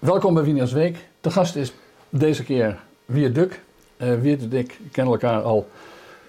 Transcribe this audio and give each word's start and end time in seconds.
Welkom 0.00 0.34
bij 0.34 0.42
Wieners 0.42 0.72
Week. 0.72 0.96
De 1.20 1.30
gast 1.30 1.56
is 1.56 1.72
deze 2.08 2.44
keer 2.44 2.78
Wiert 3.04 3.34
Duk. 3.34 3.60
Uh, 3.98 4.14
Wiert 4.20 4.42
en 4.42 4.52
ik 4.52 4.78
kennen 4.92 5.12
elkaar 5.12 5.42
al 5.42 5.68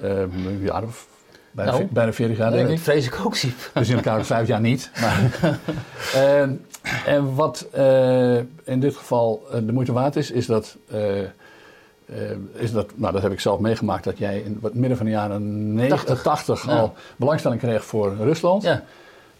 uh, 0.04 0.20
een 0.20 0.59
jaar 0.63 0.83
of 0.83 1.08
bijna, 1.51 1.71
Nou, 1.71 1.85
bijna 1.92 2.13
40 2.13 2.37
jaar, 2.37 2.51
denk 2.51 2.63
dat 2.67 2.71
ik. 2.71 2.79
vrees 2.79 3.05
ik 3.05 3.19
ook, 3.25 3.35
Siep. 3.35 3.69
We 3.73 3.83
zien 3.83 3.95
elkaar 3.95 4.17
ook 4.17 4.25
vijf 4.25 4.47
jaar 4.47 4.61
niet. 4.61 4.92
Maar, 5.01 5.29
Eh, 6.13 6.42
en 7.05 7.35
wat 7.35 7.67
eh, 7.71 8.36
in 8.63 8.79
dit 8.79 8.95
geval 8.95 9.43
eh, 9.52 9.59
de 9.65 9.71
moeite 9.73 9.91
waard 9.93 10.15
is, 10.15 10.31
is 10.31 10.45
dat, 10.45 10.77
eh, 10.89 11.19
eh, 11.21 11.27
is 12.53 12.71
dat, 12.71 12.91
nou 12.95 13.13
dat 13.13 13.21
heb 13.21 13.31
ik 13.31 13.39
zelf 13.39 13.59
meegemaakt, 13.59 14.03
dat 14.03 14.17
jij 14.17 14.39
in 14.39 14.59
het 14.61 14.73
midden 14.73 14.97
van 14.97 15.05
de 15.05 15.11
jaren 15.11 15.73
90, 15.73 15.99
80. 16.21 16.21
80 16.21 16.65
Ja. 16.65 16.79
al 16.79 16.93
belangstelling 17.15 17.61
kreeg 17.61 17.85
voor 17.85 18.15
Rusland. 18.15 18.63
Ja, 18.63 18.83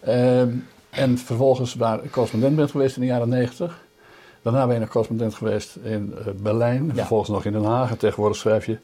Ehm, 0.00 0.48
en 0.90 1.18
vervolgens 1.18 1.74
waar 1.74 2.00
correspondent 2.10 2.56
bent 2.56 2.70
geweest 2.70 2.94
in 2.96 3.00
de 3.02 3.08
jaren 3.08 3.28
90. 3.28 3.80
Daarna 4.42 4.64
ben 4.64 4.74
je 4.74 4.80
nog 4.80 4.88
correspondent 4.88 5.34
geweest 5.34 5.76
in 5.82 6.14
eh, 6.18 6.32
Berlijn. 6.36 6.86
Ja. 6.86 6.94
Vervolgens 6.94 7.30
nog 7.30 7.44
in 7.44 7.52
Den 7.52 7.64
Haag. 7.64 7.90
En 7.90 7.98
tegenwoordig 7.98 8.36
schrijf 8.38 8.66
je 8.66 8.78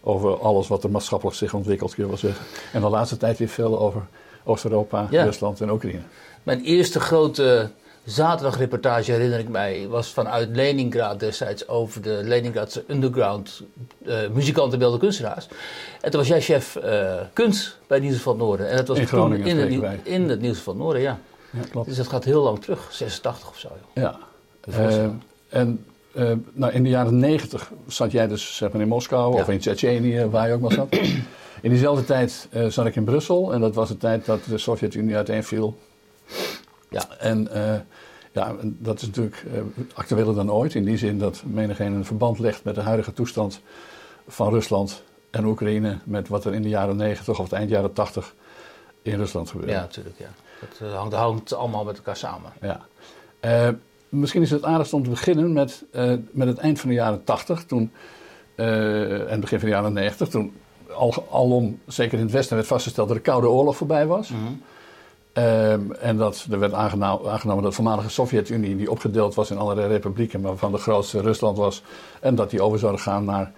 over 0.00 0.38
alles 0.40 0.68
wat 0.68 0.84
er 0.84 0.90
maatschappelijk 0.90 1.36
zich 1.36 1.54
ontwikkelt, 1.54 1.94
kun 1.94 2.02
je 2.02 2.08
wel 2.08 2.18
zeggen. 2.18 2.44
En 2.72 2.80
de 2.80 2.88
laatste 2.88 3.16
tijd 3.16 3.38
weer 3.38 3.48
veel 3.48 3.78
over 3.80 4.02
Oost-Europa, 4.44 5.06
Ja. 5.10 5.24
Rusland 5.24 5.60
en 5.60 5.70
Oekraïne. 5.70 6.00
mijn 6.42 6.60
eerste 6.62 7.00
grote 7.00 7.70
zaterdagreportage, 8.04 9.12
herinner 9.12 9.38
ik 9.38 9.48
mij, 9.48 9.86
was 9.88 10.08
vanuit 10.12 10.48
Leningrad 10.52 11.20
destijds 11.20 11.68
over 11.68 12.02
de 12.02 12.20
Leningradse 12.24 12.84
underground 12.88 13.62
eh 14.06 14.16
muzikanten, 14.32 14.78
beelden, 14.78 14.98
kunstenaars. 14.98 15.48
En 16.00 16.10
toen 16.10 16.20
was 16.20 16.28
jij 16.28 16.40
chef 16.40 16.76
eh, 16.76 17.14
kunst 17.32 17.78
bij 17.86 17.98
Nieuws 17.98 18.20
van 18.20 18.32
het 18.32 18.42
Noorden. 18.42 18.68
En 18.70 18.76
dat 18.76 18.88
was 18.88 18.98
In 18.98 19.06
Groningen 19.06 19.46
in 19.46 19.82
het, 19.82 19.98
in 20.02 20.28
het 20.28 20.40
Nieuws 20.40 20.58
van 20.58 20.74
het 20.74 20.82
Noorden, 20.82 21.02
ja. 21.02 21.18
Ja, 21.50 21.60
klopt. 21.70 21.88
Dus 21.88 21.96
dat 21.96 22.08
gaat 22.08 22.24
heel 22.24 22.42
lang 22.42 22.60
terug, 22.60 22.88
86 22.90 23.48
of 23.48 23.58
zo. 23.58 23.68
Joh. 23.68 24.04
Ja. 24.04 24.18
Dat 24.70 24.90
is 24.90 24.96
wel 24.96 25.14
Eh, 25.48 25.60
en 25.60 25.84
eh, 26.14 26.32
nou, 26.52 26.72
in 26.72 26.82
de 26.82 26.88
jaren 26.88 27.18
90 27.18 27.72
zat 27.86 28.10
jij 28.10 28.26
dus 28.28 28.56
zeg 28.56 28.72
maar, 28.72 28.80
in 28.80 28.88
Moskou 28.88 29.34
Ja. 29.34 29.40
of 29.40 29.48
in 29.48 29.58
Tsjetsjenië, 29.58 30.24
waar 30.24 30.48
je 30.48 30.54
ook 30.54 30.60
maar 30.60 30.72
zat. 30.72 30.88
In 31.62 31.70
diezelfde 31.70 32.04
tijd 32.04 32.48
eh, 32.50 32.66
zat 32.66 32.86
ik 32.86 32.96
in 32.96 33.04
Brussel 33.04 33.52
en 33.52 33.60
dat 33.60 33.74
was 33.74 33.88
de 33.88 33.96
tijd 33.96 34.24
dat 34.24 34.44
de 34.44 34.58
Sovjet-Unie 34.58 35.16
uiteenviel. 35.16 35.78
Ja. 36.90 37.04
En 37.18 37.48
eh, 37.52 37.80
ja, 38.32 38.54
dat 38.62 39.00
is 39.00 39.06
natuurlijk 39.06 39.44
eh, 39.54 39.60
actueler 39.94 40.34
dan 40.34 40.52
ooit. 40.52 40.74
In 40.74 40.84
die 40.84 40.96
zin 40.96 41.18
dat 41.18 41.42
menigeen 41.46 41.92
een 41.92 42.04
verband 42.04 42.38
legt 42.38 42.64
met 42.64 42.74
de 42.74 42.80
huidige 42.80 43.12
toestand 43.12 43.60
van 44.28 44.50
Rusland 44.50 45.02
en 45.30 45.44
Oekraïne. 45.44 45.98
Met 46.04 46.28
wat 46.28 46.44
er 46.44 46.54
in 46.54 46.62
de 46.62 46.68
jaren 46.68 46.96
90 46.96 47.38
of 47.38 47.44
het 47.44 47.52
eind 47.52 47.70
jaren 47.70 47.92
80 47.92 48.34
in 49.02 49.16
Rusland 49.16 49.50
gebeurde. 49.50 49.72
Ja, 49.72 49.80
natuurlijk, 49.80 50.18
ja. 50.18 50.30
Dat 50.78 50.92
hangt, 50.92 51.14
hangt 51.14 51.54
allemaal 51.54 51.84
met 51.84 51.96
elkaar 51.96 52.16
samen. 52.16 52.52
Ja. 52.60 52.86
Misschien 54.08 54.42
is 54.42 54.50
het 54.50 54.64
aardigst 54.64 54.92
om 54.92 55.02
te 55.02 55.10
beginnen 55.10 55.52
met, 55.52 55.84
eh, 55.92 56.12
met 56.30 56.48
het 56.48 56.58
eind 56.58 56.80
van 56.80 56.88
de 56.88 56.94
jaren 56.94 57.24
80 57.24 57.64
toen, 57.64 57.90
eh, 58.54 59.32
en 59.32 59.40
begin 59.40 59.58
van 59.58 59.68
de 59.68 59.74
jaren 59.74 59.92
90. 59.92 60.28
Toen 60.28 60.52
al, 60.94 61.26
alom, 61.30 61.80
zeker 61.86 62.18
in 62.18 62.24
het 62.24 62.32
Westen, 62.32 62.56
werd 62.56 62.68
vastgesteld 62.68 63.08
dat 63.08 63.16
de 63.16 63.22
Koude 63.22 63.48
Oorlog 63.48 63.76
voorbij 63.76 64.06
was. 64.06 64.28
Mhm. 64.28 64.40
Ehm, 65.32 65.92
en 65.92 66.16
dat 66.16 66.46
er 66.50 66.58
werd 66.58 66.72
aangeno- 66.72 67.28
aangenomen 67.28 67.62
dat 67.62 67.70
de 67.70 67.76
voormalige 67.76 68.08
Sovjet-Unie, 68.08 68.76
die 68.76 68.90
opgedeeld 68.90 69.34
was 69.34 69.50
in 69.50 69.58
allerlei 69.58 69.88
republieken, 69.88 70.40
maar 70.40 70.50
waarvan 70.50 70.72
de 70.72 70.78
grootste 70.78 71.20
Rusland 71.20 71.56
was, 71.56 71.82
en 72.20 72.34
dat 72.34 72.50
die 72.50 72.62
over 72.62 72.78
zouden 72.78 73.00
gaan 73.00 73.24
naar 73.24 73.52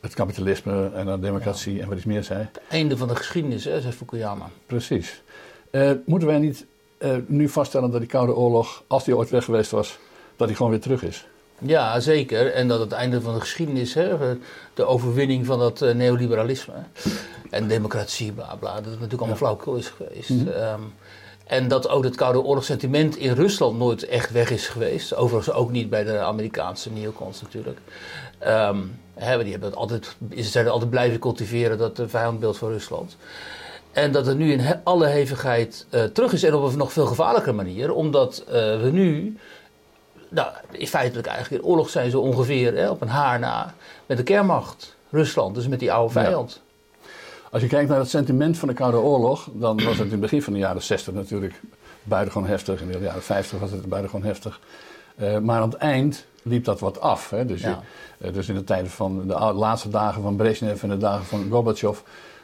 het 0.00 0.14
kapitalisme 0.14 0.90
en 0.94 1.06
naar 1.06 1.20
democratie 1.20 1.80
en 1.80 1.88
wat 1.88 1.96
iets 1.96 2.06
meer 2.06 2.24
zei. 2.24 2.48
Einde 2.68 2.96
van 2.96 3.08
de 3.08 3.16
geschiedenis, 3.16 3.64
hè, 3.64 3.80
zei 3.80 3.92
Fukuyama. 3.92 4.48
Precies. 4.66 5.22
Eh, 5.70 5.90
moeten 6.06 6.28
wij 6.28 6.38
niet 6.38 6.66
eh, 7.00 7.16
nu 7.26 7.48
vaststellen 7.48 7.90
dat 7.90 8.00
die 8.00 8.10
Koude 8.10 8.34
Oorlog, 8.34 8.82
als 8.86 9.04
die 9.04 9.16
ooit 9.16 9.30
weg 9.30 9.44
geweest 9.44 9.70
was, 9.70 9.98
dat 10.36 10.46
die 10.46 10.56
gewoon 10.56 10.72
weer 10.72 10.80
terug 10.80 11.02
is? 11.02 11.26
Ja, 11.58 12.00
zeker. 12.00 12.52
En 12.52 12.68
dat 12.68 12.80
het 12.80 12.92
einde 12.92 13.20
van 13.20 13.34
de 13.34 13.40
geschiedenis, 13.40 13.94
hè, 13.94 14.16
de 14.74 14.84
overwinning 14.84 15.46
van 15.46 15.58
dat 15.58 15.82
eh, 15.82 15.94
neoliberalisme 15.94 16.74
en 17.50 17.68
democratie, 17.68 18.32
bla 18.32 18.56
bla, 18.58 18.74
dat 18.74 18.84
het 18.84 18.92
natuurlijk 18.92 19.20
allemaal 19.20 19.36
flauwekul 19.36 19.76
is 19.76 19.88
geweest. 19.88 20.30
Mhm. 20.30 20.48
Ehm, 20.48 20.80
en 21.46 21.68
dat 21.68 21.88
ook 21.88 22.04
het 22.04 22.16
Koude 22.16 22.42
Oorlogssentiment 22.42 23.16
in 23.16 23.32
Rusland 23.32 23.78
nooit 23.78 24.04
echt 24.04 24.30
weg 24.30 24.50
is 24.50 24.68
geweest. 24.68 25.14
Overigens 25.14 25.56
ook 25.56 25.70
niet 25.70 25.90
bij 25.90 26.04
de 26.04 26.18
Amerikaanse 26.18 26.90
neocons 26.90 27.42
natuurlijk. 27.42 27.78
Ehm, 28.38 28.78
hè, 29.14 29.42
die 29.42 29.50
hebben 29.50 29.68
het 29.68 29.78
altijd, 29.78 30.16
ze 30.36 30.42
zijn 30.42 30.68
altijd 30.68 30.90
blijven 30.90 31.18
cultiveren, 31.18 31.78
dat 31.78 31.98
eh, 31.98 32.06
vijandbeeld 32.08 32.58
van 32.58 32.68
Rusland. 32.68 33.16
En 33.92 34.12
dat 34.12 34.26
het 34.26 34.36
nu 34.38 34.52
in 34.52 34.58
he- 34.60 34.80
alle 34.84 35.06
hevigheid 35.06 35.86
eh, 35.90 36.04
terug 36.04 36.32
is 36.32 36.42
en 36.42 36.54
op 36.54 36.72
een 36.72 36.78
nog 36.78 36.92
veel 36.92 37.06
gevaarlijker 37.06 37.54
manier, 37.54 37.92
omdat 37.94 38.44
eh, 38.48 38.52
we 38.80 38.88
nu 38.92 39.36
nou, 40.28 40.48
in 40.70 40.86
feitelijk 40.86 41.26
eigenlijk 41.26 41.62
in 41.62 41.68
oorlog 41.70 41.88
zijn 41.90 42.10
zo 42.10 42.20
ongeveer 42.20 42.76
hè, 42.76 42.90
op 42.90 43.00
een 43.00 43.08
haar 43.08 43.38
na 43.38 43.74
met 44.06 44.16
de 44.16 44.22
kernmacht. 44.22 44.96
Rusland, 45.10 45.54
dus 45.54 45.68
met 45.68 45.78
die 45.78 45.92
oude 45.92 46.14
Ja. 46.14 46.24
vijand. 46.24 46.60
Als 47.50 47.62
je 47.62 47.68
kijkt 47.68 47.88
naar 47.88 47.98
het 47.98 48.10
sentiment 48.10 48.58
van 48.58 48.68
de 48.68 48.74
Koude 48.74 48.96
Oorlog, 48.98 49.48
dan 49.52 49.76
was 49.84 49.96
het 49.96 50.04
in 50.04 50.10
het 50.10 50.20
begin 50.20 50.42
van 50.42 50.52
de 50.52 50.58
jaren 50.58 50.82
60 50.82 51.14
natuurlijk 51.14 51.60
buitengewoon 52.02 52.48
heftig. 52.48 52.80
In 52.80 52.90
de 52.92 52.98
jaren 52.98 53.22
50 53.22 53.58
was 53.58 53.70
het 53.70 53.86
buitengewoon 53.86 54.26
heftig. 54.26 54.60
Eh, 55.16 55.38
maar 55.38 55.60
aan 55.60 55.70
het 55.70 55.78
eind 55.78 56.24
liep 56.42 56.64
dat 56.64 56.80
wat 56.80 57.00
af. 57.00 57.30
Hè? 57.30 57.44
Dus, 57.46 57.60
Ja. 57.60 57.80
dus 58.32 58.48
in 58.48 58.54
de 58.54 58.64
tijden 58.64 58.90
van 58.90 59.26
de 59.26 59.34
laatste 59.54 59.88
dagen 59.88 60.22
van 60.22 60.36
Brezhnev 60.36 60.82
en 60.82 60.88
de 60.88 60.96
dagen 60.96 61.24
van 61.26 61.46
Gorbachev. 61.50 61.98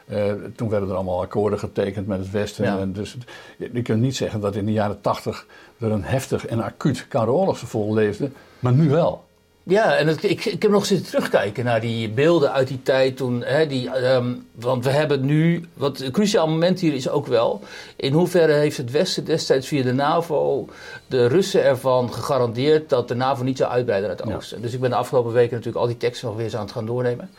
Eh, 0.07 0.31
toen 0.55 0.69
werden 0.69 0.89
er 0.89 0.95
allemaal 0.95 1.21
akkoorden 1.21 1.59
getekend 1.59 2.07
met 2.07 2.19
het 2.19 2.31
Westen. 2.31 2.65
Ja. 2.65 2.79
En 2.79 2.93
dus 2.93 3.17
je, 3.57 3.81
kunt 3.81 4.01
niet 4.01 4.15
zeggen 4.15 4.39
dat 4.39 4.55
in 4.55 4.65
de 4.65 4.71
jaren 4.71 5.01
80 5.01 5.45
er 5.79 5.91
een 5.91 6.03
heftig 6.03 6.45
en 6.45 6.63
acuut 6.63 7.05
Koude 7.07 7.31
Oorlogsgevoel 7.31 7.93
leefde. 7.93 8.29
Maar 8.59 8.73
nu 8.73 8.89
wel. 8.89 9.25
Ja, 9.63 9.95
en 9.95 10.07
het- 10.07 10.23
ik, 10.23 10.45
ik 10.45 10.61
heb 10.61 10.71
nog 10.71 10.85
zitten 10.85 11.07
terugkijken 11.07 11.65
naar 11.65 11.81
die 11.81 12.09
beelden 12.09 12.51
uit 12.51 12.67
die 12.67 12.81
tijd 12.83 13.17
toen. 13.17 13.43
Hè, 13.43 13.67
die, 13.67 13.89
ehm, 13.89 14.33
want 14.51 14.83
we 14.83 14.89
hebben 14.89 15.25
nu, 15.25 15.65
wat 15.73 15.99
een 15.99 16.11
cruciaal 16.11 16.47
moment 16.47 16.79
hier 16.79 16.93
is 16.93 17.09
ook 17.09 17.27
wel. 17.27 17.61
In 17.95 18.13
hoeverre 18.13 18.53
heeft 18.53 18.77
het 18.77 18.91
Westen 18.91 19.25
destijds 19.25 19.67
via 19.67 19.83
de 19.83 19.93
NAVO 19.93 20.67
de 21.07 21.27
Russen 21.27 21.63
ervan 21.63 22.13
gegarandeerd 22.13 22.89
dat 22.89 23.07
de 23.07 23.15
NAVO 23.15 23.43
niet 23.43 23.57
zou 23.57 23.71
uitbreiden 23.71 24.09
naar 24.09 24.17
het 24.17 24.27
Ja. 24.27 24.35
oosten. 24.35 24.61
Dus 24.61 24.73
ik 24.73 24.79
ben 24.79 24.89
de 24.89 24.95
afgelopen 24.95 25.31
weken 25.33 25.51
natuurlijk 25.55 25.77
al 25.81 25.87
die 25.87 25.97
teksten 25.97 26.27
nog 26.27 26.35
weer 26.35 26.45
eens 26.45 26.55
aan 26.55 26.61
het 26.61 26.71
gaan 26.71 26.85
doornemen. 26.85 27.29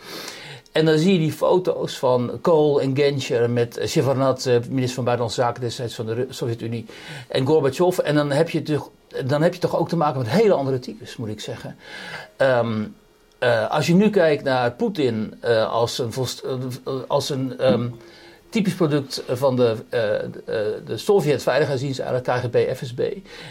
En 0.73 0.85
dan 0.85 0.99
zie 0.99 1.13
je 1.13 1.19
die 1.19 1.33
foto's 1.33 1.99
van 1.99 2.39
Kohl 2.41 2.81
en 2.81 2.97
Genscher 2.97 3.51
met 3.51 3.81
Shevardnadze, 3.87 4.61
minister 4.69 4.95
van 4.95 5.05
Buitenlandse 5.05 5.41
Zaken 5.41 5.61
destijds 5.61 5.95
van 5.95 6.07
de 6.07 6.27
Sovjet-Unie, 6.29 6.87
en 7.29 7.47
Gorbachev. 7.47 7.99
En 7.99 8.15
dan 8.15 8.31
heb, 8.31 8.51
je 8.51 8.63
toch, 8.63 8.91
dan 9.25 9.43
heb 9.43 9.55
je 9.55 9.61
toch 9.61 9.77
ook 9.77 9.89
te 9.89 9.97
maken 9.97 10.19
met 10.19 10.31
hele 10.31 10.53
andere 10.53 10.79
types, 10.79 11.17
moet 11.17 11.29
ik 11.29 11.41
zeggen. 11.41 11.77
Ehm, 12.37 12.85
eh, 13.39 13.71
als 13.71 13.87
je 13.87 13.95
nu 13.95 14.11
kijkt 14.11 14.45
naar 14.45 14.73
Poetin 14.73 15.35
eh, 15.41 15.73
als 15.73 15.99
een, 15.99 16.13
eh, 16.45 16.93
als 17.07 17.31
een 17.31 17.59
ehm, 17.59 17.89
typisch 18.51 18.75
product 18.75 19.23
van 19.29 19.57
de, 19.57 19.75
eh, 19.89 20.01
de, 20.01 20.43
eh, 20.45 20.87
de 20.87 20.97
Sovjet-veiligheidsdienst, 20.97 21.99
eigenlijk 22.01 22.41
KGB, 22.41 22.77
FSB. 22.77 23.01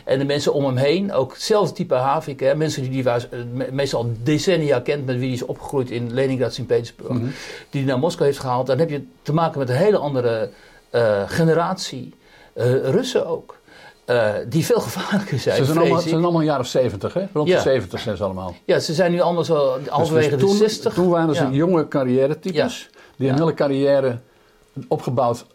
En 0.06 0.19
de 0.19 0.25
mensen 0.25 0.53
om 0.53 0.66
hem 0.66 0.75
heen, 0.75 1.13
ook 1.13 1.34
hetzelfde 1.34 1.74
type 1.75 1.94
Havik. 1.96 2.40
Hè, 2.40 2.56
mensen 2.56 2.81
die 2.81 2.91
die 2.91 3.03
was, 3.03 3.30
eh, 3.30 3.40
me- 3.53 3.68
meestal 3.72 4.00
al 4.00 4.12
decennia 4.24 4.80
kent, 4.80 5.06
met 5.06 5.16
wie 5.16 5.25
hij 5.25 5.34
is 5.34 5.46
opgegroeid 5.46 5.90
in 5.91 6.13
Leningrad, 6.13 6.53
Sint-Petersburg. 6.53 7.09
Mhm. 7.13 7.25
Die 7.69 7.81
hij 7.81 7.90
naar 7.91 8.00
Moskou 8.00 8.25
heeft 8.25 8.40
gehaald. 8.40 8.68
Dan 8.68 8.80
heb 8.80 8.90
je 8.90 9.02
te 9.22 9.34
maken 9.34 9.59
met 9.59 9.69
een 9.69 9.75
hele 9.75 9.97
andere 9.97 10.50
generatie. 11.28 12.13
Russen 12.84 13.28
ook. 13.28 13.56
die 14.50 14.66
veel 14.66 14.80
gevaarlijker 14.80 15.40
zijn. 15.40 15.56
Ze 15.57 15.66
zijn, 15.66 15.78
allemaal, 15.78 16.00
ze 16.02 16.09
zijn 16.09 16.22
allemaal 16.24 16.40
een 16.41 16.47
jaar 16.47 16.59
of 16.59 16.68
70, 16.68 17.13
hè? 17.13 17.25
Rond 17.34 17.47
Ja. 17.47 17.56
de 17.56 17.62
70 17.62 18.00
zijn 18.00 18.18
ze 18.18 18.24
allemaal. 18.24 18.56
Ja, 18.66 18.80
ze 18.80 18.94
zijn 18.94 19.12
nu 19.12 19.19
allemaal 19.22 19.44
zo 19.44 19.78
halverwege 19.90 20.30
Dus- 20.30 20.40
dus 20.40 20.50
de 20.52 20.57
toen, 20.57 20.68
60. 20.68 20.94
Toen 20.94 21.09
waren 21.09 21.36
ze 21.36 21.44
Ja. 21.44 21.50
jonge 21.52 21.88
carrière-types. 21.88 22.90
Die 23.16 23.30
een 23.30 23.36
hele 23.38 23.53
carrière 23.53 24.18
opgebouwd, 24.88 25.46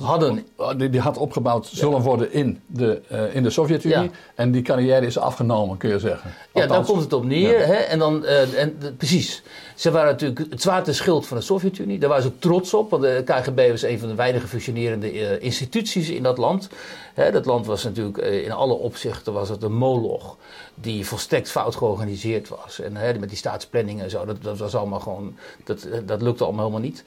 Hadden. 0.00 0.46
die, 0.76 1.00
had 1.00 1.16
opgebouwd 1.16 1.66
zullen 1.66 2.00
worden 2.00 2.32
in 2.32 2.60
de, 2.66 3.00
eh, 3.08 3.34
in 3.34 3.42
de 3.42 3.50
Sovjet-Unie. 3.50 3.96
Ja. 3.96 4.08
En 4.34 4.50
die 4.50 4.62
carrière 4.62 5.06
is 5.06 5.18
afgenomen, 5.18 5.76
kun 5.76 5.90
je 5.90 5.98
zeggen. 5.98 6.34
Ja, 6.54 6.66
daar 6.66 6.84
komt 6.84 7.00
het 7.02 7.12
op 7.12 7.24
neer. 7.24 7.58
Ja. 7.58 7.66
Hè? 7.66 7.74
En 7.74 7.98
dan, 7.98 8.24
eh, 8.24 8.60
en, 8.62 8.76
de- 8.78 8.92
precies. 8.92 9.42
Ze 9.76 9.90
waren 9.90 10.10
natuurlijk 10.10 10.50
het 10.50 10.62
zwaarte 10.62 10.92
schild 10.92 11.26
van 11.26 11.36
de 11.36 11.42
Sovjet-Unie. 11.42 11.98
Daar 11.98 12.08
waren 12.08 12.24
ze 12.24 12.28
ook 12.28 12.40
trots 12.40 12.74
op. 12.74 12.90
Want 12.90 13.02
de 13.02 13.22
KGB 13.24 13.70
was 13.70 13.82
een 13.82 13.98
van 13.98 14.08
de 14.08 14.14
weinige 14.14 14.46
functionerende 14.46 15.10
eh, 15.10 15.42
instituties 15.42 16.08
in 16.08 16.22
dat 16.22 16.38
land. 16.38 16.68
Hè, 17.14 17.30
dat 17.30 17.46
land 17.46 17.66
was 17.66 17.84
natuurlijk 17.84 18.18
in 18.18 18.52
alle 18.52 18.74
opzichten 18.74 19.32
was 19.32 19.48
het 19.48 19.62
een 19.62 19.74
moloch. 19.76 20.36
Die 20.74 21.06
volstrekt 21.06 21.50
fout 21.50 21.76
georganiseerd 21.76 22.48
was. 22.48 22.80
En 22.80 22.96
hè, 22.96 23.18
met 23.18 23.28
die 23.28 23.38
staatsplanning 23.38 24.02
en 24.02 24.10
zo. 24.10 24.24
Dat, 24.24 24.42
dat 24.42 24.58
was 24.58 24.74
allemaal 24.74 25.00
gewoon. 25.00 25.36
Dat, 25.64 25.86
dat 26.06 26.22
lukte 26.22 26.44
allemaal 26.44 26.64
helemaal 26.66 26.88
niet. 26.88 27.04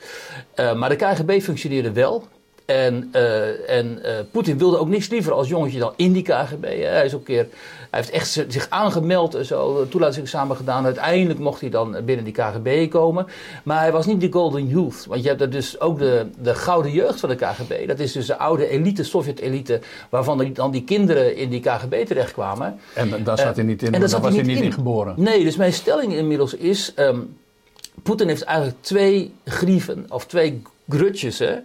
Maar 0.77 0.89
de 0.89 0.95
KGB 0.95 1.41
functioneerde 1.41 1.91
wel. 1.91 2.23
En, 2.65 3.09
uh, 3.15 3.69
en 3.69 3.99
uh, 4.03 4.11
Poetin 4.31 4.57
wilde 4.57 4.77
ook 4.77 4.87
niks 4.87 5.09
liever 5.09 5.31
als 5.33 5.47
jongetje 5.47 5.79
dan 5.79 5.93
in 5.95 6.11
die 6.11 6.23
KGB. 6.23 6.63
Hè. 6.63 6.87
Hij, 6.87 7.05
is 7.05 7.13
ook 7.13 7.25
keer, 7.25 7.47
hij 7.89 7.99
heeft 7.99 8.09
echt 8.09 8.27
zich 8.47 8.69
aangemeld 8.69 9.35
en 9.35 9.45
zo, 9.45 9.87
toelatingsexamen 9.87 10.55
gedaan. 10.55 10.85
Uiteindelijk 10.85 11.39
mocht 11.39 11.61
hij 11.61 11.69
dan 11.69 11.97
binnen 12.05 12.25
die 12.25 12.33
KGB 12.33 12.89
komen. 12.89 13.25
Maar 13.63 13.79
hij 13.79 13.91
was 13.91 14.05
niet 14.05 14.21
de 14.21 14.31
golden 14.31 14.67
youth. 14.67 15.05
Want 15.05 15.23
je 15.23 15.27
hebt 15.27 15.41
er 15.41 15.49
dus 15.49 15.79
ook 15.79 15.99
de, 15.99 16.25
de 16.41 16.55
gouden 16.55 16.91
jeugd 16.91 17.19
van 17.19 17.29
de 17.29 17.35
KGB. 17.35 17.87
Dat 17.87 17.99
is 17.99 18.11
dus 18.11 18.25
de 18.25 18.37
oude 18.37 18.67
elite, 18.67 19.03
Sovjet-elite, 19.03 19.79
waarvan 20.09 20.53
dan 20.53 20.71
die 20.71 20.83
kinderen 20.83 21.35
in 21.35 21.49
die 21.49 21.59
KGB 21.59 22.05
terechtkwamen. 22.05 22.79
En 22.93 23.23
daar 23.23 23.37
zat 23.37 23.55
hij 23.55 23.65
niet 23.65 23.83
in, 23.83 23.93
en 23.93 23.99
daar 23.99 24.19
was 24.19 24.33
hij 24.35 24.43
niet 24.43 24.61
in. 24.61 24.73
geboren. 24.73 25.13
Nee, 25.17 25.43
dus 25.43 25.55
mijn 25.55 25.73
stelling 25.73 26.13
inmiddels 26.13 26.53
is... 26.53 26.93
Um, 26.95 27.37
Poetin 28.03 28.27
heeft 28.27 28.43
eigenlijk 28.43 28.77
twee 28.81 29.33
grieven, 29.45 30.05
of 30.09 30.25
twee 30.25 30.61
grudges, 30.89 31.39
hè, 31.39 31.55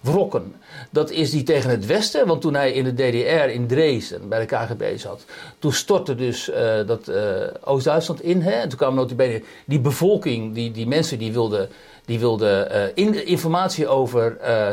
wrokken. 0.00 0.54
Dat 0.90 1.10
is 1.10 1.30
die 1.30 1.42
tegen 1.42 1.70
het 1.70 1.86
Westen, 1.86 2.26
want 2.26 2.40
toen 2.40 2.54
hij 2.54 2.72
in 2.72 2.84
de 2.84 2.94
DDR 2.94 3.48
in 3.48 3.66
Dresden 3.66 4.28
bij 4.28 4.40
de 4.40 4.56
KGB 4.56 4.98
zat, 4.98 5.24
toen 5.58 5.72
stortte 5.72 6.14
dus 6.14 6.48
uh, 6.48 6.56
dat 6.86 7.08
uh, 7.08 7.16
Oost-Duitsland 7.64 8.22
in. 8.22 8.42
Hè, 8.42 8.50
en 8.50 8.68
toen 8.68 8.78
kwam 8.78 8.94
notabene 8.94 9.42
die 9.64 9.80
bevolking, 9.80 10.54
die, 10.54 10.70
die 10.70 10.86
mensen 10.86 11.18
die 11.18 11.32
wilden, 11.32 11.68
die 12.04 12.18
wilden 12.18 12.72
uh, 12.72 12.82
in, 12.94 13.26
informatie 13.26 13.88
over 13.88 14.36
uh, 14.42 14.72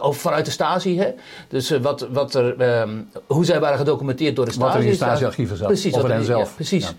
over, 0.00 0.20
vanuit 0.20 0.44
de 0.44 0.50
Stasi. 0.50 0.98
Hè? 0.98 1.10
Dus 1.48 1.70
uh, 1.70 1.80
wat, 1.80 2.06
wat 2.10 2.34
er, 2.34 2.80
um, 2.80 3.08
hoe 3.26 3.44
zij 3.44 3.60
waren 3.60 3.78
gedocumenteerd 3.78 4.36
door 4.36 4.44
de 4.44 4.50
Stasi. 4.52 4.66
Wat 4.66 4.76
er 4.76 4.82
in 4.82 4.90
de 4.90 4.96
Stasi-archieven 4.96 5.56
zat. 5.56 5.66
Precies. 5.66 5.94
Over 5.94 6.10
hen 6.10 6.24
zelf. 6.24 6.48
Ja, 6.48 6.54
precies. 6.54 6.84
Ja. 6.84 6.94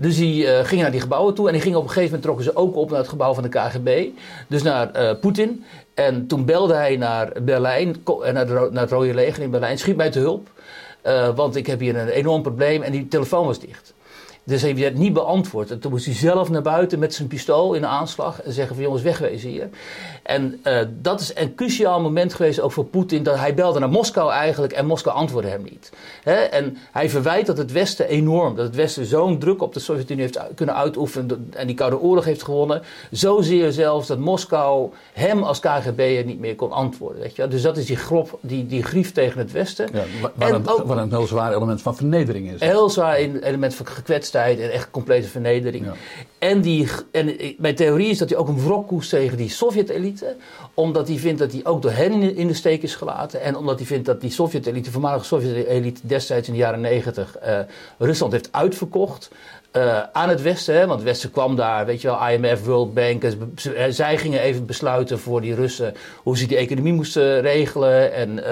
Dus 0.00 0.16
die 0.16 0.44
uh, 0.44 0.58
gingen 0.62 0.82
naar 0.82 0.92
die 0.92 1.00
gebouwen 1.00 1.34
toe. 1.34 1.46
En 1.46 1.52
die 1.52 1.62
gingen 1.62 1.78
op 1.78 1.84
een 1.84 1.90
gegeven 1.90 2.08
moment 2.08 2.22
trokken 2.22 2.44
ze 2.44 2.56
ook 2.56 2.76
op 2.76 2.90
naar 2.90 2.98
het 2.98 3.08
gebouw 3.08 3.34
van 3.34 3.42
de 3.42 3.48
KGB. 3.48 4.08
Dus 4.48 4.62
naar 4.62 5.16
Poetin. 5.16 5.64
En 5.94 6.26
toen 6.26 6.44
belde 6.44 6.74
hij 6.74 6.96
naar 6.96 7.32
Berlijn, 7.42 7.96
naar, 8.32 8.46
de, 8.46 8.68
naar 8.70 8.82
het 8.82 8.90
Rode 8.90 9.14
Leger 9.14 9.42
in 9.42 9.50
Berlijn. 9.50 9.78
Schiet 9.78 9.96
mij 9.96 10.10
te 10.10 10.18
hulp. 10.18 10.48
want 11.34 11.56
ik 11.56 11.66
heb 11.66 11.80
hier 11.80 11.96
een 11.96 12.08
enorm 12.08 12.42
probleem. 12.42 12.82
En 12.82 12.92
die 12.92 13.08
telefoon 13.08 13.46
was 13.46 13.60
dicht. 13.60 13.94
Dus 14.50 14.62
hij 14.62 14.76
werd 14.76 14.98
niet 14.98 15.12
beantwoord. 15.12 15.70
En 15.70 15.78
toen 15.78 15.90
moest 15.90 16.04
hij 16.04 16.14
zelf 16.14 16.50
naar 16.50 16.62
buiten 16.62 16.98
met 16.98 17.14
zijn 17.14 17.28
pistool 17.28 17.74
in 17.74 17.80
de 17.80 17.86
aanslag 17.86 18.42
en 18.42 18.52
zeggen 18.52 18.74
van 18.74 18.84
jongens 18.84 19.02
wegwezen 19.02 19.50
hier. 19.50 19.68
En 20.22 20.60
uh, 20.64 20.80
dat 21.00 21.20
is 21.20 21.32
een 21.34 21.54
cruciaal 21.54 22.00
moment 22.00 22.34
geweest 22.34 22.60
ook 22.60 22.72
voor 22.72 22.84
Poetin. 22.84 23.22
Dat 23.22 23.36
hij 23.36 23.54
belde 23.54 23.78
naar 23.78 23.88
Moskou 23.88 24.32
eigenlijk 24.32 24.72
en 24.72 24.86
Moskou 24.86 25.16
antwoordde 25.16 25.50
hem 25.50 25.62
niet. 25.62 25.92
He? 26.22 26.34
En 26.34 26.76
hij 26.92 27.10
verwijt 27.10 27.46
dat 27.46 27.56
het 27.56 27.72
Westen 27.72 28.08
enorm, 28.08 28.56
dat 28.56 28.66
het 28.66 28.74
Westen 28.74 29.06
zo'n 29.06 29.38
druk 29.38 29.62
op 29.62 29.74
de 29.74 29.80
Sovjet-Unie 29.80 30.22
heeft 30.22 30.40
kunnen 30.54 30.74
uitoefenen 30.76 31.48
en 31.50 31.66
die 31.66 31.76
Koude 31.76 32.00
Oorlog 32.00 32.24
heeft 32.24 32.42
gewonnen. 32.42 32.82
Zozeer 33.10 33.72
zelfs 33.72 34.06
dat 34.06 34.18
Moskou 34.18 34.90
hem 35.12 35.42
als 35.42 35.60
KGB'er 35.60 36.24
niet 36.24 36.40
meer 36.40 36.54
kon 36.54 36.72
antwoorden. 36.72 37.22
Weet 37.22 37.36
je? 37.36 37.48
Dus 37.48 37.62
dat 37.62 37.76
is 37.76 37.86
die, 37.86 37.96
grop, 37.96 38.38
die, 38.40 38.66
die 38.66 38.82
grief 38.82 39.12
tegen 39.12 39.38
het 39.38 39.52
Westen. 39.52 39.88
Ja, 39.92 40.04
waar, 40.20 40.48
en 40.48 40.54
een, 40.54 40.68
ook, 40.68 40.86
waar 40.86 40.98
een 40.98 41.10
heel 41.10 41.26
zwaar 41.26 41.52
element 41.54 41.82
van 41.82 41.96
vernedering 41.96 42.52
is. 42.52 42.60
Een 42.60 42.68
heel 42.68 42.90
zwaar 42.90 43.16
element 43.16 43.74
van 43.74 43.86
gekwetstheid 43.86 44.38
en 44.40 44.72
echt 44.72 44.90
complete 44.90 45.28
vernedering. 45.28 45.84
Ja. 45.84 45.94
En, 46.38 46.60
die, 46.60 46.88
en 47.12 47.36
mijn 47.58 47.74
theorie 47.74 48.08
is 48.08 48.18
dat 48.18 48.28
hij 48.28 48.38
ook 48.38 48.48
een 48.48 48.64
wrok 48.64 48.86
koest 48.86 49.10
tegen 49.10 49.36
die 49.36 49.48
Sovjet-elite. 49.48 50.36
Omdat 50.74 51.08
hij 51.08 51.16
vindt 51.16 51.38
dat 51.38 51.52
hij 51.52 51.60
ook 51.64 51.82
door 51.82 51.90
hen 51.90 52.36
in 52.36 52.46
de 52.46 52.54
steek 52.54 52.82
is 52.82 52.94
gelaten. 52.94 53.42
En 53.42 53.56
omdat 53.56 53.78
hij 53.78 53.86
vindt 53.86 54.06
dat 54.06 54.20
die 54.20 54.30
Sovjet-elite, 54.30 54.90
voormalige 54.90 55.24
Sovjet-elite 55.24 56.00
destijds 56.02 56.48
in 56.48 56.54
de 56.54 56.60
jaren 56.60 56.80
negentig, 56.80 57.36
uh, 57.46 57.58
Rusland 57.98 58.32
heeft 58.32 58.48
uitverkocht. 58.52 59.30
Uh, 59.76 60.02
aan 60.12 60.28
het 60.28 60.42
Westen, 60.42 60.74
hè, 60.74 60.80
want 60.86 60.98
het 60.98 61.08
Westen 61.08 61.30
kwam 61.30 61.56
daar, 61.56 61.86
weet 61.86 62.00
je 62.00 62.08
wel, 62.08 62.28
IMF, 62.28 62.64
World 62.64 62.94
Bank. 62.94 63.22
zij 63.88 64.18
gingen 64.18 64.40
even 64.40 64.66
besluiten 64.66 65.18
voor 65.18 65.40
die 65.40 65.54
Russen 65.54 65.94
hoe 66.22 66.36
ze 66.38 66.46
die 66.46 66.56
economie 66.56 66.92
moesten 66.92 67.40
regelen. 67.40 68.12
En 68.12 68.30
uh, 68.38 68.44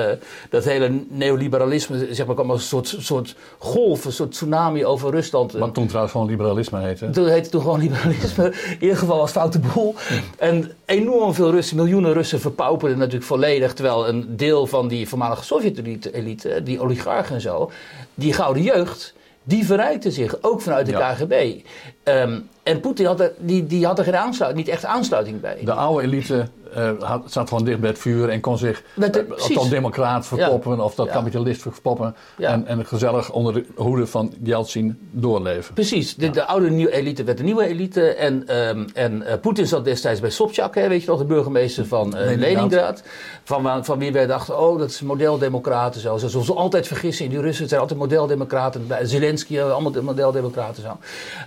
dat 0.50 0.64
hele 0.64 1.02
neoliberalisme, 1.08 2.08
zeg 2.10 2.26
maar, 2.26 2.34
kwam 2.34 2.50
als 2.50 2.60
een 2.60 2.66
soort, 2.66 2.94
soort 2.98 3.34
golf, 3.58 4.04
een 4.04 4.12
soort 4.12 4.32
tsunami 4.32 4.84
over 4.84 5.10
Rusland. 5.10 5.52
Wat 5.52 5.74
toen 5.74 5.86
trouwens 5.86 6.12
gewoon 6.12 6.28
liberalisme 6.28 6.80
heette. 6.80 7.10
Toen 7.10 7.28
heette 7.28 7.50
toen 7.50 7.60
gewoon 7.60 7.80
liberalisme. 7.80 8.44
In 8.44 8.76
ieder 8.80 8.96
geval 8.96 9.18
was 9.18 9.30
foute 9.30 9.58
boel. 9.58 9.94
En 10.38 10.72
enorm 10.84 11.34
veel 11.34 11.50
Russen, 11.50 11.76
miljoenen 11.76 12.12
Russen 12.12 12.40
verpauperden 12.40 12.98
natuurlijk 12.98 13.26
volledig. 13.26 13.74
Terwijl 13.74 14.08
een 14.08 14.36
deel 14.36 14.66
van 14.66 14.88
die 14.88 15.08
voormalige 15.08 15.44
Sovjet-elite, 15.44 16.62
die 16.62 16.80
oligarchen 16.80 17.34
en 17.34 17.40
zo, 17.40 17.70
die 18.14 18.32
gouden 18.32 18.62
jeugd 18.62 19.16
die 19.48 19.66
verrijkte 19.66 20.10
zich, 20.10 20.42
ook 20.42 20.60
vanuit 20.60 20.86
de 20.86 20.92
ja. 20.92 21.12
KGB. 21.12 21.60
Um, 22.04 22.48
en 22.68 22.80
Poetin 22.80 23.06
had 23.06 23.20
er, 23.20 23.32
die, 23.38 23.66
die 23.66 23.86
had 23.86 23.98
er 23.98 24.04
geen 24.04 24.16
aansluiting, 24.16 24.66
niet 24.66 24.74
echt 24.74 24.84
aansluiting 24.84 25.40
bij. 25.40 25.58
De 25.64 25.72
oude 25.72 26.02
elite 26.02 26.48
uh, 26.76 26.90
had, 27.00 27.22
zat 27.26 27.48
gewoon 27.48 27.64
dicht 27.64 27.80
bij 27.80 27.90
het 27.90 27.98
vuur 27.98 28.28
en 28.28 28.40
kon 28.40 28.58
zich 28.58 28.82
de, 28.94 29.26
uh, 29.28 29.34
tot 29.34 29.70
democraat 29.70 30.26
verpoppen 30.26 30.76
ja. 30.76 30.82
of 30.82 30.96
ja. 30.96 31.04
kapitalist 31.04 31.62
verpoppen. 31.62 32.14
En, 32.38 32.66
en 32.66 32.86
gezellig 32.86 33.30
onder 33.32 33.54
de 33.54 33.64
hoede 33.76 34.06
van 34.06 34.32
Yeltsin 34.42 34.98
doorleven. 35.10 35.74
Precies. 35.74 36.14
De, 36.14 36.30
de 36.30 36.44
oude 36.44 36.70
nieuwe 36.70 36.92
elite 36.92 37.24
werd 37.24 37.38
de 37.38 37.44
nieuwe 37.44 37.66
elite. 37.66 38.02
En, 38.02 38.56
um, 38.68 38.86
en 38.94 39.22
uh, 39.26 39.32
Poetin 39.40 39.66
zat 39.66 39.84
destijds 39.84 40.20
bij 40.20 40.30
Sobchak, 40.30 40.74
hè, 40.74 40.88
weet 40.88 41.02
je 41.02 41.10
nog, 41.10 41.18
de 41.18 41.24
burgemeester 41.24 41.86
van 41.86 42.14
Leningrad. 42.18 43.02
Van, 43.44 43.84
van 43.84 43.98
wie 43.98 44.12
wij 44.12 44.26
dachten, 44.26 44.60
oh, 44.60 44.78
dat 44.78 44.90
is 44.90 45.00
modeldemocraten 45.00 46.00
zo. 46.00 46.16
Zoals 46.16 46.46
we 46.46 46.54
altijd 46.54 46.86
vergissen 46.86 47.24
in 47.24 47.30
die 47.30 47.40
Russen, 47.40 47.68
zijn 47.68 47.80
altijd 47.80 47.98
modeldemocraten. 47.98 48.86
Zelensky, 49.02 49.60
allemaal 49.60 50.02
modeldemocraten 50.02 50.82
zo. 50.82 50.96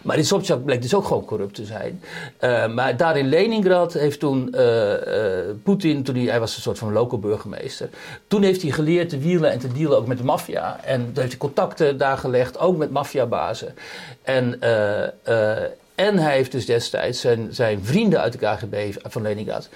Maar 0.01 0.15
die 0.15 0.25
Sobchak 0.25 0.65
bleek 0.65 0.81
dus 0.81 0.95
ook 0.95 1.05
corrupt 1.19 1.55
te 1.55 1.65
zijn. 1.65 2.01
Uh, 2.41 2.67
maar 2.67 2.97
daar 2.97 3.17
in 3.17 3.27
Leningrad 3.27 3.93
heeft 3.93 4.19
toen 4.19 4.53
uh, 4.55 4.91
uh, 4.91 4.95
Poetin, 5.63 6.03
toen 6.03 6.15
hij, 6.15 6.23
hij 6.25 6.39
was 6.39 6.55
een 6.55 6.61
soort 6.61 6.77
van 6.77 6.93
local 6.93 7.19
burgemeester, 7.19 7.89
toen 8.27 8.43
heeft 8.43 8.61
hij 8.61 8.71
geleerd 8.71 9.09
te 9.09 9.17
wielen 9.17 9.51
en 9.51 9.59
te 9.59 9.73
dealen 9.73 9.97
ook 9.97 10.07
met 10.07 10.17
de 10.17 10.23
maffia. 10.23 10.79
En 10.83 10.99
toen 11.05 11.15
heeft 11.15 11.29
hij 11.29 11.37
contacten 11.37 11.97
daar 11.97 12.17
gelegd, 12.17 12.59
ook 12.59 12.77
met 12.77 12.91
maffiabazen. 12.91 13.75
En, 14.21 14.61
en 15.95 16.17
hij 16.17 16.35
heeft 16.35 16.51
dus 16.51 16.65
destijds 16.65 17.21
zijn, 17.21 17.47
zijn 17.51 17.79
vrienden 17.83 18.21
uit 18.21 18.31
de 18.31 18.37
KGB 18.37 18.95
van 19.03 19.21
Leningrad 19.21 19.69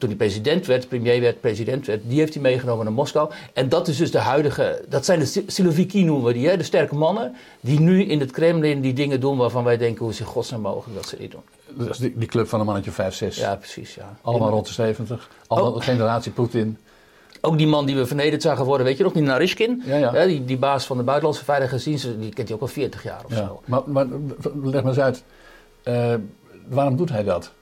toen 0.00 0.08
hij 0.08 0.18
president 0.18 0.66
werd, 0.66 0.88
premier 0.88 1.20
werd, 1.20 1.40
president 1.40 1.86
werd, 1.86 2.00
die 2.04 2.18
heeft 2.18 2.34
hij 2.34 2.42
meegenomen 2.42 2.84
naar 2.84 2.94
Moskou. 2.94 3.30
En 3.52 3.68
dat 3.68 3.88
is 3.88 3.96
dus 3.96 4.10
de 4.10 4.18
huidige, 4.18 4.84
dat 4.88 5.04
zijn 5.04 5.18
de 5.18 5.42
Siloviki 5.46 6.04
noemen 6.04 6.24
we 6.24 6.32
die, 6.32 6.48
hè? 6.48 6.56
de 6.56 6.62
sterke 6.62 6.94
mannen, 6.94 7.34
die 7.60 7.80
nu 7.80 8.04
in 8.04 8.20
het 8.20 8.30
Kremlin 8.30 8.80
die 8.80 8.92
dingen 8.92 9.20
doen 9.20 9.36
waarvan 9.36 9.64
wij 9.64 9.76
denken, 9.76 10.04
hoe 10.04 10.14
in 10.18 10.24
godsnaam 10.24 10.60
mogelijk 10.60 10.96
dat 10.96 11.08
ze 11.08 11.16
dit 11.16 11.30
doen. 11.30 11.42
Dat 11.76 11.88
is 11.88 11.98
die, 11.98 12.12
die 12.16 12.28
club 12.28 12.48
van 12.48 12.60
een 12.60 12.66
mannetje 12.66 12.90
5, 12.90 13.14
6. 13.14 13.36
Ja, 13.36 13.56
precies, 13.56 13.94
ja. 13.94 14.16
Allemaal 14.22 14.50
rond 14.50 14.66
de 14.66 14.72
70, 14.72 15.28
allemaal 15.46 15.72
oh. 15.72 15.82
generatie 15.82 16.32
Poetin. 16.32 16.78
Ook 17.40 17.58
die 17.58 17.66
man 17.66 17.86
die 17.86 17.96
we 17.96 18.06
vernederd 18.06 18.42
zagen 18.42 18.64
worden, 18.64 18.86
weet 18.86 18.96
je 18.96 19.02
nog, 19.02 19.12
die 19.12 19.22
Narishkin, 19.22 19.82
ja, 19.86 19.96
ja. 19.96 20.26
die, 20.26 20.44
die 20.44 20.58
baas 20.58 20.84
van 20.84 20.96
de 20.96 21.02
buitenlandse 21.02 21.44
veiligheidsdienst, 21.44 22.20
die 22.20 22.32
kent 22.32 22.48
hij 22.48 22.56
ook 22.56 22.62
al 22.62 22.68
40 22.68 23.02
jaar 23.02 23.24
of 23.24 23.30
ja. 23.30 23.36
zo. 23.36 23.62
Maar, 23.64 23.82
maar 23.86 24.06
leg 24.62 24.82
maar 24.82 24.92
eens 24.92 24.98
uit, 24.98 25.22
uh, 25.84 26.14
waarom 26.68 26.96
doet 26.96 27.10
hij 27.10 27.22
dat? 27.24 27.52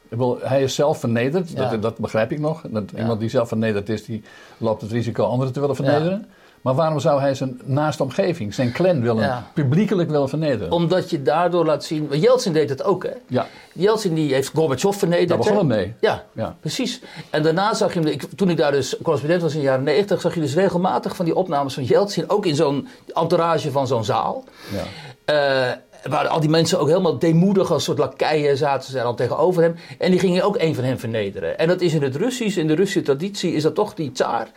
Hij 0.40 0.62
is 0.62 0.74
zelf 0.74 0.98
vernederd, 0.98 1.50
ja. 1.50 1.70
dat, 1.70 1.82
dat, 1.82 1.98
begrijp 1.98 2.32
ik 2.32 2.38
nog. 2.38 2.62
Dat 2.68 2.90
ja. 2.94 2.98
Iemand 2.98 3.20
die 3.20 3.28
zelf 3.28 3.48
vernederd 3.48 3.88
is, 3.88 4.04
die 4.04 4.22
loopt 4.58 4.80
het 4.80 4.90
risico 4.90 5.24
anderen 5.24 5.52
te 5.52 5.60
willen 5.60 5.76
vernederen. 5.76 6.26
Ja. 6.28 6.36
Maar 6.62 6.74
waarom 6.74 7.00
zou 7.00 7.20
hij 7.20 7.34
zijn 7.34 7.60
naaste 7.64 8.02
omgeving, 8.02 8.54
zijn 8.54 8.72
clan, 8.72 9.00
willen, 9.00 9.44
publiekelijk 9.54 10.10
willen 10.10 10.28
vernederen? 10.28 10.72
Omdat 10.72 11.10
je 11.10 11.22
daardoor 11.22 11.64
laat 11.64 11.84
zien... 11.84 12.08
Jeltsin 12.10 12.52
deed 12.52 12.68
het 12.68 12.82
ook, 12.82 13.02
hè? 13.02 13.12
Ja. 13.26 13.46
Jeltsin 13.72 14.14
die 14.14 14.34
heeft 14.34 14.50
Gorbachev 14.54 14.96
vernederd. 14.96 15.28
Daar 15.28 15.38
begon 15.38 15.66
mee. 15.66 15.94
Ja, 16.00 16.24
ja, 16.32 16.56
precies. 16.60 17.00
En 17.30 17.42
daarna 17.42 17.74
zag 17.74 17.94
je 17.94 18.00
hem... 18.00 18.08
Ik, 18.08 18.22
toen 18.36 18.50
ik 18.50 18.56
daar 18.56 18.72
dus 18.72 18.96
correspondent 19.02 19.42
was 19.42 19.52
in 19.52 19.58
de 19.58 19.64
jaren 19.64 19.84
90... 19.84 20.20
zag 20.20 20.34
je 20.34 20.40
dus 20.40 20.54
regelmatig 20.54 21.16
van 21.16 21.24
die 21.24 21.34
opnames 21.34 21.74
van 21.74 21.84
Jeltsin... 21.84 22.30
ook 22.30 22.46
in 22.46 22.54
zo'n 22.54 22.88
entourage 23.14 23.70
van 23.70 23.86
zo'n 23.86 24.04
zaal. 24.04 24.44
Ja. 24.72 24.84
Uh, 25.30 25.76
waar 26.02 26.28
al 26.28 26.40
die 26.40 26.50
mensen 26.50 26.80
ook 26.80 26.88
helemaal 26.88 27.18
deemoedig 27.18 27.72
als 27.72 27.84
soort 27.84 27.98
lakeien 27.98 28.56
zaten 28.56 28.90
ze 28.90 28.96
dan 28.96 29.16
tegenover 29.16 29.62
hem. 29.62 29.74
En 29.98 30.10
die 30.10 30.20
gingen 30.20 30.42
ook 30.42 30.58
een 30.58 30.74
van 30.74 30.84
hen 30.84 30.98
vernederen. 30.98 31.58
En 31.58 31.68
dat 31.68 31.80
is 31.80 31.94
in 31.94 32.02
het 32.02 32.16
Russisch, 32.16 32.56
in 32.56 32.66
de 32.66 32.74
Russische 32.74 33.02
traditie, 33.02 33.52
is 33.52 33.62
dat 33.62 33.74
toch 33.74 33.94
die 33.94 34.12
tsaar 34.12 34.48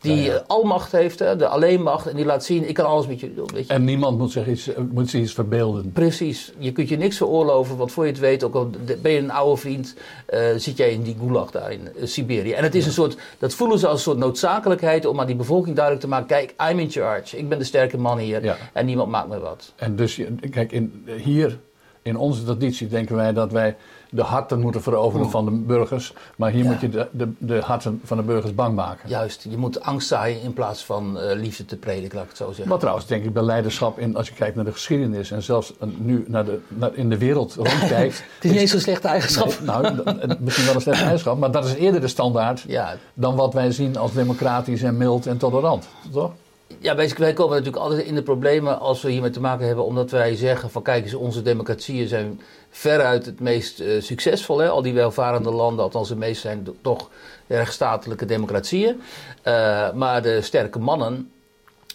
die 0.00 0.16
ja, 0.16 0.32
ja. 0.32 0.44
almacht 0.46 0.92
heeft, 0.92 1.18
de 1.18 1.48
alleenmacht. 1.48 2.06
En 2.06 2.16
die 2.16 2.24
laat 2.24 2.44
zien, 2.44 2.68
ik 2.68 2.74
kan 2.74 2.86
alles 2.86 3.06
met 3.06 3.20
jullie 3.20 3.36
doen. 3.36 3.48
Weet 3.54 3.66
je. 3.66 3.72
En 3.72 3.84
niemand 3.84 4.18
moet 4.18 4.32
zich, 4.32 4.46
iets, 4.46 4.70
moet 4.90 5.10
zich 5.10 5.20
iets 5.20 5.32
verbeelden. 5.32 5.92
Precies. 5.92 6.52
Je 6.58 6.72
kunt 6.72 6.88
je 6.88 6.96
niks 6.96 7.16
veroorloven, 7.16 7.76
want 7.76 7.92
voor 7.92 8.04
je 8.04 8.10
het 8.10 8.20
weet, 8.20 8.44
ook 8.44 8.54
al 8.54 8.70
ben 9.02 9.12
je 9.12 9.18
een 9.18 9.30
oude 9.30 9.60
vriend, 9.60 9.94
uh, 10.34 10.40
zit 10.56 10.76
jij 10.76 10.90
in 10.90 11.02
die 11.02 11.16
gulag 11.20 11.50
daar 11.50 11.72
in 11.72 11.88
uh, 11.96 12.06
Siberië. 12.06 12.52
En 12.52 12.62
het 12.62 12.74
is 12.74 12.82
ja. 12.82 12.88
een 12.88 12.94
soort, 12.94 13.16
dat 13.38 13.54
voelen 13.54 13.78
ze 13.78 13.86
als 13.86 13.96
een 13.96 14.02
soort 14.02 14.18
noodzakelijkheid 14.18 15.06
om 15.06 15.20
aan 15.20 15.26
die 15.26 15.36
bevolking 15.36 15.76
duidelijk 15.76 16.04
te 16.04 16.10
maken, 16.10 16.26
kijk, 16.26 16.54
I'm 16.70 16.78
in 16.78 16.90
charge. 16.90 17.36
Ik 17.36 17.48
ben 17.48 17.58
de 17.58 17.64
sterke 17.64 17.98
man 17.98 18.18
hier 18.18 18.56
en 18.72 18.86
niemand 18.86 19.10
maakt 19.10 19.28
me 19.28 19.38
wat. 19.38 19.72
En 19.76 19.96
dus, 19.96 20.20
kijk, 20.50 20.72
in, 20.72 21.04
hier 21.22 21.58
in 22.02 22.16
onze 22.16 22.44
traditie 22.44 22.88
denken 22.88 23.16
wij 23.16 23.32
dat 23.32 23.52
wij 23.52 23.76
de 24.10 24.22
harten 24.22 24.60
moeten 24.60 24.82
veroveren 24.82 25.30
van 25.30 25.44
de 25.44 25.50
burgers. 25.50 26.12
Maar 26.36 26.50
hier 26.50 26.62
Ja. 26.64 26.70
moet 26.70 26.80
je 26.80 26.88
de, 26.88 27.06
de, 27.10 27.28
de 27.38 27.60
harten 27.60 28.00
van 28.04 28.16
de 28.16 28.22
burgers 28.22 28.54
bang 28.54 28.74
maken. 28.74 29.08
Juist, 29.08 29.46
je 29.50 29.56
moet 29.56 29.80
angst 29.82 30.08
zaaien 30.08 30.42
in 30.42 30.52
plaats 30.52 30.84
van 30.84 31.18
eh, 31.18 31.36
liefde 31.36 31.64
te 31.64 31.76
prediken, 31.76 32.14
laat 32.14 32.22
ik 32.24 32.28
het 32.28 32.38
zo 32.38 32.46
zeggen. 32.46 32.68
Wat 32.68 32.80
trouwens, 32.80 33.06
denk 33.06 33.24
ik, 33.24 33.32
bij 33.32 33.42
leiderschap, 33.42 33.98
in, 33.98 34.16
als 34.16 34.28
je 34.28 34.34
kijkt 34.34 34.56
naar 34.56 34.64
de 34.64 34.72
geschiedenis 34.72 35.30
en 35.30 35.42
zelfs 35.42 35.72
eh, 35.80 35.88
nu 35.98 36.24
naar 36.28 36.44
de, 36.44 36.58
naar, 36.68 36.90
in 36.94 37.08
de 37.08 37.18
wereld 37.18 37.54
rondkijkt. 37.54 38.16
Het 38.34 38.44
is 38.44 38.50
niet 38.50 38.60
eens 38.60 38.70
zo'n 38.70 38.80
slechte 38.80 39.08
eigenschap. 39.08 39.46
Nee, 39.46 39.66
nou, 39.66 40.02
d- 40.02 40.40
misschien 40.40 40.64
wel 40.66 40.74
een 40.74 40.80
slechte 40.80 41.02
eigenschap, 41.10 41.38
maar 41.38 41.50
dat 41.50 41.64
is 41.64 41.74
eerder 41.74 42.00
de 42.00 42.08
standaard 42.08 42.64
Ja, 42.66 42.96
dan 43.14 43.34
wat 43.36 43.54
wij 43.54 43.70
zien 43.72 43.96
als 43.96 44.12
democratisch 44.12 44.82
en 44.82 44.96
mild 44.96 45.26
en 45.26 45.36
tolerant. 45.38 45.88
Toch? 46.12 46.32
Ja, 46.78 46.94
wij 46.96 47.32
komen 47.32 47.56
natuurlijk 47.56 47.82
altijd 47.82 48.06
in 48.06 48.14
de 48.14 48.22
problemen 48.22 48.80
als 48.80 49.02
we 49.02 49.10
hiermee 49.10 49.30
te 49.30 49.40
maken 49.40 49.66
hebben, 49.66 49.84
omdat 49.84 50.10
wij 50.10 50.36
zeggen 50.36 50.70
van 50.70 50.82
kijk 50.82 51.04
eens, 51.04 51.14
onze 51.14 51.42
democratieën 51.42 52.08
zijn 52.08 52.40
veruit 52.70 53.26
het 53.26 53.40
meest 53.40 53.80
eh, 53.80 54.00
succesvol. 54.00 54.58
Hè? 54.58 54.68
Al 54.68 54.82
die 54.82 54.94
welvarende 54.94 55.50
landen, 55.50 55.84
althans 55.84 56.08
de 56.08 56.16
meeste 56.16 56.40
zijn 56.40 56.66
toch 56.82 57.10
rechtsstatelijke 57.46 58.24
democratieën. 58.24 59.00
Eh, 59.42 59.92
maar 59.92 60.22
de 60.22 60.42
sterke 60.42 60.78
mannen, 60.78 61.30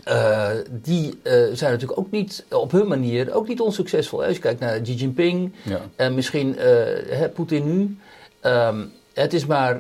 eh, 0.04 0.50
die 0.70 1.20
zijn 1.54 1.72
natuurlijk 1.72 2.00
ook 2.00 2.12
niet 2.12 2.46
op 2.50 2.72
hun 2.72 2.88
manier 2.88 3.34
ook 3.34 3.48
niet 3.48 3.62
onsuccesvol. 3.62 4.20
Hè? 4.20 4.26
Als 4.28 4.36
je 4.36 4.42
kijkt 4.42 4.60
naar 4.60 4.82
Xi 4.82 4.94
Jinping 4.94 5.54
Ja. 5.64 5.80
en 5.96 6.14
misschien 6.14 6.56
hè, 7.10 7.30
Poetin 7.30 7.76
nu. 7.76 7.98
Ehm, 8.40 8.86
het 9.14 9.34
is 9.34 9.46
maar, 9.46 9.80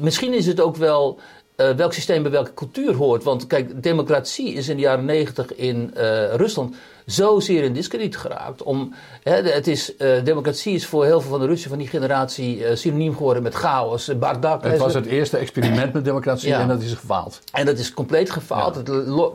misschien 0.00 0.34
is 0.34 0.46
het 0.46 0.60
ook 0.60 0.76
wel 0.76 1.18
welk 1.54 1.92
systeem 1.92 2.22
bij 2.22 2.30
welke 2.30 2.54
cultuur 2.54 2.94
hoort. 2.94 3.24
Want 3.24 3.46
kijk, 3.46 3.82
democratie 3.82 4.52
is 4.52 4.68
in 4.68 4.76
de 4.76 4.82
jaren 4.82 5.04
negentig 5.04 5.54
in 5.54 5.90
Rusland 6.32 6.74
zozeer 7.06 7.62
in 7.64 7.72
discrediet 7.72 8.16
geraakt. 8.16 8.62
Om, 8.62 8.94
hè, 9.22 9.32
het 9.42 9.66
is, 9.66 9.96
eh, 9.96 10.08
democratie 10.24 10.74
is 10.74 10.86
voor 10.86 11.04
heel 11.04 11.20
veel 11.20 11.30
van 11.30 11.40
de 11.40 11.46
Russen 11.46 11.68
van 11.70 11.78
die 11.78 11.88
generatie 11.88 12.64
eh, 12.64 12.76
synoniem 12.76 13.16
geworden 13.16 13.42
met 13.42 13.54
chaos, 13.54 14.08
eh, 14.08 14.16
bardak. 14.16 14.62
Het 14.62 14.78
was 14.78 14.94
het 14.94 15.06
eerste 15.06 15.36
experiment 15.36 15.92
met 15.92 16.04
democratie 16.04 16.48
Ja. 16.48 16.60
en 16.60 16.68
dat 16.68 16.82
is 16.82 16.92
gefaald. 16.92 17.40
en 17.52 17.66
dat 17.66 17.78
is 17.78 17.94
compleet 17.94 18.30
gefaald. 18.30 18.74
Het 18.74 18.88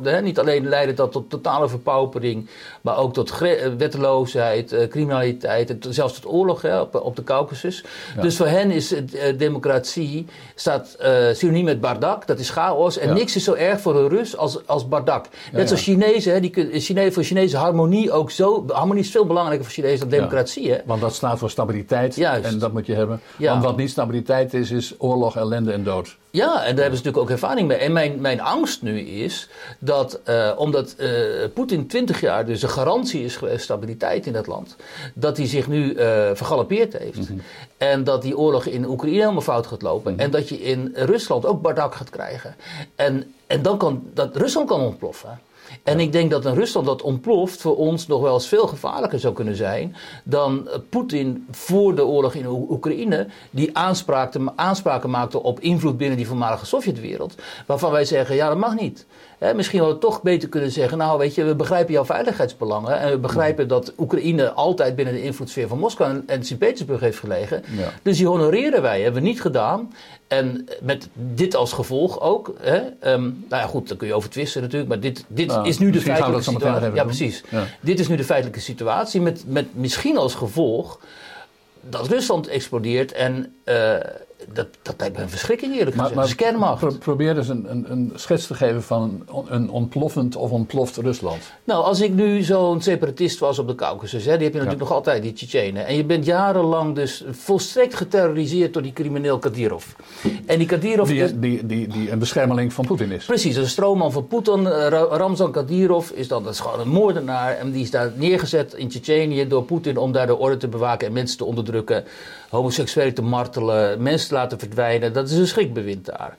hè, 0.03 0.21
niet 0.21 0.39
alleen 0.39 0.67
leidde 0.69 0.93
dat 0.93 1.11
tot 1.11 1.29
totale 1.29 1.69
verpaupering, 1.69 2.49
maar 2.81 2.97
ook 2.97 3.13
tot 3.13 3.33
wetteloosheid, 3.77 4.75
criminaliteit 4.89 5.69
en 5.69 5.79
zelfs 5.93 6.13
tot 6.13 6.31
oorlog 6.31 6.61
hè, 6.61 6.79
op, 6.79 6.95
op 6.95 7.15
de 7.15 7.23
Caucasus. 7.23 7.83
Ja. 8.15 8.21
Dus 8.21 8.37
voor 8.37 8.47
hen 8.47 8.71
is 8.71 8.89
het, 8.89 9.39
democratie 9.39 10.25
staat 10.55 10.97
synoniem 11.33 11.65
met 11.65 11.81
bardak, 11.81 12.27
dat 12.27 12.39
is 12.39 12.49
chaos. 12.49 12.97
En 12.97 13.13
niks 13.13 13.35
is 13.35 13.43
zo 13.43 13.53
erg 13.53 13.81
voor 13.81 13.95
een 13.95 14.09
Rus 14.09 14.37
als, 14.37 14.67
als 14.67 14.87
bardak. 14.87 15.25
Net 15.51 15.67
zoals 15.67 15.83
Chinezen, 15.83 16.33
hè, 16.33 16.39
die, 16.39 16.49
kun- 16.49 16.79
Chine, 16.79 17.11
voor 17.11 17.23
Chinezen 17.23 17.54
harmonie 17.55 18.11
ook 18.11 18.31
zo. 18.31 18.65
Harmonie 18.67 19.03
is 19.03 19.11
veel 19.11 19.25
belangrijker 19.25 19.65
voor 19.65 19.73
Chinezen 19.73 19.99
dan 19.99 20.09
democratie. 20.09 20.71
Hè? 20.71 20.77
Want 20.85 21.01
dat 21.01 21.13
staat 21.13 21.39
voor 21.39 21.49
stabiliteit 21.49 22.15
Juist. 22.15 22.45
en 22.45 22.59
dat 22.59 22.73
moet 22.73 22.85
je 22.85 22.93
hebben. 22.93 23.21
Want 23.37 23.63
wat 23.63 23.77
niet 23.77 23.89
stabiliteit 23.89 24.53
is, 24.53 24.71
is 24.71 24.93
oorlog, 24.97 25.35
ellende 25.35 25.71
en 25.71 25.83
dood. 25.83 26.15
Ja, 26.29 26.51
en 26.51 26.51
daar 26.51 26.65
hebben 26.65 26.83
ze 26.83 26.89
natuurlijk 26.89 27.17
ook 27.17 27.29
ervaring 27.29 27.67
mee. 27.67 27.77
En 27.77 27.91
mijn, 27.91 28.21
mijn 28.21 28.41
angst 28.41 28.81
nu 28.81 28.99
is 28.99 29.49
dat, 29.79 30.19
eh, 30.23 30.51
omdat 30.57 30.95
eh, 30.97 31.09
Poetin 31.53 31.87
20 31.87 32.21
jaar 32.21 32.45
dus 32.45 32.61
een 32.61 32.69
garantie 32.69 33.23
is 33.23 33.35
geweest, 33.35 33.63
stabiliteit 33.63 34.25
in 34.25 34.33
dat 34.33 34.47
land, 34.47 34.75
dat 35.13 35.37
hij 35.37 35.47
zich 35.47 35.67
nu 35.67 35.93
eh 35.93 36.13
vergalopeerd 36.33 36.97
heeft. 36.97 37.29
En 37.77 38.03
dat 38.03 38.21
die 38.21 38.37
oorlog 38.37 38.65
in 38.65 38.85
Oekraïne 38.85 39.19
helemaal 39.19 39.41
fout 39.41 39.67
gaat 39.67 39.81
lopen. 39.81 40.19
En 40.19 40.31
dat 40.31 40.49
je 40.49 40.61
in 40.61 40.91
Rusland 40.95 41.45
ook 41.45 41.61
bardak 41.61 41.95
gaat 41.95 42.09
krijgen. 42.09 42.55
En, 42.95 43.33
en 43.47 43.61
dan 43.61 43.77
kan 43.77 44.03
dat 44.13 44.35
Rusland 44.35 44.67
kan 44.67 44.81
ontploffen. 44.81 45.39
En 45.85 45.99
ik 45.99 46.11
denk 46.11 46.31
dat 46.31 46.45
een 46.45 46.55
Rusland 46.55 46.85
dat 46.85 47.01
ontploft 47.01 47.61
voor 47.61 47.77
ons 47.77 48.07
nog 48.07 48.21
wel 48.21 48.33
eens 48.33 48.47
veel 48.47 48.67
gevaarlijker 48.67 49.19
zou 49.19 49.33
kunnen 49.33 49.55
zijn 49.55 49.95
dan 50.23 50.69
eh, 50.69 50.79
Poetin 50.89 51.47
voor 51.51 51.95
de 51.95 52.05
oorlog 52.05 52.33
in 52.33 52.45
Oe- 52.45 52.67
Oekraïne, 52.69 53.27
die 53.49 53.77
aanspraken 54.55 55.09
maakte 55.09 55.43
op 55.43 55.59
invloed 55.59 55.97
binnen 55.97 56.17
die 56.17 56.27
voormalige 56.27 56.65
Sovjetwereld, 56.65 57.35
waarvan 57.65 57.91
wij 57.91 58.05
zeggen, 58.05 58.35
ja 58.35 58.47
dat 58.47 58.57
mag 58.57 58.75
niet. 58.75 59.05
Hè, 59.39 59.53
misschien 59.53 59.79
hadden 59.79 59.97
we 59.97 60.03
toch 60.05 60.21
beter 60.21 60.49
kunnen 60.49 60.71
zeggen, 60.71 60.97
nou 60.97 61.17
weet 61.17 61.35
je, 61.35 61.43
we 61.43 61.55
begrijpen 61.55 61.93
jouw 61.93 62.05
veiligheidsbelangen 62.05 62.99
en 62.99 63.11
we 63.11 63.17
begrijpen 63.17 63.67
dat 63.67 63.93
Oekraïne 63.97 64.51
altijd 64.51 64.95
binnen 64.95 65.13
de 65.13 65.23
invloedssfeer 65.23 65.67
van 65.67 65.79
Moskou 65.79 66.09
en- 66.09 66.23
en 66.27 66.43
Sint-Petersburg 66.45 66.99
heeft 66.99 67.19
gelegen. 67.19 67.63
Ja. 67.77 67.91
Dus 68.01 68.17
die 68.17 68.27
honoreren 68.27 68.81
wij, 68.81 69.01
hebben 69.01 69.21
we 69.21 69.27
niet 69.27 69.41
gedaan. 69.41 69.93
En 70.27 70.67
met 70.81 71.07
dit 71.13 71.55
als 71.55 71.73
gevolg 71.73 72.21
ook. 72.21 72.53
Hè, 72.61 72.75
ehm, 72.99 73.21
nou 73.21 73.33
ja, 73.49 73.65
goed, 73.67 73.87
daar 73.87 73.97
kun 73.97 74.07
je 74.07 74.13
over 74.13 74.29
twisten 74.29 74.61
natuurlijk. 74.61 74.89
Maar 74.89 74.99
dit, 74.99 75.25
dit 75.27 75.47
Nou, 75.47 75.67
is 75.67 75.77
nu 75.77 75.85
de 75.85 75.91
misschien 75.91 76.15
gaan 76.15 76.25
we 76.33 76.41
feitelijke 76.41 76.65
situatie. 76.65 76.95
Ja, 76.95 77.03
precies. 77.03 77.43
Ja. 77.49 77.63
Dit 77.81 77.99
is 77.99 78.07
nu 78.07 78.15
de 78.15 78.23
feitelijke 78.23 78.59
situatie. 78.59 79.21
Met, 79.21 79.43
met 79.47 79.65
misschien 79.75 80.17
als 80.17 80.35
gevolg 80.35 80.99
dat 81.89 82.07
Rusland 82.07 82.47
explodeert. 82.47 83.11
En 83.11 83.53
eh, 83.63 83.93
dat, 84.53 84.67
dat 84.81 84.95
lijkt 84.97 85.15
me 85.17 85.23
een 85.23 85.29
verschrikking 85.29 85.75
eerlijk 85.77 85.95
gezegd. 85.95 86.15
dat 86.15 86.25
is 86.25 86.35
kernmacht. 86.35 86.79
pro- 86.79 86.97
probeer 86.99 87.37
eens 87.37 87.47
een, 87.47 87.65
een, 87.71 87.91
een 87.91 88.11
schets 88.15 88.47
te 88.47 88.53
geven 88.53 88.83
van 88.83 89.23
een, 89.27 89.45
een 89.55 89.69
ontploffend 89.69 90.35
of 90.35 90.51
ontploft 90.51 90.97
Rusland. 90.97 91.37
Nou, 91.63 91.83
als 91.83 92.01
ik 92.01 92.13
nu 92.13 92.41
zo'n 92.41 92.81
separatist 92.81 93.39
was 93.39 93.59
op 93.59 93.67
de 93.67 93.75
Caucasus, 93.75 94.25
hè, 94.25 94.33
die 94.35 94.43
heb 94.43 94.53
je 94.53 94.59
natuurlijk 94.59 94.79
nog 94.79 94.91
altijd, 94.91 95.21
die 95.21 95.33
Tsjetsjenen. 95.33 95.85
En 95.85 95.95
je 95.95 96.03
bent 96.05 96.25
jarenlang 96.25 96.95
dus 96.95 97.23
volstrekt 97.31 97.95
geterroriseerd 97.95 98.73
door 98.73 98.81
die 98.81 98.93
crimineel 98.93 99.39
Kadyrov. 99.39 99.85
En 100.45 100.57
die 100.57 100.67
Kadyrov... 100.67 101.09
is- 101.09 101.29
Die, 101.31 101.39
die, 101.39 101.65
die, 101.65 101.87
die 101.87 102.11
een 102.11 102.19
beschermeling 102.19 102.73
van 102.73 102.85
Poetin 102.85 103.11
is. 103.11 103.25
Precies, 103.25 103.55
een 103.55 103.67
stroomman 103.67 104.11
van 104.11 104.27
Poetin, 104.27 104.67
eh, 104.67 104.87
Ra- 104.87 105.17
Ramzan 105.17 105.51
Kadyrov, 105.51 106.09
is 106.09 106.27
dan 106.27 106.43
dat 106.43 106.53
is 106.53 106.59
gewoon 106.59 106.79
een 106.79 106.87
moordenaar. 106.89 107.57
En 107.57 107.71
die 107.71 107.81
is 107.81 107.91
daar 107.91 108.11
neergezet 108.15 108.73
in 108.73 108.87
Tsjetsjenië 108.87 109.47
door 109.47 109.63
Poetin 109.63 109.97
om 109.97 110.11
daar 110.11 110.27
de 110.27 110.37
orde 110.37 110.57
te 110.57 110.67
bewaken 110.67 111.07
en 111.07 111.13
mensen 111.13 111.37
te 111.37 111.45
onderdrukken. 111.45 112.03
Homoseksuelen 112.49 113.13
te 113.13 113.21
martelen, 113.21 114.01
mensen 114.01 114.27
laten 114.35 114.59
verdwijnen. 114.59 115.13
Dat 115.13 115.29
is 115.29 115.37
een 115.37 115.47
schrikbewind 115.47 116.05
daar. 116.05 116.35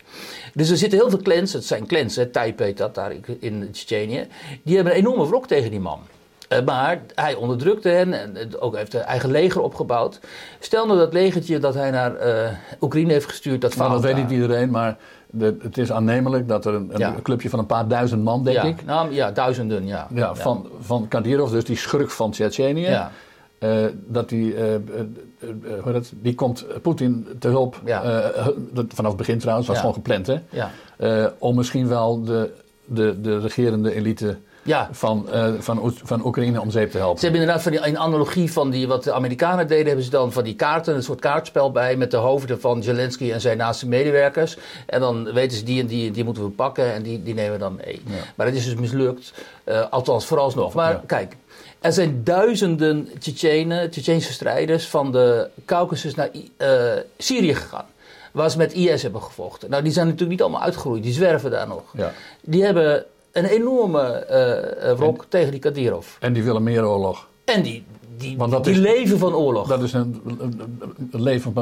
Dus 0.54 0.70
er 0.70 0.76
zitten 0.76 0.98
heel 0.98 1.10
veel 1.10 1.22
clans, 1.22 1.52
het 1.52 1.64
zijn 1.64 1.86
clans, 1.86 2.16
hè, 2.16 2.26
Taip 2.26 2.58
heet 2.58 2.76
dat 2.76 2.94
daar 2.94 3.12
in 3.40 3.68
Tsjetsjenië. 3.72 4.26
Die 4.62 4.74
hebben 4.74 4.92
een 4.92 4.98
enorme 4.98 5.26
wrok 5.26 5.46
tegen 5.46 5.70
die 5.70 5.80
man. 5.80 6.00
Eh, 6.48 6.64
maar 6.64 7.00
hij 7.14 7.34
onderdrukte 7.34 7.88
hen 7.88 8.12
en 8.36 8.60
ook 8.60 8.76
heeft 8.76 8.94
een 8.94 9.00
eigen 9.00 9.30
leger 9.30 9.60
opgebouwd. 9.60 10.20
Stel 10.58 10.86
nou 10.86 10.98
dat 10.98 11.12
legertje 11.12 11.58
dat 11.58 11.74
hij 11.74 11.90
naar 11.90 12.14
eh, 12.16 12.50
Oekraïne 12.80 13.12
heeft 13.12 13.28
gestuurd, 13.28 13.60
dat 13.60 13.76
Nou, 13.76 13.90
dat 13.92 14.02
weet 14.02 14.16
niet 14.16 14.30
iedereen, 14.30 14.70
maar 14.70 14.96
de, 15.30 15.56
het 15.62 15.78
is 15.78 15.92
aannemelijk 15.92 16.48
dat 16.48 16.64
er 16.64 16.74
een, 16.74 16.90
een 16.92 16.98
Ja. 16.98 17.14
clubje 17.22 17.48
van 17.50 17.58
een 17.58 17.66
paar 17.66 17.88
duizend 17.88 18.22
man, 18.24 18.44
denk 18.44 18.56
ja, 18.56 18.62
ik. 18.62 18.84
Nou, 18.84 19.12
ja, 19.14 19.30
duizenden, 19.30 19.86
ja. 19.86 20.06
Ja, 20.14 20.34
van, 20.34 20.68
van 20.80 21.08
Kadyrov, 21.08 21.50
dus 21.50 21.64
die 21.64 21.76
schurk 21.76 22.10
van 22.10 22.30
Tsjetsjenië. 22.30 22.80
Ja. 22.88 23.10
eh, 23.58 23.84
dat 24.06 24.28
die, 24.28 24.54
hoe 25.62 25.92
heet 25.92 25.94
het, 25.94 26.12
die 26.14 26.34
komt 26.34 26.66
Poetin 26.82 27.26
te 27.38 27.48
hulp. 27.48 27.80
Ja. 27.84 28.02
eh, 28.02 28.46
vanaf 28.88 29.10
het 29.10 29.16
begin 29.16 29.38
trouwens, 29.38 29.66
was 29.66 29.76
Ja. 29.76 29.82
gewoon 29.82 29.96
gepland, 29.96 30.26
hè? 30.26 30.36
Ja. 30.50 30.70
Eh, 30.96 31.26
om 31.38 31.54
misschien 31.56 31.88
wel 31.88 32.22
de, 32.24 32.50
de, 32.84 33.20
de 33.20 33.38
regerende 33.38 33.94
elite 33.94 34.36
Ja, 34.62 34.88
van, 34.92 35.28
eh, 35.30 35.52
van, 35.58 35.92
van 36.04 36.26
Oekraïne 36.26 36.60
om 36.60 36.70
zeep 36.70 36.90
te 36.90 36.98
helpen. 36.98 37.18
ze 37.18 37.24
hebben 37.24 37.40
inderdaad 37.40 37.64
van 37.64 37.72
die, 37.72 37.80
in 37.86 37.98
analogie 37.98 38.52
van 38.52 38.70
die, 38.70 38.88
wat 38.88 39.04
de 39.04 39.12
Amerikanen 39.12 39.66
deden, 39.68 39.86
hebben 39.86 40.04
ze 40.04 40.10
dan 40.10 40.32
van 40.32 40.44
die 40.44 40.54
kaarten, 40.54 40.94
een 40.94 41.02
soort 41.02 41.20
kaartspel 41.20 41.72
bij 41.72 41.96
met 41.96 42.10
de 42.10 42.16
hoofden 42.16 42.60
van 42.60 42.82
Zelensky 42.82 43.32
en 43.32 43.40
zijn 43.40 43.56
naaste 43.58 43.88
medewerkers. 43.88 44.58
En 44.86 45.00
dan 45.00 45.32
weten 45.32 45.56
ze 45.58 45.64
die 45.64 45.80
en 45.80 45.86
die, 45.86 46.10
die 46.10 46.24
moeten 46.24 46.42
we 46.42 46.50
pakken 46.50 46.92
en 46.94 47.02
die, 47.02 47.22
die 47.22 47.34
nemen 47.34 47.52
we 47.52 47.58
dan 47.58 47.76
mee. 47.84 48.02
Ja. 48.06 48.12
Maar 48.34 48.46
dat 48.46 48.54
is 48.54 48.64
dus 48.64 48.74
mislukt, 48.74 49.32
eh, 49.64 49.84
althans 49.90 50.26
vooralsnog. 50.26 50.74
Maar 50.74 50.92
Ja. 50.92 51.02
kijk, 51.06 51.36
er 51.86 51.92
zijn 51.92 52.20
duizenden 52.24 53.08
Tsjetsjenen, 53.18 53.90
Tsjetsjeense 53.90 54.32
strijders 54.32 54.86
van 54.88 55.12
de 55.12 55.48
Caucasus 55.64 56.14
naar 56.14 56.30
eh, 56.56 56.68
Syrië 57.18 57.54
gegaan. 57.54 57.84
Waar 58.32 58.50
ze 58.50 58.58
met 58.58 58.72
IS 58.72 59.02
hebben 59.02 59.22
gevochten. 59.22 59.70
Nou, 59.70 59.82
die 59.82 59.92
zijn 59.92 60.04
natuurlijk 60.04 60.32
niet 60.32 60.42
allemaal 60.42 60.62
uitgegroeid, 60.62 61.02
die 61.02 61.12
zwerven 61.12 61.50
daar 61.50 61.68
nog. 61.68 61.82
Ja. 61.92 62.12
Die 62.42 62.64
hebben 62.64 63.04
een 63.32 63.44
enorme 63.44 64.24
wrok 64.98 65.24
tegen 65.28 65.50
die 65.50 65.60
Kadyrov. 65.60 66.06
En 66.20 66.32
die 66.32 66.42
willen 66.42 66.62
meer 66.62 66.86
oorlog. 66.86 67.26
En 67.44 67.62
die, 67.62 67.84
die, 68.16 68.36
Want 68.36 68.50
dat 68.52 68.64
die 68.64 68.72
is- 68.72 68.78
leven 68.80 69.18
van 69.18 69.34
oorlog. 69.34 69.68
Dat 69.68 69.82
is 69.82 69.92
een, 69.92 70.20
een- 70.26 70.80
een 71.10 71.22
leven, 71.22 71.54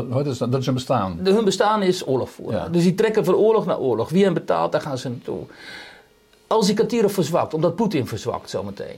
dat 0.51 0.61
is 0.61 0.67
een 0.67 0.75
bestaan. 0.75 1.19
De- 1.23 1.33
hun 1.33 1.45
bestaan 1.45 1.83
is 1.83 2.07
oorlog 2.07 2.31
voeren. 2.31 2.59
Ja. 2.61 2.69
Dus 2.69 2.83
die 2.83 2.95
trekken 2.95 3.25
van 3.25 3.35
oorlog 3.35 3.67
naar 3.67 3.79
oorlog. 3.79 4.09
Wie 4.11 4.25
hen 4.25 4.35
betaalt, 4.35 4.73
daar 4.73 4.81
gaan 4.81 4.99
ze 4.99 5.09
naartoe. 5.09 5.41
Als 6.47 6.67
die 6.67 6.75
Kadyrov 6.75 7.13
verzwakt, 7.15 7.55
omdat 7.55 7.77
Poetin 7.77 8.07
verzwakt 8.07 8.51
zometeen. 8.51 8.97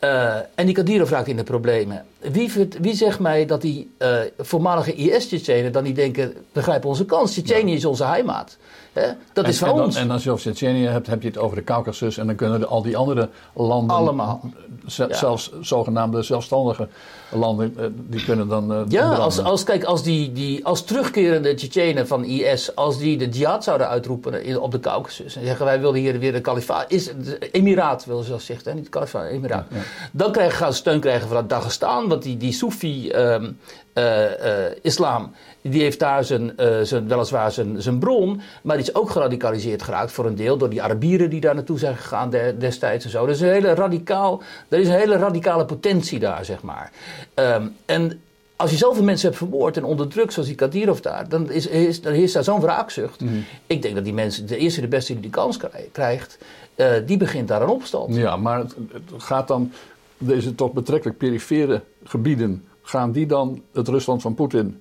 Eh, 0.00 0.36
en 0.54 0.66
die 0.66 0.74
Kadyrov 0.74 1.10
raakt 1.10 1.28
in 1.28 1.36
de 1.36 1.42
problemen. 1.42 2.04
Wie, 2.18 2.52
wie 2.80 2.94
zegt 2.94 3.18
mij 3.18 3.46
dat 3.46 3.60
die 3.60 3.90
eh, 3.98 4.18
voormalige 4.38 4.94
IS-Tsjetsjenen 4.94 5.72
dan 5.72 5.82
niet 5.82 5.96
denken... 5.96 6.34
we 6.52 6.62
grijpen 6.62 6.88
onze 6.88 7.04
kans, 7.04 7.32
Tsjetsjenië 7.32 7.74
is 7.74 7.84
onze 7.84 8.04
heimaat. 8.04 8.56
Hè? 8.92 9.08
Dat 9.32 9.48
is 9.48 9.60
en, 9.62 9.68
en, 9.68 9.74
dan- 9.76 9.84
ons. 9.84 9.96
en 9.96 10.10
als 10.10 10.22
je 10.24 10.30
over 10.30 10.42
Tsjetsjenië 10.42 10.86
hebt, 10.86 11.06
heb 11.06 11.22
je 11.22 11.28
het 11.28 11.38
over 11.38 11.56
de 11.56 11.64
Caucasus. 11.64 12.18
En 12.18 12.26
dan 12.26 12.36
kunnen 12.36 12.60
de- 12.60 12.66
al 12.66 12.82
die 12.82 12.96
andere 12.96 13.28
landen, 13.54 13.96
Allemaal. 13.96 14.40
Ja. 14.86 15.14
zelfs 15.14 15.50
zogenaamde 15.60 16.22
zelfstandige 16.22 16.88
landen, 17.30 17.74
eh, 17.78 17.84
die 18.08 18.24
kunnen 18.24 18.48
dan. 18.48 18.72
eh, 18.72 18.80
Ja, 18.88 19.14
als, 19.14 19.38
als, 19.42 19.64
kijk, 19.64 19.84
als, 19.84 20.02
die, 20.02 20.32
die, 20.32 20.64
als 20.66 20.84
terugkerende 20.84 21.54
Tsjetsjenen 21.54 22.06
van 22.06 22.24
IS, 22.24 22.74
als 22.76 22.98
die 22.98 23.18
de 23.18 23.28
jihad 23.28 23.64
zouden 23.64 23.88
uitroepen 23.88 24.44
in, 24.44 24.58
op 24.60 24.70
de 24.72 24.80
Caucasus 24.80 25.36
en 25.36 25.44
zeggen 25.46 25.64
wij 25.64 25.80
willen 25.80 25.94
hier 26.00 26.18
weer 26.18 26.34
een 26.34 26.42
kalifaat, 26.42 26.90
is 26.92 27.04
de 27.04 27.38
emiraat, 27.50 28.04
willen 28.04 28.22
ze 28.22 28.28
zelfs 28.28 28.46
zeggen, 28.46 28.70
hè? 28.70 28.76
niet 28.78 28.88
kalifaat, 28.88 29.30
emiraat. 29.30 29.66
Ja. 29.70 29.76
Dan 30.12 30.32
krijgen, 30.32 30.56
gaan 30.56 30.72
ze 30.72 30.78
steun 30.78 31.00
krijgen 31.00 31.28
vanuit 31.28 31.48
Dagestan, 31.48 32.08
want 32.08 32.22
die, 32.22 32.36
die 32.36 32.52
Soefi-islam, 32.52 33.56
ehm, 33.92 35.22
die 35.62 35.82
heeft 35.82 35.98
daar 35.98 36.24
zijn, 36.24 36.52
zijn, 36.82 37.08
weliswaar 37.08 37.52
zijn, 37.52 37.82
zijn 37.82 37.98
bron, 37.98 38.40
maar 38.62 38.76
die 38.76 38.86
is 38.86 38.94
ook 38.94 39.10
geradicaliseerd 39.10 39.82
geraakt 39.82 40.12
voor 40.12 40.26
een 40.26 40.34
deel 40.34 40.56
door 40.56 40.70
die 40.70 40.82
Arabieren 40.82 41.30
die 41.30 41.40
daar 41.40 41.54
naartoe 41.54 41.78
zijn 41.78 41.96
gegaan 41.96 42.30
destijds 42.58 43.04
en 43.04 43.10
zo. 43.10 43.26
Dus 43.26 43.40
een 43.40 43.48
hele 43.48 43.74
radicaal, 43.74 44.42
er 44.68 44.78
is 44.78 44.88
een 44.88 44.94
hele 44.94 45.16
radicale 45.16 45.64
potentie 45.64 46.18
daar, 46.18 46.44
zeg 46.44 46.62
maar. 46.62 46.90
Ehm, 47.34 47.66
en 47.86 48.20
als 48.60 48.70
je 48.70 48.76
zoveel 48.76 49.04
mensen 49.04 49.26
hebt 49.26 49.38
vermoord 49.38 49.76
en 49.76 49.84
onderdrukt, 49.84 50.32
zoals 50.32 50.48
die 50.48 50.56
Kadirov 50.56 50.98
daar, 50.98 51.28
dan 51.28 51.50
is, 51.50 51.66
is, 51.66 52.00
dan 52.00 52.12
is 52.12 52.32
daar 52.32 52.44
zo'n 52.44 52.60
wraakzucht. 52.60 53.20
Mhm. 53.20 53.34
Ik 53.66 53.82
denk 53.82 53.94
dat 53.94 54.04
die 54.04 54.12
mensen, 54.12 54.46
de 54.46 54.56
eerste 54.56 54.80
de 54.80 54.88
beste 54.88 55.12
die 55.12 55.22
die 55.22 55.30
kans 55.30 55.58
krijgt, 55.92 56.38
uh, 56.76 56.92
die 57.06 57.16
begint 57.16 57.48
daar 57.48 57.62
een 57.62 57.68
opstand. 57.68 58.14
Ja, 58.14 58.36
maar 58.36 58.58
het, 58.58 58.74
gaat 59.16 59.48
dan, 59.48 59.72
deze 60.18 60.54
toch 60.54 60.72
betrekkelijk 60.72 61.18
perifere 61.18 61.82
gebieden, 62.04 62.64
gaan 62.90 63.12
die 63.12 63.26
dan 63.26 63.62
het 63.72 63.88
Rusland 63.88 64.22
van 64.22 64.34
Poetin 64.34 64.80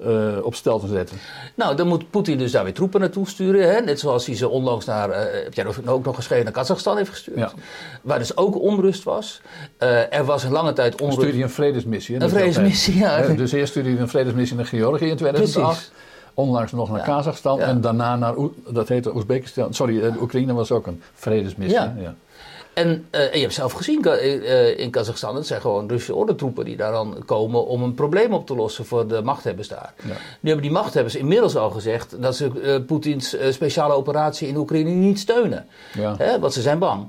uh, 0.00 0.44
op 0.44 0.54
stel 0.54 0.78
te 0.78 0.86
zetten. 0.86 1.16
Nou, 1.54 1.76
dan 1.76 1.88
moet 1.88 2.10
Poetin 2.10 2.38
dus 2.38 2.52
daar 2.52 2.64
weer 2.64 2.74
troepen 2.74 3.00
naartoe 3.00 3.28
sturen. 3.28 3.74
Hè? 3.74 3.80
Net 3.80 4.00
zoals 4.00 4.26
hij 4.26 4.36
ze 4.36 4.48
onlangs 4.48 4.84
naar, 4.84 5.10
uh, 5.10 5.16
heb 5.44 5.54
jij 5.54 5.66
ook 5.86 6.04
nog 6.04 6.14
geschreven, 6.16 6.44
naar 6.44 6.52
Kazachstan 6.52 6.96
heeft 6.96 7.10
gestuurd. 7.10 7.38
Ja. 7.38 7.52
Waar 8.02 8.18
dus 8.18 8.36
ook 8.36 8.60
onrust 8.60 9.02
was. 9.02 9.40
Uh, 9.82 10.14
er 10.14 10.24
was 10.24 10.44
een 10.44 10.52
lange 10.52 10.72
tijd 10.72 10.92
onrust. 10.92 11.10
Dan 11.10 11.12
stuurde 11.12 11.36
hij 11.36 11.42
een 11.42 11.54
vredesmissie. 11.54 12.20
Een 12.20 12.28
vredesmissie, 12.28 12.96
ja. 12.98 13.20
Dus 13.28 13.52
eerst 13.52 13.70
stuurde 13.70 13.90
hij 13.90 13.98
een 14.00 14.08
vredesmissie 14.08 14.56
naar 14.56 14.66
Georgië 14.66 15.08
in 15.08 15.16
2008. 15.16 15.76
Precies. 15.76 15.90
Onlangs 16.34 16.72
nog 16.72 16.90
naar 16.90 17.02
Kazachstan 17.02 17.60
en 17.60 17.80
daarna 17.80 18.16
naar, 18.16 18.34
dat 18.68 18.88
heette 18.88 19.14
Oezbekistan. 19.14 19.74
Sorry, 19.74 20.12
Oekraïne 20.20 20.52
was 20.52 20.70
ook 20.70 20.86
een 20.86 21.02
vredesmissie. 21.14 21.80
Ja. 21.80 22.14
En, 22.76 23.06
uh, 23.10 23.34
je 23.34 23.40
hebt 23.40 23.52
zelf 23.52 23.72
gezien 23.72 24.06
uh, 24.06 24.78
in 24.78 24.90
Kazachstan, 24.90 25.36
het 25.36 25.46
zijn 25.46 25.60
gewoon 25.60 25.88
Russische 25.88 26.14
ordentroepen 26.14 26.64
die 26.64 26.76
daar 26.76 26.92
dan 26.92 27.22
komen 27.26 27.66
om 27.66 27.82
een 27.82 27.94
probleem 27.94 28.32
op 28.32 28.46
te 28.46 28.54
lossen 28.54 28.86
voor 28.86 29.08
de 29.08 29.22
machthebbers 29.22 29.68
daar. 29.68 29.94
Ja. 29.96 30.12
Nu 30.40 30.50
hebben 30.50 30.62
die 30.62 30.70
machthebbers 30.70 31.16
inmiddels 31.16 31.56
al 31.56 31.70
gezegd 31.70 32.22
dat 32.22 32.36
ze 32.36 32.50
uh, 32.54 32.86
Poetins 32.86 33.36
speciale 33.50 33.94
operatie 33.94 34.48
in 34.48 34.56
Oekraïne 34.56 34.90
niet 34.90 35.18
steunen. 35.18 35.66
Ja. 35.94 36.14
Hè, 36.18 36.38
want 36.38 36.52
ze 36.52 36.62
zijn 36.62 36.78
bang. 36.78 37.08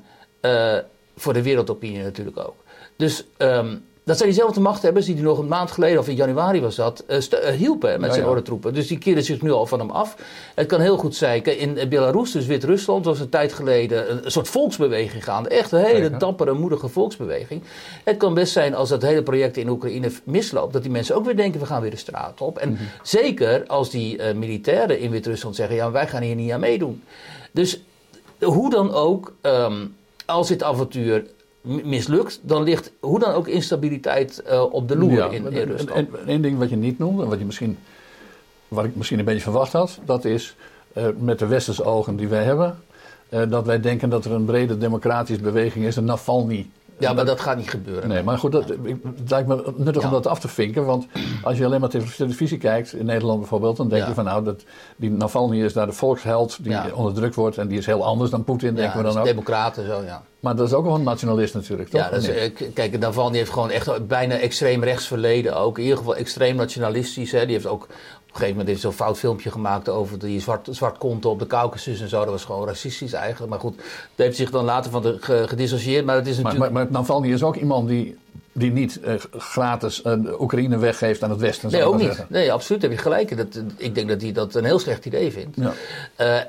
voor 1.15 1.33
de 1.33 1.43
wereldopinie 1.43 2.03
natuurlijk 2.03 2.37
ook. 2.37 2.55
Dus 2.95 3.23
um, 3.37 3.85
dat 4.07 4.17
zijn 4.17 4.29
diezelfde 4.29 4.59
machthebbers 4.59 5.05
die 5.05 5.15
hij 5.15 5.23
nog 5.23 5.37
een 5.37 5.47
maand 5.47 5.71
geleden, 5.71 5.99
of 5.99 6.07
in 6.07 6.15
januari 6.15 6.61
was 6.61 6.75
dat, 6.75 7.03
uh, 7.07 7.47
hielpen 7.47 7.99
met 7.99 8.11
zijn 8.11 8.23
ja. 8.23 8.29
ordentroepen. 8.29 8.73
Dus 8.73 8.87
die 8.87 8.97
keren 8.97 9.23
zich 9.23 9.41
nu 9.41 9.51
al 9.51 9.65
van 9.65 9.79
hem 9.79 9.89
af. 9.89 10.15
Het 10.55 10.67
kan 10.67 10.79
heel 10.79 10.97
goed 10.97 11.15
zijn, 11.15 11.43
in 11.43 11.89
Belarus, 11.89 12.31
dus 12.31 12.45
Wit-Rusland, 12.45 13.05
was 13.05 13.19
een 13.19 13.29
tijd 13.29 13.53
geleden 13.53 14.25
een 14.25 14.31
soort 14.31 14.47
volksbeweging 14.47 15.23
gaande. 15.23 15.49
Echt 15.49 15.71
een 15.71 15.83
hele 15.83 16.17
dappere, 16.17 16.53
moedige 16.53 16.87
volksbeweging. 16.87 17.61
Het 18.03 18.17
kan 18.17 18.33
best 18.33 18.51
zijn 18.51 18.75
als 18.75 18.89
dat 18.89 19.01
hele 19.01 19.23
project 19.23 19.57
in 19.57 19.69
Oekraïne 19.69 20.11
misloopt, 20.23 20.73
dat 20.73 20.81
die 20.81 20.91
mensen 20.91 21.15
ook 21.15 21.25
weer 21.25 21.35
denken, 21.35 21.59
we 21.59 21.65
gaan 21.65 21.81
weer 21.81 21.91
de 21.91 21.97
straat 21.97 22.41
op. 22.41 22.57
En 22.57 22.71
mhm. 22.71 22.83
zeker 23.03 23.65
als 23.65 23.89
die 23.89 24.17
uh, 24.17 24.33
militairen 24.33 24.99
in 24.99 25.11
Wit-Rusland 25.11 25.55
zeggen, 25.55 25.75
ja, 25.75 25.91
wij 25.91 26.07
gaan 26.07 26.21
hier 26.21 26.35
niet 26.35 26.51
aan 26.51 26.59
meedoen. 26.59 27.03
Dus 27.51 27.81
hoe 28.39 28.69
dan 28.69 28.93
ook, 28.93 29.33
um, 29.41 29.95
als 30.25 30.47
dit 30.47 30.63
avontuur 30.63 31.25
mislukt, 31.67 32.39
dan 32.41 32.63
ligt 32.63 32.91
hoe 32.99 33.19
dan 33.19 33.33
ook 33.33 33.47
instabiliteit 33.47 34.43
uh, 34.47 34.73
op 34.73 34.87
de 34.87 34.97
loer 34.97 35.33
in, 35.33 35.51
in 35.51 35.67
Rusland. 35.67 35.89
En, 35.89 36.27
één 36.27 36.41
ding 36.41 36.57
wat 36.57 36.69
je 36.69 36.75
niet 36.75 36.99
noemde, 36.99 37.25
wat 37.25 37.39
je 37.39 37.45
misschien, 37.45 37.77
wat 38.67 38.85
ik 38.85 38.95
misschien 38.95 39.19
een 39.19 39.25
beetje 39.25 39.41
verwacht 39.41 39.73
had, 39.73 39.99
dat 40.05 40.25
is 40.25 40.55
uh, 40.97 41.07
met 41.17 41.39
de 41.39 41.45
westerse 41.45 41.83
ogen 41.83 42.15
die 42.15 42.27
wij 42.27 42.43
hebben, 42.43 42.79
uh, 43.29 43.41
dat 43.49 43.65
wij 43.65 43.79
denken 43.79 44.09
dat 44.09 44.25
er 44.25 44.31
een 44.31 44.45
brede 44.45 44.77
democratische 44.77 45.41
beweging 45.41 45.85
is, 45.85 45.95
een 45.95 46.05
Navalny 46.05 46.69
ja, 46.97 47.13
maar 47.13 47.25
dat 47.25 47.39
gaat 47.39 47.57
niet 47.57 47.69
gebeuren. 47.69 48.09
Nee, 48.09 48.23
maar 48.23 48.37
goed, 48.37 48.51
dat, 48.51 48.67
het 48.67 49.29
lijkt 49.29 49.47
me 49.47 49.73
nuttig 49.75 50.03
om 50.03 50.11
dat 50.11 50.27
af 50.27 50.39
te 50.39 50.47
vinken. 50.47 50.85
Want 50.85 51.07
als 51.43 51.57
je 51.57 51.65
alleen 51.65 51.79
maar 51.79 51.89
televisie 51.89 52.57
kijkt, 52.57 52.93
in 52.93 53.05
Nederland 53.05 53.39
bijvoorbeeld, 53.39 53.77
dan 53.77 53.89
denk 53.89 54.07
je 54.07 54.13
van 54.13 54.23
nou, 54.23 54.43
dat, 54.43 54.63
die 54.95 55.11
Navalny 55.11 55.63
is 55.63 55.73
daar 55.73 55.85
de 55.85 55.91
volksheld 55.91 56.63
die 56.63 56.95
onderdrukt 56.95 57.35
wordt. 57.35 57.57
En 57.57 57.67
die 57.67 57.77
is 57.77 57.85
heel 57.85 58.05
anders 58.05 58.29
dan 58.29 58.43
Poetin, 58.43 58.75
denken 58.75 58.97
we 58.97 59.03
dan 59.03 59.17
ook. 59.17 59.25
democraten 59.25 59.85
zo, 59.85 60.03
ja. 60.03 60.23
Maar 60.39 60.55
dat 60.55 60.67
is 60.67 60.73
ook 60.73 60.85
wel 60.85 60.95
een 60.95 61.03
nationalist 61.03 61.53
natuurlijk, 61.53 61.89
toch? 61.89 62.01
Ja, 62.01 62.09
dat 62.09 62.21
is, 62.23 62.29
eh, 62.29 62.51
kijk, 62.73 62.99
Navalny 62.99 63.37
heeft 63.37 63.51
gewoon 63.51 63.69
echt 63.69 64.07
bijna 64.07 64.35
extreem 64.35 64.83
rechts 64.83 65.07
verleden 65.07 65.55
ook. 65.55 65.77
In 65.77 65.83
ieder 65.83 65.97
geval 65.97 66.15
extreem 66.15 66.55
nationalistisch. 66.55 67.31
Hè. 67.31 67.45
Die 67.45 67.53
heeft 67.53 67.67
ook 67.67 67.87
een 68.27 68.43
gegeven 68.43 68.49
moment 68.49 68.67
heeft 68.67 68.81
zo'n 68.81 69.05
fout 69.05 69.17
filmpje 69.17 69.51
gemaakt 69.51 69.89
over 69.89 70.19
die 70.19 70.41
zwart, 70.41 70.67
zwart 70.71 70.97
konten 70.97 71.29
op 71.29 71.39
de 71.39 71.47
Caucasus 71.47 72.01
en 72.01 72.09
zo. 72.09 72.19
Dat 72.19 72.29
was 72.29 72.45
gewoon 72.45 72.67
racistisch 72.67 73.13
eigenlijk. 73.13 73.51
Maar 73.51 73.59
goed, 73.59 73.75
dat 73.75 74.25
heeft 74.25 74.37
zich 74.37 74.49
dan 74.49 74.65
later 74.65 74.91
van 74.91 75.01
de, 75.01 75.17
gedissocieerd. 75.47 76.05
Maar 76.05 76.15
het 76.15 76.27
is 76.27 76.37
natuurlijk... 76.37 76.59
Maar, 76.59 76.71
maar, 76.71 76.83
maar 76.83 77.01
Navalny 77.01 77.31
is 77.31 77.43
ook 77.43 77.55
iemand 77.55 77.87
die 77.87 78.17
die 78.57 78.71
niet 78.71 78.99
uh, 79.05 79.13
gratis 79.31 80.01
uh, 80.03 80.41
Oekraïne 80.41 80.77
weggeeft 80.77 81.23
aan 81.23 81.29
het 81.29 81.39
Westen. 81.39 81.71
Nee, 81.71 81.83
ook 81.83 81.97
niet. 81.97 82.25
Nee, 82.29 82.51
absoluut. 82.51 82.81
Heb 82.81 82.91
je 82.91 82.97
gelijk. 82.97 83.37
Dat, 83.37 83.63
ik 83.77 83.95
denk 83.95 84.09
dat 84.09 84.21
hij 84.21 84.31
dat 84.31 84.55
een 84.55 84.65
heel 84.65 84.79
slecht 84.79 85.05
idee 85.05 85.31
vindt. 85.31 85.55
Ja. 85.55 85.73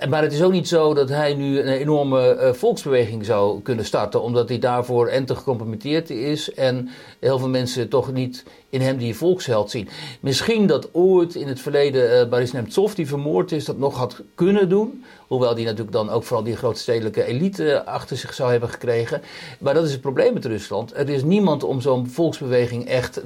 Uh, 0.02 0.08
maar 0.08 0.22
het 0.22 0.32
is 0.32 0.42
ook 0.42 0.52
niet 0.52 0.68
zo 0.68 0.94
dat 0.94 1.08
hij 1.08 1.34
nu 1.34 1.60
een 1.60 1.68
enorme 1.68 2.50
volksbeweging 2.54 3.24
zou 3.24 3.62
kunnen 3.62 3.84
starten, 3.84 4.22
omdat 4.22 4.48
hij 4.48 4.58
daarvoor 4.58 5.06
en 5.06 5.24
te 5.24 5.34
gecompromitteerd 5.34 6.10
is 6.10 6.54
en 6.54 6.88
heel 7.18 7.38
veel 7.38 7.48
mensen 7.48 7.88
toch 7.88 8.12
niet 8.12 8.44
in 8.70 8.80
hem 8.80 8.96
die 8.96 9.16
volksheld 9.16 9.70
zien. 9.70 9.88
Misschien 10.20 10.66
dat 10.66 10.88
ooit 10.92 11.34
in 11.34 11.48
het 11.48 11.60
verleden 11.60 12.20
uh, 12.20 12.30
Boris 12.30 12.52
Nemtsov, 12.52 12.92
die 12.92 13.06
vermoord 13.06 13.52
is, 13.52 13.64
dat 13.64 13.78
nog 13.78 13.96
had 13.96 14.22
kunnen 14.34 14.68
doen. 14.68 15.04
Hoewel 15.26 15.54
die 15.54 15.64
natuurlijk 15.64 15.92
dan 15.92 16.10
ook 16.10 16.24
vooral 16.24 16.44
die 16.44 16.56
grootstedelijke 16.56 17.24
elite 17.24 17.84
achter 17.84 18.16
zich 18.16 18.34
zou 18.34 18.50
hebben 18.50 18.68
gekregen. 18.68 19.22
Maar 19.58 19.74
dat 19.74 19.84
is 19.84 19.92
het 19.92 20.00
probleem 20.00 20.34
met 20.34 20.44
Rusland. 20.44 20.96
Er 20.96 21.08
is 21.08 21.22
niemand 21.22 21.64
om 21.64 21.80
zo'n 21.80 22.08
volksbeweging 22.08 22.86
echt 22.86 23.18
uh, 23.18 23.24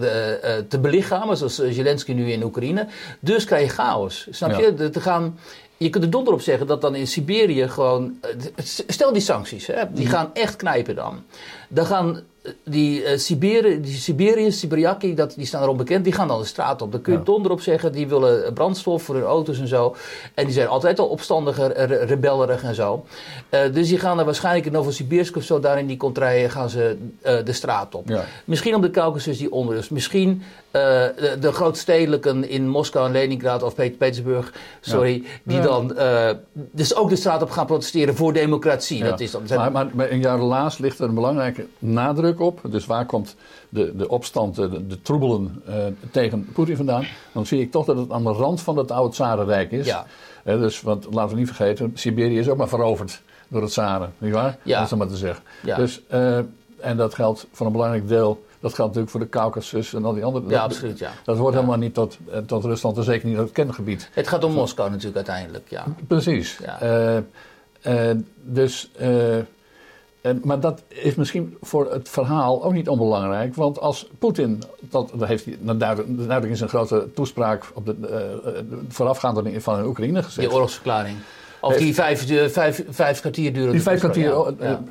te 0.69 0.79
belichamen, 0.81 1.37
zoals 1.37 1.55
Zelensky 1.55 2.13
nu 2.13 2.31
in 2.31 2.43
Oekraïne. 2.43 2.87
Dus 3.21 3.45
krijg 3.45 3.67
je 3.67 3.73
chaos. 3.73 4.27
Snap 4.31 4.61
je? 4.61 4.91
Te 4.91 5.01
gaan 5.01 5.39
je 5.83 5.91
kunt 5.91 6.05
er 6.05 6.11
donder 6.11 6.33
op 6.33 6.41
zeggen 6.41 6.67
dat 6.67 6.81
dan 6.81 6.95
in 6.95 7.07
Siberië 7.07 7.69
gewoon. 7.69 8.19
Stel 8.87 9.13
die 9.13 9.23
sancties, 9.23 9.67
hè, 9.67 9.93
die 9.93 10.05
mhm. 10.05 10.15
gaan 10.15 10.31
echt 10.35 10.57
knijpen 10.57 10.95
dan. 10.95 11.23
Dan 11.69 11.87
gaan 11.87 12.21
die 12.65 13.03
uh, 13.03 13.17
Siberi 13.17 13.81
die 13.81 13.95
Siberiërs, 13.95 14.67
dat, 15.15 15.35
die 15.37 15.47
staan 15.47 15.63
erom 15.63 15.77
bekend, 15.77 16.05
die 16.05 16.13
gaan 16.13 16.29
dan 16.29 16.39
de 16.39 16.47
straat 16.47 16.83
op. 16.83 16.93
Dan 16.93 17.01
kun 17.01 17.13
je 17.13 17.19
ja. 17.19 17.25
donder 17.25 17.51
op 17.51 17.61
zeggen, 17.61 17.93
die 17.93 18.09
willen 18.09 18.53
brandstof 18.53 19.03
voor 19.03 19.15
hun 19.15 19.25
auto's 19.25 19.59
en 19.59 19.69
zo. 19.69 19.97
En 20.35 20.45
die 20.45 20.55
zijn 20.55 20.69
altijd 20.69 20.99
al 20.99 21.07
opstandiger, 21.07 21.73
re 21.73 21.97
rebellerig 21.97 22.63
en 22.63 22.75
zo. 22.75 23.05
Uh, 23.51 23.61
dus 23.73 23.89
die 23.89 23.99
gaan 23.99 24.19
er 24.19 24.25
waarschijnlijk 24.25 24.67
in 24.67 24.73
Novosibirsk 24.73 25.37
of 25.37 25.43
zo, 25.43 25.61
daar 25.61 25.79
in 25.79 25.87
die 25.87 25.97
contraien 25.97 26.51
gaan 26.51 26.71
ze 26.71 26.97
uh, 27.27 27.33
de 27.45 27.53
straat 27.53 27.95
op. 27.95 28.09
Ja. 28.09 28.25
Misschien 28.45 28.75
om 28.75 28.81
de 28.81 28.91
Caucasus 28.91 29.39
die 29.39 29.53
onrust. 29.53 29.91
Misschien 29.91 30.43
de, 30.71 31.37
de 31.41 31.53
grootstedelijken 31.53 32.49
in 32.49 32.69
Moskou 32.69 33.07
en 33.07 33.13
Leningrad 33.13 33.63
of 33.63 33.75
Petersburg, 33.75 34.53
sorry, 34.81 35.23
die 35.43 35.61
dan 35.61 35.97
dus 36.53 36.95
ook 36.95 37.09
de 37.09 37.17
straat 37.17 37.43
op 37.43 37.51
gaan 37.51 37.67
protesteren 37.67 38.17
voor 38.17 38.33
democratie. 38.33 39.05
Dat 39.05 39.21
is 39.21 39.31
dan, 39.31 39.43
maar, 39.49 39.73
maar, 39.73 39.87
maar 39.93 40.11
een 40.11 40.21
jaar 40.21 40.39
laatst 40.39 40.79
ligt 40.79 40.99
er 40.99 41.09
een 41.09 41.15
belangrijke 41.15 41.67
nadruk 41.79 42.32
op. 42.41 42.61
Dus 42.71 42.87
waar 42.87 43.07
komt 43.07 43.37
de, 43.69 43.97
de 43.97 44.09
opstand, 44.09 44.55
de, 44.55 44.87
de 44.87 45.03
troebelen 45.03 45.63
uh, 45.69 45.75
tegen 46.11 46.49
Poetin 46.53 46.77
vandaan? 46.77 47.05
Dan 47.33 47.47
zie 47.47 47.61
ik 47.61 47.71
toch 47.71 47.87
dat 47.87 47.97
het 47.97 48.11
aan 48.11 48.23
de 48.23 48.33
rand 48.33 48.61
van 48.61 48.77
het 48.77 48.91
oude 48.91 49.13
Tsarenrijk 49.13 49.73
is. 49.73 49.87
Ja. 49.87 50.07
Uh, 50.45 50.61
dus, 50.61 50.81
want 50.81 51.07
laten 51.11 51.35
we 51.35 51.39
niet 51.39 51.47
vergeten, 51.47 51.91
Siberië 51.95 52.39
is 52.39 52.49
ook 52.49 52.57
maar 52.57 52.69
veroverd 52.69 53.23
door 53.49 53.63
het 53.63 53.71
Tsaren, 53.71 54.13
nietwaar? 54.19 54.59
Ja. 54.63 54.79
Dat 54.79 54.93
is 54.93 54.99
maar 54.99 55.07
te 55.07 55.17
zeggen. 55.17 55.45
Ja. 55.63 55.77
Dus, 55.77 56.03
uh, 56.13 56.39
en 56.81 56.97
dat 56.97 57.15
geldt 57.15 57.47
voor 57.53 57.67
een 57.67 57.73
belangrijk 57.73 58.09
deel 58.09 58.45
dat 58.61 58.75
geldt 58.75 58.95
natuurlijk 58.95 59.11
voor 59.11 59.21
de 59.21 59.29
Caucasus 59.29 59.95
en 59.95 60.05
al 60.05 60.15
die 60.15 60.25
andere. 60.25 60.45
Ja, 60.45 60.51
dat, 60.51 60.61
absoluut, 60.61 60.99
ja. 60.99 61.11
Dat 61.25 61.39
hoort 61.39 61.55
helemaal 61.55 61.77
niet 61.77 61.95
tot, 61.95 62.19
tot 62.47 62.65
Rusland 62.65 62.97
en 62.97 63.05
zeker 63.05 63.29
niet 63.29 63.37
tot 63.37 63.45
het 63.45 63.55
kengebied. 63.55 64.09
Het 64.13 64.29
gaat 64.29 64.45
om 64.45 64.53
Moskou 64.53 64.91
natuurlijk 64.91 65.17
uiteindelijk, 65.17 65.69
ja. 65.69 65.85
Precies. 66.07 66.59
Ja. 66.65 67.23
Dus 68.43 68.91
en, 70.23 70.41
maar 70.45 70.61
dat 70.61 70.83
is 70.89 71.15
misschien 71.15 71.57
voor 71.61 71.93
het 71.93 72.09
verhaal 72.09 72.65
ook 72.65 72.73
niet 72.73 72.89
onbelangrijk. 72.89 73.55
Want 73.55 73.81
als 73.81 74.09
Poetin, 74.19 74.63
dat, 74.81 75.13
dat 75.15 75.29
heeft 75.29 75.45
hij 75.45 75.57
duidelijk, 75.63 76.17
duidelijk 76.17 76.49
in 76.49 76.57
zijn 76.57 76.69
grote 76.69 77.09
toespraak 77.15 77.65
op 77.75 77.87
de, 77.87 77.97
uh, 78.01 78.77
voorafgaande 78.89 79.61
van 79.61 79.77
de 79.77 79.87
Oekraïne 79.87 80.23
gezegd. 80.23 80.41
Die 80.41 80.53
oorlogsverklaring. 80.53 81.17
Of 81.61 81.77
die 81.77 81.95
vijf, 81.95 82.53
vijf, 82.53 82.85
vijf 82.89 83.21
kwartier 83.21 83.53
duurde. 83.53 83.73
Die 83.73 83.83
vijf 83.83 83.99
kwartier, 83.99 84.55
ja. 84.61 84.83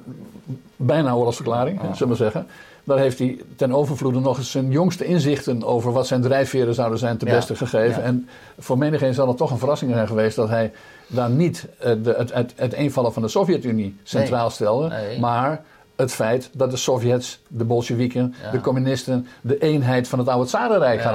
Bijna 0.76 1.14
oorlogsverklaring, 1.14 1.80
zullen 1.80 1.98
we 1.98 2.06
maar 2.06 2.16
zeggen. 2.16 2.48
Daar 2.84 2.98
heeft 2.98 3.20
hij 3.20 3.42
ten 3.56 3.72
overvloede 3.72 4.20
nog 4.20 4.38
eens 4.38 4.52
zijn 4.52 4.72
jongste 4.72 5.06
inzichten 5.06 5.64
over 5.64 5.92
wat 5.92 6.08
zijn 6.08 6.22
drijfveren 6.22 6.74
zouden 6.74 7.00
zijn 7.00 7.18
te 7.18 7.26
beste 7.26 7.56
gegeven. 7.56 8.04
En 8.04 8.28
voor 8.60 8.78
menigeen 8.78 9.14
zal 9.14 9.28
het 9.28 9.38
toch 9.38 9.52
een 9.52 9.58
verrassing 9.58 9.92
zijn 9.92 10.08
geweest 10.08 10.36
dat 10.36 10.50
hij 10.50 10.72
daar 11.12 11.30
niet 11.30 11.68
uh, 11.80 11.92
de, 12.04 12.14
het, 12.18 12.34
het, 12.34 12.54
het, 12.56 12.74
eenvallen 12.74 13.14
van 13.14 13.22
de 13.22 13.28
Sovjet-Unie 13.28 13.96
centraal 14.04 14.50
stelde, 14.50 14.92
maar 15.20 15.64
het 15.96 16.12
feit 16.12 16.50
dat 16.54 16.72
de 16.72 16.78
Sovjets, 16.78 17.42
de 17.48 17.64
Bolsjewieken, 17.64 18.34
de 18.52 18.62
communisten, 18.62 19.28
de 19.42 19.58
eenheid 19.58 20.08
van 20.08 20.20
het 20.20 20.28
oude 20.28 20.48
Tsarenrijk 20.48 21.00
ja. 21.00 21.06
gaan. 21.06 21.14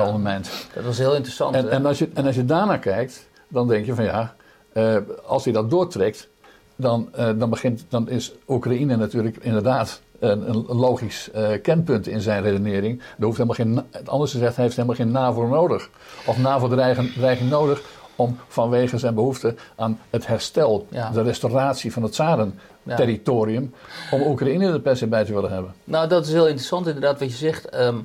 Dat 0.75 0.85
was 0.85 0.99
heel 0.99 1.15
interessant. 1.15 1.55
En, 1.55 1.71
en, 1.71 1.87
als 1.87 1.99
je, 1.99 2.09
en 2.15 2.27
als 2.27 2.35
je 2.35 2.45
daarnaar 2.45 2.79
kijkt, 2.79 3.29
dan 3.49 3.69
denk 3.69 3.87
je 3.87 3.95
van 3.95 4.05
ja, 4.05 4.35
uh, 4.73 4.97
als 5.27 5.45
hij 5.45 5.53
dat 5.53 5.71
doortrekt, 5.71 6.29
dan, 6.77 7.09
uh, 7.19 7.29
dan, 7.37 7.51
begint, 7.51 7.85
dan 7.89 8.09
is 8.09 8.33
Oekraïne 8.49 8.97
natuurlijk 8.97 9.37
inderdaad 9.37 10.01
een, 10.19 10.49
een 10.49 10.65
logisch 10.67 11.29
uh, 11.35 11.49
kenpunt 11.63 12.07
in 12.07 12.21
zijn 12.21 12.43
redenering. 12.43 13.03
Er 13.19 13.25
hoeft 13.25 13.37
helemaal 13.39 13.57
geen, 13.57 14.05
anders 14.05 14.31
gezegd, 14.31 14.55
hij 14.55 14.65
heeft 14.65 14.77
helemaal 14.77 14.97
geen 14.97 15.11
NAVO 15.11 15.47
nodig. 15.47 15.91
Of 16.27 16.39
NAVO-dreiging 16.39 17.51
nodig 17.51 17.83
om 18.17 18.39
vanwege 18.49 18.99
zijn 18.99 19.15
behoefte 19.15 19.55
aan 19.77 20.01
het 20.11 20.27
herstel, 20.27 20.87
de 21.13 21.23
restauratie 21.23 21.93
van 21.93 22.03
het 22.03 22.15
Zaren-territorium, 22.15 23.75
om 24.11 24.23
Oekraïne 24.23 24.73
er 24.73 24.81
per 24.81 24.97
se 24.97 25.07
bij 25.07 25.25
te 25.25 25.35
willen 25.35 25.53
hebben. 25.53 25.75
Nou, 25.85 26.09
dat 26.09 26.27
is 26.27 26.33
heel 26.33 26.47
interessant 26.47 26.87
inderdaad 26.87 27.19
wat 27.19 27.31
je 27.31 27.37
zegt. 27.37 27.69
Ehm, 27.69 27.97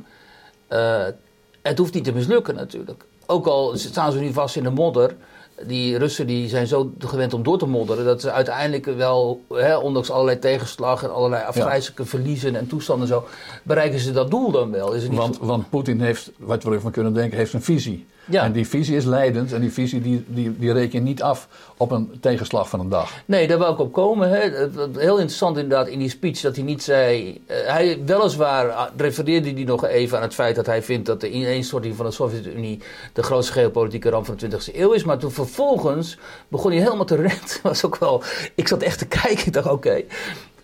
eh, 0.67 1.05
het 1.61 1.77
hoeft 1.77 1.93
niet 1.93 2.03
te 2.03 2.13
mislukken 2.13 2.55
natuurlijk. 2.55 3.05
Ook 3.25 3.45
al 3.45 3.71
staan 3.77 4.11
ze 4.11 4.19
nu 4.19 4.33
vast 4.33 4.55
in 4.55 4.63
de 4.63 4.69
modder, 4.69 5.15
die 5.67 5.97
Russen 5.97 6.27
die 6.27 6.49
zijn 6.49 6.67
zo 6.67 6.91
gewend 6.99 7.33
om 7.33 7.43
door 7.43 7.57
te 7.57 7.65
modderen 7.65 8.05
dat 8.05 8.21
ze 8.21 8.31
uiteindelijk 8.31 8.85
wel, 8.85 9.41
hè, 9.49 9.77
ondanks 9.77 10.11
allerlei 10.11 10.39
tegenslag 10.39 11.03
en 11.03 11.13
allerlei 11.13 11.43
afgrijzelijke 11.43 12.05
verliezen 12.05 12.55
en 12.55 12.67
toestanden 12.67 13.07
zo, 13.07 13.27
bereiken 13.63 13.99
ze 13.99 14.11
dat 14.11 14.31
doel 14.31 14.51
dan 14.51 14.71
wel. 14.71 14.93
Is 14.93 15.01
het 15.01 15.11
niet 15.11 15.19
want, 15.19 15.37
want 15.37 15.69
Poetin 15.69 16.01
heeft, 16.01 16.31
wat 16.37 16.63
we 16.63 16.71
ervan 16.71 16.91
kunnen 16.91 17.13
denken, 17.13 17.37
heeft 17.37 17.53
een 17.53 17.61
visie. 17.61 18.07
Ja. 18.25 18.43
En 18.43 18.51
die 18.51 18.67
visie 18.67 18.95
is 18.95 19.05
leidend 19.05 19.53
en 19.53 19.61
die 19.61 19.71
visie 19.71 20.01
die, 20.01 20.25
die, 20.27 20.57
die 20.57 20.73
reken 20.73 20.99
je 20.99 21.05
niet 21.05 21.21
af 21.21 21.47
op 21.77 21.91
een 21.91 22.17
tegenslag 22.19 22.69
van 22.69 22.79
een 22.79 22.89
dag. 22.89 23.11
Nee, 23.25 23.47
daar 23.47 23.57
wil 23.57 23.71
ik 23.71 23.79
op 23.79 23.93
komen. 23.93 24.29
Hè. 24.29 24.39
Heel 24.97 25.17
interessant 25.17 25.57
inderdaad 25.57 25.87
in 25.87 25.99
die 25.99 26.09
speech 26.09 26.41
dat 26.41 26.55
hij 26.55 26.65
niet 26.65 26.83
zei... 26.83 27.41
Uh, 27.47 27.57
hij, 27.65 28.01
weliswaar 28.05 28.71
ah, 28.71 28.87
refereerde 28.97 29.51
hij 29.51 29.63
nog 29.63 29.85
even 29.85 30.17
aan 30.17 30.23
het 30.23 30.33
feit 30.33 30.55
dat 30.55 30.65
hij 30.65 30.83
vindt 30.83 31.05
dat 31.05 31.21
de 31.21 31.29
ineenstorting 31.29 31.95
van 31.95 32.05
de 32.05 32.11
Sovjet-Unie 32.11 32.81
de 33.13 33.23
grootste 33.23 33.53
geopolitieke 33.53 34.09
ramp 34.09 34.25
van 34.25 34.35
de 34.37 34.47
20e 34.49 34.75
eeuw 34.75 34.91
is. 34.91 35.03
Maar 35.03 35.17
toen 35.17 35.31
vervolgens 35.31 36.17
begon 36.47 36.71
hij 36.71 36.81
helemaal 36.81 37.05
te 37.05 37.15
renten. 37.15 37.59
was 37.63 37.85
ook 37.85 37.97
wel... 37.97 38.23
Ik 38.55 38.67
zat 38.67 38.81
echt 38.81 38.97
te 38.97 39.07
kijken, 39.07 39.45
ik 39.45 39.53
dacht 39.53 39.69
oké... 39.69 40.03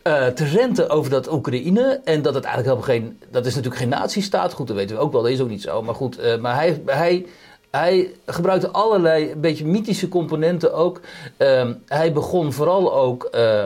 Uh, 0.08 0.28
te 0.28 0.46
renten 0.46 0.90
over 0.90 1.12
dat 1.12 1.32
Oekraïne. 1.32 2.02
En 2.04 2.22
dat 2.22 2.34
het 2.34 2.44
eigenlijk 2.44 2.86
helemaal 2.86 3.10
geen. 3.10 3.20
Dat 3.32 3.46
is 3.46 3.56
natuurlijk 3.56 3.82
geen 3.82 3.90
nazistaat. 3.90 4.54
Goed, 4.54 4.68
dat 4.68 4.76
weten 4.76 4.96
we 4.96 5.02
ook 5.02 5.12
wel. 5.12 5.22
Dat 5.22 5.32
is 5.32 5.42
ook 5.42 5.50
niet 5.50 5.62
zo. 5.62 5.82
Maar 5.82 5.96
goed, 5.96 6.20
uh, 6.20 6.38
maar 6.38 6.56
hij, 6.56 6.82
hij 6.86 7.26
hij 7.72 8.12
gebruikte 8.26 8.72
allerlei 8.72 9.32
een 9.32 9.42
beetje 9.42 9.66
mythische 9.66 10.08
componenten 10.08 10.74
ook. 10.74 11.02
Uh, 11.38 11.70
hij 11.86 12.14
begon 12.14 12.54
vooral 12.54 12.96
ook. 12.96 13.30
Uh, 13.36 13.66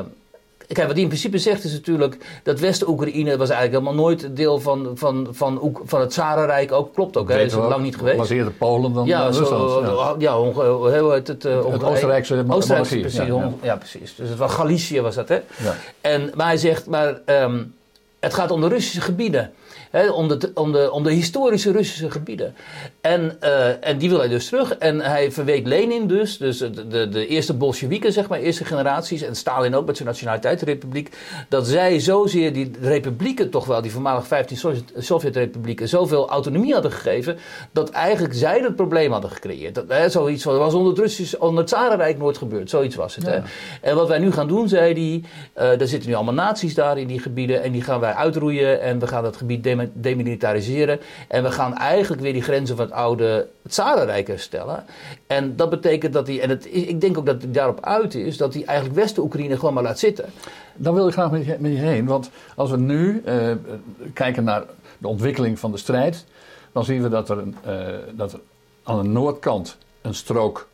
Kijk, 0.74 0.86
wat 0.88 0.96
hij 0.96 1.02
in 1.02 1.08
principe 1.08 1.38
zegt 1.38 1.64
is 1.64 1.72
natuurlijk 1.72 2.18
dat 2.44 2.60
West-Oekraïne 2.60 3.38
was 3.38 3.50
eigenlijk 3.50 3.84
helemaal 3.84 4.04
nooit 4.04 4.36
deel 4.36 4.60
van, 4.60 4.92
van, 4.94 5.28
van, 5.32 5.78
van 5.86 6.02
het 6.02 6.14
Zarenrijk. 6.14 6.72
Ook 6.72 6.94
klopt 6.94 7.18
ook, 7.18 7.30
hè? 7.30 7.40
is 7.40 7.54
het 7.54 7.64
lang 7.64 7.84
niet 7.84 7.98
geweest. 7.98 8.18
was 8.18 8.30
eerder 8.30 8.54
Polen 8.54 8.94
dan 8.94 9.06
ja, 9.06 9.26
Rusland. 9.26 9.88
ja, 9.88 10.16
ja 10.18 10.38
hoe 10.38 11.12
heet 11.14 11.28
het? 11.28 11.46
Uh, 11.46 11.66
het 11.72 11.84
Oostenrijkse 11.84 12.44
monarchie. 12.44 13.00
Precies, 13.00 13.26
ja, 13.26 13.52
ja. 13.62 13.76
precies. 13.76 14.16
Dus 14.16 14.30
het 14.30 14.38
was 14.38 14.54
Galicië 14.54 15.02
was 15.02 15.16
dat, 15.16 15.30
hè? 15.30 15.40
En, 16.02 16.32
maar 16.36 16.46
hij 16.46 16.58
zegt, 16.58 16.88
maar 16.88 17.22
um, 17.26 17.74
het 18.20 18.34
gaat 18.34 18.52
om 18.52 18.62
de 18.62 18.68
Russische 18.68 19.02
gebieden 19.02 19.52
om, 20.14 20.28
de, 20.28 20.52
om, 20.54 20.72
de, 20.72 20.92
om 20.92 21.04
de 21.04 21.12
historische 21.12 21.72
Russische 21.72 22.12
gebieden. 22.12 22.56
En, 23.02 23.38
uh, 23.44 23.88
en 23.88 23.98
die 23.98 24.10
wil 24.10 24.20
hij 24.20 24.28
dus 24.28 24.48
terug. 24.48 24.78
En 24.78 25.00
hij 25.00 25.32
verweet 25.32 25.68
Lenin 25.68 26.08
dus, 26.08 26.38
dus 26.38 26.58
de, 26.58 26.88
de, 26.88 27.10
de 27.10 27.28
eerste 27.28 27.54
Bolsjewieken, 27.54 28.14
zeg 28.14 28.28
maar, 28.28 28.40
eerste 28.40 28.66
generaties. 28.66 29.22
En 29.22 29.36
Stalin 29.36 29.76
ook 29.76 29.86
met 29.86 29.96
zijn 29.96 30.08
nationaliteitsrepubliek. 30.08 31.16
Dat 31.50 31.68
zij 31.68 32.00
zozeer 32.00 32.54
die 32.54 32.72
republieken, 32.82 33.50
toch 33.50 33.66
wel, 33.66 33.82
die 33.82 33.92
voormalig 33.92 34.28
15 34.28 34.58
Sovjet-republieken, 34.98 35.88
zoveel 35.88 36.30
autonomie 36.30 36.74
hadden 36.74 36.92
gegeven. 36.92 37.38
Dat 37.72 37.90
eigenlijk 37.90 38.34
zij 38.34 38.60
het 38.60 38.76
probleem 38.76 39.12
hadden 39.12 39.30
gecreëerd. 39.30 39.76
Dat, 39.76 40.12
zoiets 40.12 40.44
was, 40.44 40.58
was 40.58 40.74
onder 40.74 40.92
het, 40.92 41.02
Russisch, 41.02 41.36
onder 41.36 41.60
het 41.60 41.70
Zarenrijk 41.70 42.18
nooit 42.18 42.38
gebeurd. 42.38 42.70
Zoiets 42.70 42.96
was 42.96 43.16
het. 43.16 43.42
En 43.82 43.96
wat 43.96 44.08
wij 44.08 44.20
nu 44.20 44.32
gaan 44.32 44.48
doen, 44.48 44.70
zei 44.70 44.94
hij. 44.94 45.24
Uh, 45.64 45.82
er 45.82 45.88
zitten 45.88 46.10
nu 46.10 46.16
allemaal 46.16 46.34
naties 46.34 46.74
daar 46.74 46.98
in 46.98 47.08
die 47.08 47.20
gebieden. 47.20 47.64
En 47.64 47.72
die 47.72 47.82
gaan 47.82 48.00
wij 48.00 48.14
uitroeien. 48.14 48.82
En 48.82 49.00
we 49.00 49.08
gaan 49.08 49.24
dat 49.24 49.38
gebied 49.38 49.64
demilitariseren. 49.94 51.00
En 51.28 51.44
we 51.44 51.52
gaan 51.52 51.78
eigenlijk 51.78 52.22
weer 52.22 52.34
die 52.34 52.42
grenzen 52.42 52.76
van 52.76 52.86
het 52.86 52.94
oude 52.94 53.48
Tsarenrijk 53.68 54.28
herstellen. 54.28 54.86
En 55.28 55.56
dat 55.56 55.70
betekent 55.70 56.14
dat 56.14 56.28
hij, 56.28 56.42
en 56.42 56.50
het, 56.50 56.68
ik 56.76 57.02
denk 57.02 57.18
ook 57.18 57.26
dat 57.26 57.42
hij 57.42 57.52
daarop 57.52 57.86
uit 57.86 58.16
is, 58.16 58.38
dat 58.38 58.54
hij 58.54 58.66
eigenlijk 58.66 59.00
West-Oekraïne 59.00 59.56
gewoon 59.56 59.74
maar 59.74 59.84
laat 59.84 60.00
zitten. 60.00 60.26
Dan 60.76 60.94
wil 60.94 61.08
ik 61.08 61.14
graag 61.14 61.32
met 61.32 61.46
je, 61.46 61.56
met 61.60 61.72
je 61.72 61.78
heen. 61.78 62.06
Want 62.06 62.30
als 62.56 62.72
we 62.72 62.78
nu 62.78 63.24
uh, 63.26 63.52
kijken 64.14 64.44
naar 64.44 64.64
de 64.98 65.08
ontwikkeling 65.08 65.60
van 65.60 65.72
de 65.72 65.78
strijd, 65.78 66.26
dan 66.72 66.86
zien 66.86 67.02
we 67.02 67.10
dat 67.10 67.30
er, 67.30 67.38
een, 67.38 67.56
uh, 67.68 67.98
dat 68.14 68.34
er 68.34 68.40
aan 68.84 69.02
de 69.02 69.10
noordkant 69.10 69.78
een 70.02 70.16
strook 70.16 70.70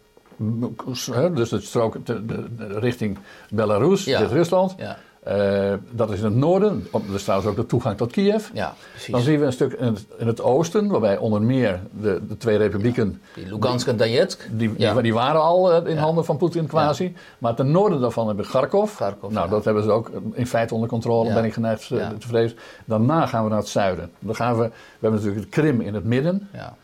dus 1.34 1.50
de 1.50 1.60
strook 1.60 2.06
de, 2.06 2.26
de, 2.26 2.80
richting 2.80 3.18
Belarus, 3.50 4.04
ja. 4.04 4.20
Rusland. 4.20 4.76
Ja. 4.78 4.98
Uh, 5.28 5.74
dat 5.92 6.12
is 6.12 6.20
in 6.20 6.26
het 6.26 6.36
noorden. 6.36 6.88
Dat 6.92 7.02
is 7.14 7.24
trouwens 7.24 7.50
ook 7.50 7.56
de 7.56 7.66
toegang 7.66 7.98
tot 7.98 8.12
Kiev. 8.12 8.50
Ja, 8.54 8.74
precies. 8.92 9.12
Dan 9.12 9.22
zien 9.22 9.40
we 9.40 9.46
een 9.46 9.52
stuk 9.52 9.74
in 9.74 9.86
het, 9.86 10.06
in 10.18 10.28
het 10.28 10.42
oosten, 10.42 10.88
waarbij 10.88 11.18
onder 11.18 11.42
meer 11.42 11.80
de, 12.02 12.22
de 12.28 12.38
twee 12.38 12.58
republieken. 12.58 13.22
Ja, 13.34 13.42
die 13.42 13.54
Lugansk 13.54 13.88
en 13.88 13.98
Donetsk. 13.98 14.48
Die, 14.52 14.76
die, 14.76 15.02
die, 15.02 15.14
waren 15.14 15.42
al 15.42 15.82
uh, 15.82 15.92
in 15.92 15.98
handen 15.98 16.26
van 16.26 16.38
Poetin 16.38 16.68
quasi. 16.68 17.16
Maar 17.38 17.56
ten 17.56 17.72
noorden 17.72 18.02
daarvan 18.02 18.28
hebben 18.28 18.46
we 18.46 18.52
Kharkov. 18.52 18.96
Kharkov 18.96 19.32
nou, 19.32 19.50
dat 19.50 19.66
hebben 19.66 19.84
ze 19.84 19.92
ook 19.92 20.12
in 20.34 20.48
feite 20.48 20.74
onder 20.74 20.90
controle, 20.90 21.34
ben 21.34 21.46
ik 21.46 21.54
geneigd 21.54 21.90
uh, 21.90 22.10
te 22.10 22.28
vrezen. 22.28 22.58
Daarna 22.86 23.26
gaan 23.26 23.44
we 23.44 23.50
naar 23.50 23.60
het 23.60 23.68
zuiden. 23.68 24.12
Dan 24.20 24.36
gaan 24.36 24.58
we, 24.58 24.64
we 24.64 24.72
hebben 25.00 25.20
natuurlijk 25.20 25.46
het 25.46 25.54
Krim 25.54 25.82
in 25.82 25.94
het 25.94 26.04
midden. 26.04 26.50
Ja. 26.54 26.76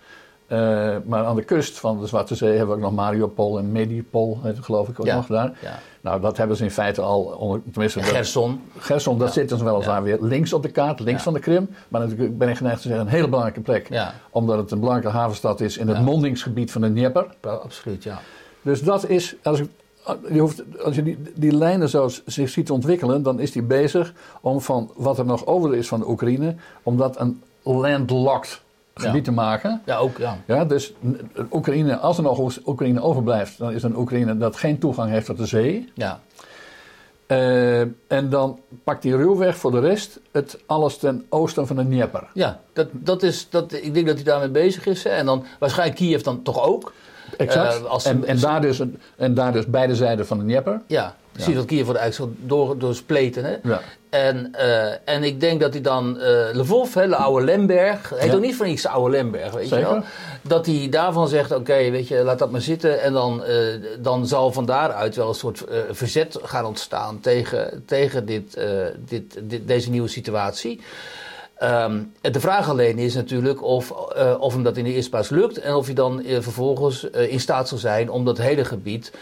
Uh, 0.47 0.95
maar 1.05 1.25
aan 1.25 1.35
de 1.35 1.43
kust 1.43 1.79
van 1.79 1.99
de 1.99 2.07
Zwarte 2.07 2.35
Zee 2.35 2.49
hebben 2.49 2.67
we 2.67 2.73
ook 2.73 2.81
nog 2.81 2.91
Mariupol 2.91 3.57
en 3.57 3.71
Medipol, 3.71 4.39
geloof 4.59 4.87
ik 4.87 4.99
ook 4.99 5.05
nog 5.05 5.27
daar. 5.27 5.57
Ja. 5.61 5.79
Nou, 6.01 6.21
dat 6.21 6.37
hebben 6.37 6.57
ze 6.57 6.63
in 6.63 6.71
feite 6.71 7.01
al, 7.01 7.21
onder, 7.23 7.61
tenminste... 7.71 8.03
Gerson. 8.03 8.61
Gerson, 8.77 9.17
dat 9.17 9.33
zit 9.33 9.49
dus 9.49 9.61
weliswaar 9.61 9.95
ja. 9.95 10.03
weer 10.03 10.17
links 10.21 10.53
op 10.53 10.61
de 10.61 10.69
kaart, 10.69 10.99
links 10.99 11.23
van 11.23 11.33
de 11.33 11.39
Krim. 11.39 11.69
Maar 11.87 12.01
natuurlijk 12.01 12.37
ben 12.37 12.49
ik 12.49 12.57
geneigd 12.57 12.81
te 12.81 12.87
zeggen 12.87 13.05
een 13.05 13.11
hele 13.11 13.27
belangrijke 13.27 13.61
plek. 13.61 13.89
Omdat 14.29 14.57
het 14.57 14.71
een 14.71 14.79
belangrijke 14.79 15.17
havenstad 15.17 15.61
is 15.61 15.77
in 15.77 15.87
het 15.87 16.01
mondingsgebied 16.01 16.71
van 16.71 16.81
de 16.81 16.91
Dnieper. 16.91 17.25
absoluut, 17.41 18.03
ja. 18.03 18.19
Dus 18.61 18.81
dat 18.81 19.09
is, 19.09 19.35
als, 19.43 19.59
ik, 19.59 19.69
je 20.31 20.39
hoeft, 20.39 20.63
als 20.83 20.95
je 20.95 21.03
die, 21.03 21.17
die 21.35 21.55
lijnen 21.55 21.89
zo 21.89 22.09
zich 22.25 22.49
ziet 22.49 22.71
ontwikkelen, 22.71 23.23
dan 23.23 23.39
is 23.39 23.51
die 23.51 23.63
bezig 23.63 24.13
om 24.41 24.61
van 24.61 24.91
wat 24.95 25.17
er 25.17 25.25
nog 25.25 25.45
over 25.45 25.75
is 25.75 25.87
van 25.87 25.99
de 25.99 26.09
Oekraïne, 26.09 26.55
om 26.83 26.97
dat 26.97 27.19
een 27.19 27.41
landlocked 27.63 28.61
gebied 28.93 29.23
te 29.23 29.31
maken. 29.31 29.81
Ja, 29.85 29.97
ook, 29.97 30.17
ja. 30.17 30.37
ja 30.45 30.65
dus 30.65 30.93
Oekraïne, 31.51 31.97
als 31.97 32.17
er 32.17 32.23
nog 32.23 32.57
Oekraïne 32.65 33.01
overblijft, 33.01 33.57
dan 33.57 33.71
is 33.71 33.83
een 33.83 33.97
Oekraïne 33.97 34.37
dat 34.37 34.55
geen 34.55 34.79
toegang 34.79 35.09
heeft 35.11 35.25
tot 35.25 35.37
de 35.37 35.45
zee. 35.45 35.91
Ja. 35.93 36.19
Uh, 37.27 37.79
en 38.07 38.29
dan 38.29 38.59
pakt 38.83 39.03
hij 39.03 39.13
ruwweg 39.13 39.57
voor 39.57 39.71
de 39.71 39.79
rest 39.79 40.19
het 40.31 40.59
alles 40.65 40.97
ten 40.97 41.25
oosten 41.29 41.67
van 41.67 41.75
de 41.75 41.83
Dnieper. 41.83 42.27
Ja, 42.33 42.59
dat, 42.73 42.87
dat 42.91 43.23
is, 43.23 43.49
dat, 43.49 43.73
ik 43.73 43.93
denk 43.93 44.07
dat 44.07 44.15
hij 44.15 44.23
daarmee 44.23 44.49
bezig 44.49 44.85
is. 44.85 45.03
Hè. 45.03 45.09
En 45.09 45.25
dan 45.25 45.45
waarschijnlijk 45.59 45.97
Kiev 45.97 46.21
dan 46.21 46.41
toch 46.41 46.63
ook. 46.63 46.93
Exact. 47.37 47.87
Als, 47.87 48.05
en, 48.05 48.25
en, 48.25 48.39
daar 48.39 48.61
dus, 48.61 48.81
en 49.17 49.33
daar 49.33 49.51
dus 49.51 49.65
beide 49.65 49.95
zijden 49.95 50.27
van 50.27 50.37
de 50.37 50.43
Dnieper. 50.43 50.81
Ja, 50.87 51.15
ziet 51.35 51.55
dat 51.55 51.65
Kiev 51.65 51.85
wordt 51.85 51.99
eigenlijk 51.99 52.31
zo 52.31 52.47
door, 52.47 52.77
doorspleten. 52.77 53.43
Hè? 53.43 53.55
Ja. 53.63 53.81
En, 54.09 54.53
uh, 54.55 55.09
en 55.09 55.23
ik 55.23 55.39
denk 55.39 55.61
dat 55.61 55.73
hij 55.73 55.81
dan 55.81 56.17
uh, 56.17 56.25
Lvov, 56.53 56.93
hè, 56.93 57.07
de 57.07 57.15
oude 57.15 57.45
Lemberg, 57.45 58.13
heet 58.15 58.29
ja. 58.29 58.35
ook 58.35 58.41
niet 58.41 58.55
van 58.55 58.67
iets 58.67 58.87
oude 58.87 59.09
Lemberg, 59.09 59.53
weet 59.53 59.67
Zeker. 59.67 59.87
je 59.87 59.93
wel. 59.93 60.03
Dat 60.41 60.65
hij 60.65 60.87
daarvan 60.89 61.27
zegt, 61.27 61.51
oké, 61.51 61.59
okay, 61.59 61.91
weet 61.91 62.07
je, 62.07 62.23
laat 62.23 62.39
dat 62.39 62.51
maar 62.51 62.61
zitten. 62.61 63.01
En 63.01 63.13
dan, 63.13 63.43
uh, 63.47 63.57
dan 63.99 64.27
zal 64.27 64.51
van 64.51 64.65
daaruit 64.65 65.15
wel 65.15 65.27
een 65.27 65.35
soort 65.35 65.63
verzet 65.91 66.39
gaan 66.43 66.65
ontstaan 66.65 67.19
tegen, 67.19 67.83
tegen 67.85 68.25
dit, 68.25 68.57
dit, 69.05 69.39
dit, 69.41 69.67
deze 69.67 69.89
nieuwe 69.89 70.07
situatie. 70.07 70.81
Um, 71.63 72.11
de 72.21 72.39
vraag 72.39 72.69
alleen 72.69 72.97
is 72.97 73.15
natuurlijk 73.15 73.63
of, 73.63 73.93
uh, 74.17 74.35
of 74.39 74.53
hem 74.53 74.63
dat 74.63 74.77
in 74.77 74.83
de 74.83 74.93
eerste 74.93 75.09
plaats 75.09 75.29
lukt 75.29 75.57
en 75.57 75.73
of 75.73 75.85
hij 75.85 75.95
dan 75.95 76.21
uh, 76.21 76.39
vervolgens 76.39 77.07
uh, 77.15 77.31
in 77.31 77.39
staat 77.39 77.67
zal 77.67 77.77
zijn 77.77 78.09
om 78.09 78.25
dat 78.25 78.37
hele 78.37 78.65
gebied 78.65 79.13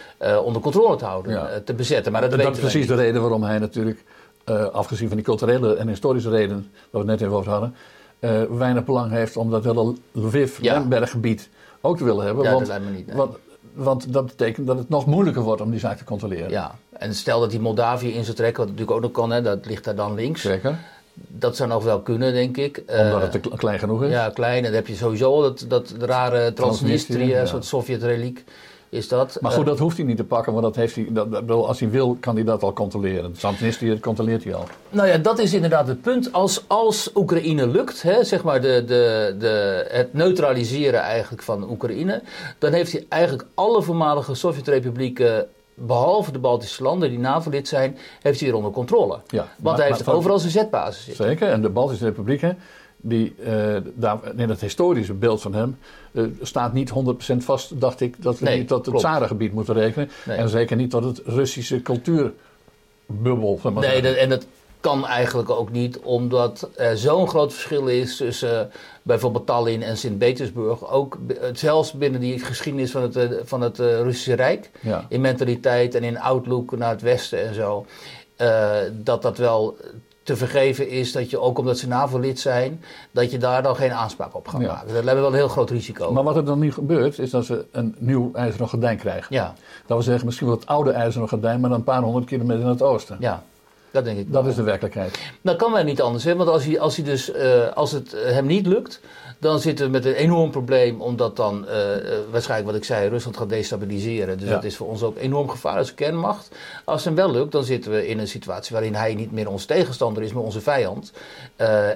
onder 0.43 0.61
controle 0.61 0.95
te 0.95 1.05
houden, 1.05 1.31
ja. 1.31 1.49
te 1.65 1.73
bezetten. 1.73 2.11
Maar 2.11 2.21
dat, 2.21 2.31
dat 2.31 2.53
is 2.53 2.59
precies 2.59 2.87
de 2.87 2.95
reden 2.95 3.21
waarom 3.21 3.43
hij 3.43 3.59
natuurlijk, 3.59 4.03
afgezien 4.71 5.07
van 5.07 5.17
die 5.17 5.25
culturele 5.25 5.75
en 5.75 5.87
historische 5.87 6.29
redenen, 6.29 6.71
waar 6.71 7.03
we 7.03 7.11
het 7.11 7.19
net 7.19 7.21
even 7.21 7.37
over 7.37 7.51
hadden, 7.51 7.75
weinig 8.57 8.85
belang 8.85 9.11
heeft 9.11 9.37
om 9.37 9.51
dat 9.51 9.63
hele 9.63 9.95
Lviv-Lemberg-gebied 10.11 11.49
ook 11.81 11.97
te 11.97 12.03
willen 12.03 12.25
hebben. 12.25 12.43
Ja, 12.43 12.51
want, 12.51 12.67
dat 12.67 12.77
lijkt 12.77 12.91
me 12.91 12.97
niet. 12.97 13.13
Want, 13.13 13.37
want 13.73 14.13
dat 14.13 14.25
betekent 14.25 14.67
dat 14.67 14.77
het 14.77 14.89
nog 14.89 15.05
moeilijker 15.05 15.41
wordt 15.41 15.61
om 15.61 15.71
die 15.71 15.79
zaak 15.79 15.97
te 15.97 16.03
controleren. 16.03 16.49
Ja, 16.49 16.75
en 16.91 17.15
stel 17.15 17.39
dat 17.39 17.51
hij 17.51 17.61
Moldavië 17.61 18.13
in 18.13 18.23
zou 18.23 18.35
trekken, 18.35 18.57
wat 18.57 18.67
natuurlijk 18.71 18.97
ook 18.97 19.03
nog 19.03 19.11
kan, 19.11 19.31
hè, 19.31 19.41
dat 19.41 19.65
ligt 19.65 19.83
daar 19.83 19.95
dan 19.95 20.15
links. 20.15 20.41
Zeker. 20.41 20.77
Dat 21.27 21.55
zou 21.55 21.69
nog 21.69 21.83
wel 21.83 22.01
kunnen, 22.01 22.33
denk 22.33 22.57
ik. 22.57 22.83
Omdat 22.87 23.21
het 23.21 23.31
te 23.31 23.49
klein 23.55 23.79
genoeg 23.79 24.03
is? 24.03 24.09
Ja, 24.09 24.29
klein. 24.29 24.57
En 24.57 24.63
dan 24.63 24.73
heb 24.73 24.87
je 24.87 24.95
sowieso 24.95 25.41
dat, 25.41 25.65
dat 25.67 25.93
rare 25.99 26.53
Transnistrië, 26.53 27.35
een 27.35 27.47
soort 27.47 27.65
Sovjet-reliek. 27.65 28.43
Is 28.91 29.07
dat, 29.07 29.37
maar 29.41 29.51
goed, 29.51 29.65
dat 29.65 29.79
hoeft 29.79 29.97
hij 29.97 30.05
niet 30.05 30.17
te 30.17 30.23
pakken, 30.23 30.53
want 30.53 30.65
dat 30.65 30.75
heeft 30.75 30.95
hij, 30.95 31.07
dat, 31.11 31.49
als 31.49 31.79
hij 31.79 31.89
wil, 31.89 32.17
kan 32.19 32.35
hij 32.35 32.43
dat 32.43 32.63
al 32.63 32.73
controleren. 32.73 33.31
Transnistrië 33.33 33.99
controleert 33.99 34.43
hij 34.43 34.53
al. 34.53 34.65
Nou 34.89 35.07
ja, 35.07 35.17
dat 35.17 35.39
is 35.39 35.53
inderdaad 35.53 35.87
het 35.87 36.01
punt. 36.01 36.33
Als, 36.33 36.63
als 36.67 37.11
Oekraïne 37.15 37.67
lukt, 37.67 38.01
hè, 38.01 38.23
zeg 38.23 38.43
maar 38.43 38.61
de, 38.61 38.83
de, 38.85 39.35
de, 39.39 39.85
het 39.89 40.13
neutraliseren 40.13 40.99
eigenlijk 40.99 41.43
van 41.43 41.69
Oekraïne, 41.69 42.21
dan 42.57 42.73
heeft 42.73 42.91
hij 42.91 43.05
eigenlijk 43.09 43.47
alle 43.53 43.81
voormalige 43.81 44.35
Sovjet-republieken 44.35 45.47
behalve 45.85 46.31
de 46.31 46.39
Baltische 46.39 46.83
landen 46.83 47.09
die 47.09 47.19
NAVO-lid 47.19 47.67
zijn, 47.67 47.97
heeft 48.21 48.39
hij 48.39 48.47
weer 48.49 48.57
onder 48.57 48.71
controle. 48.71 49.19
Ja, 49.27 49.47
Want 49.57 49.77
hij 49.77 49.87
heeft 49.87 50.05
maar- 50.05 50.15
overal 50.15 50.39
zijn 50.39 50.51
zetbasis 50.51 51.03
zitten. 51.05 51.25
Zeker, 51.25 51.49
en 51.49 51.61
de 51.61 51.69
Baltische 51.69 52.05
Republieken, 52.05 52.57
die, 52.97 53.35
eh, 53.45 53.75
daar, 53.93 54.17
in 54.37 54.49
het 54.49 54.61
historische 54.61 55.13
beeld 55.13 55.41
van 55.41 55.53
hem, 55.53 55.77
eh, 56.11 56.23
staat 56.41 56.73
niet 56.73 56.89
100% 56.89 57.43
vast, 57.43 57.79
dacht 57.81 58.01
ik, 58.01 58.23
dat 58.23 58.39
we 58.39 58.45
Nee, 58.45 58.57
niet 58.57 58.67
tot 58.67 58.77
het 58.77 58.87
klopt. 58.87 59.01
Zarengebied 59.01 59.53
moeten 59.53 59.73
rekenen. 59.73 60.09
Nee. 60.25 60.37
En 60.37 60.49
zeker 60.49 60.75
niet 60.75 60.89
tot 60.89 61.03
het 61.03 61.21
Russische 61.25 61.81
cultuurbubbel. 61.81 63.59
zeg 63.63 63.71
maar 63.73 63.83
Nee, 63.83 64.01
dat, 64.01 64.15
en 64.15 64.29
dat 64.29 64.45
kan 64.81 65.07
eigenlijk 65.07 65.49
ook 65.49 65.71
niet, 65.71 65.99
omdat 65.99 66.69
er 66.75 66.97
zo'n 66.97 67.27
groot 67.27 67.53
verschil 67.53 67.87
is 67.87 68.17
tussen 68.17 68.59
eh, 68.59 68.65
bijvoorbeeld 69.01 69.45
Tallinn 69.45 69.83
en 69.83 69.97
Sint-Petersburg. 69.97 70.91
Ook 70.91 71.17
eh, 71.27 71.35
zelfs 71.53 71.91
binnen 71.91 72.19
die 72.19 72.39
geschiedenis 72.39 72.91
van 72.91 73.01
het, 73.01 73.15
eh, 73.15 73.29
van 73.43 73.61
het 73.61 73.77
Russische 73.77 74.33
Rijk. 74.33 74.69
Ja. 74.79 75.05
In 75.09 75.21
mentaliteit 75.21 75.95
en 75.95 76.03
in 76.03 76.19
outlook 76.19 76.77
naar 76.77 76.89
het 76.89 77.01
Westen 77.01 77.47
en 77.47 77.53
zo. 77.53 77.85
dat 78.91 79.21
dat 79.21 79.37
wel 79.37 79.77
te 80.23 80.35
vergeven 80.35 80.89
is 80.89 81.11
dat 81.11 81.29
je 81.29 81.39
ook 81.39 81.57
omdat 81.57 81.77
ze 81.77 81.87
NAVO-lid 81.87 82.39
zijn, 82.39 82.83
dat 83.11 83.31
je 83.31 83.37
daar 83.37 83.63
dan 83.63 83.75
geen 83.75 83.91
aanspraak 83.93 84.35
op 84.35 84.47
gaat 84.47 84.61
Ja. 84.61 84.67
maken. 84.67 84.93
Dat 84.93 85.03
lijkt 85.03 85.13
me 85.19 85.19
wel 85.25 85.29
een 85.29 85.35
heel 85.37 85.47
groot 85.47 85.69
risico. 85.69 86.11
Maar 86.11 86.23
wat 86.23 86.35
er 86.35 86.45
dan 86.45 86.59
nu 86.59 86.71
gebeurt, 86.71 87.19
is 87.19 87.29
dat 87.29 87.45
ze 87.45 87.65
een 87.71 87.95
nieuw 87.99 88.29
ijzeren 88.33 88.67
gordijn 88.69 88.97
krijgen. 88.97 89.35
ja, 89.35 89.45
Dat 89.79 89.87
wil 89.87 90.01
zeggen, 90.01 90.25
misschien 90.25 90.47
wel 90.47 90.55
het 90.55 90.65
oude 90.65 90.91
ijzeren 90.91 91.27
gordijn, 91.29 91.59
maar 91.59 91.69
dan 91.69 91.79
een 91.79 91.85
paar 91.85 92.01
honderd 92.01 92.25
kilometer 92.25 92.61
in 92.63 92.67
het 92.69 92.81
oosten. 92.81 93.17
ja, 93.19 93.43
dat 93.91 94.03
denk 94.03 94.17
ik 94.19 94.31
Dat 94.31 94.41
wel. 94.41 94.49
is 94.51 94.55
de 94.57 94.63
werkelijkheid. 94.63 95.19
Dat 95.41 95.55
kan 95.55 95.71
wel 95.71 95.83
niet 95.83 96.01
anders, 96.01 96.23
hè? 96.23 96.35
want 96.35 96.49
als, 96.49 96.65
hij, 96.65 96.79
als, 96.79 96.95
hij 96.95 97.05
dus, 97.05 97.31
eh, 97.31 97.67
als 97.73 97.91
het 97.91 98.13
eh, 98.13 98.31
hem 98.31 98.45
niet 98.45 98.65
lukt, 98.67 98.99
dan 99.39 99.59
zitten 99.59 99.85
we 99.85 99.91
met 99.91 100.05
een 100.05 100.13
enorm 100.13 100.51
probleem, 100.51 101.01
omdat 101.01 101.35
dan 101.35 101.67
eh, 101.67 101.77
waarschijnlijk 102.31 102.69
wat 102.71 102.79
ik 102.79 102.85
zei, 102.85 103.09
Rusland 103.09 103.37
gaat 103.37 103.49
destabiliseren. 103.49 104.37
Dus 104.37 104.47
Ja. 104.47 104.53
dat 104.53 104.63
is 104.63 104.75
voor 104.75 104.87
ons 104.87 105.03
ook 105.03 105.17
enorm 105.17 105.49
gevaar 105.49 105.77
als 105.77 105.93
kernmacht. 105.93 106.49
Als 106.85 107.05
het 107.05 107.05
hem 107.05 107.25
wel 107.25 107.31
lukt, 107.35 107.51
dan 107.51 107.63
zitten 107.63 107.91
we 107.91 108.07
in 108.07 108.19
een 108.19 108.27
situatie 108.27 108.73
waarin 108.73 108.95
hij 108.95 109.13
niet 109.15 109.31
meer 109.31 109.49
onze 109.49 109.65
tegenstander 109.65 110.23
is, 110.23 110.33
maar 110.33 110.43
onze 110.43 110.61
vijand. 110.61 111.11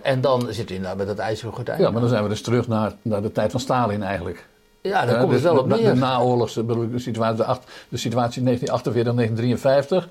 En 0.04 0.22
dan 0.22 0.42
zitten 0.42 0.66
we 0.66 0.74
inderdaad 0.74 0.98
met 0.98 1.08
dat 1.08 1.18
ijzeren 1.18 1.54
gordijn. 1.54 1.80
Ja, 1.82 1.90
maar 1.92 2.02
dan 2.02 2.10
zijn 2.10 2.24
we 2.24 2.30
dus 2.30 2.42
terug 2.42 2.68
naar, 2.68 2.94
naar 3.02 3.22
de 3.22 3.32
tijd 3.32 3.52
van 3.52 3.60
Stalin 3.60 4.04
eigenlijk. 4.04 4.46
Ja, 4.82 5.06
daar 5.06 5.20
komt 5.20 5.32
het 5.34 5.42
wel 5.42 5.58
op 5.58 5.70
de, 5.70 5.76
de 5.76 5.82
neer. 5.82 5.98
naoorlogse 5.98 6.66
de 6.66 7.00
situatie, 7.00 7.38
de, 7.46 7.58
de 7.90 7.98
situatie 7.98 8.40
in 8.40 8.46
1948 8.46 9.14
1953. 9.14 10.08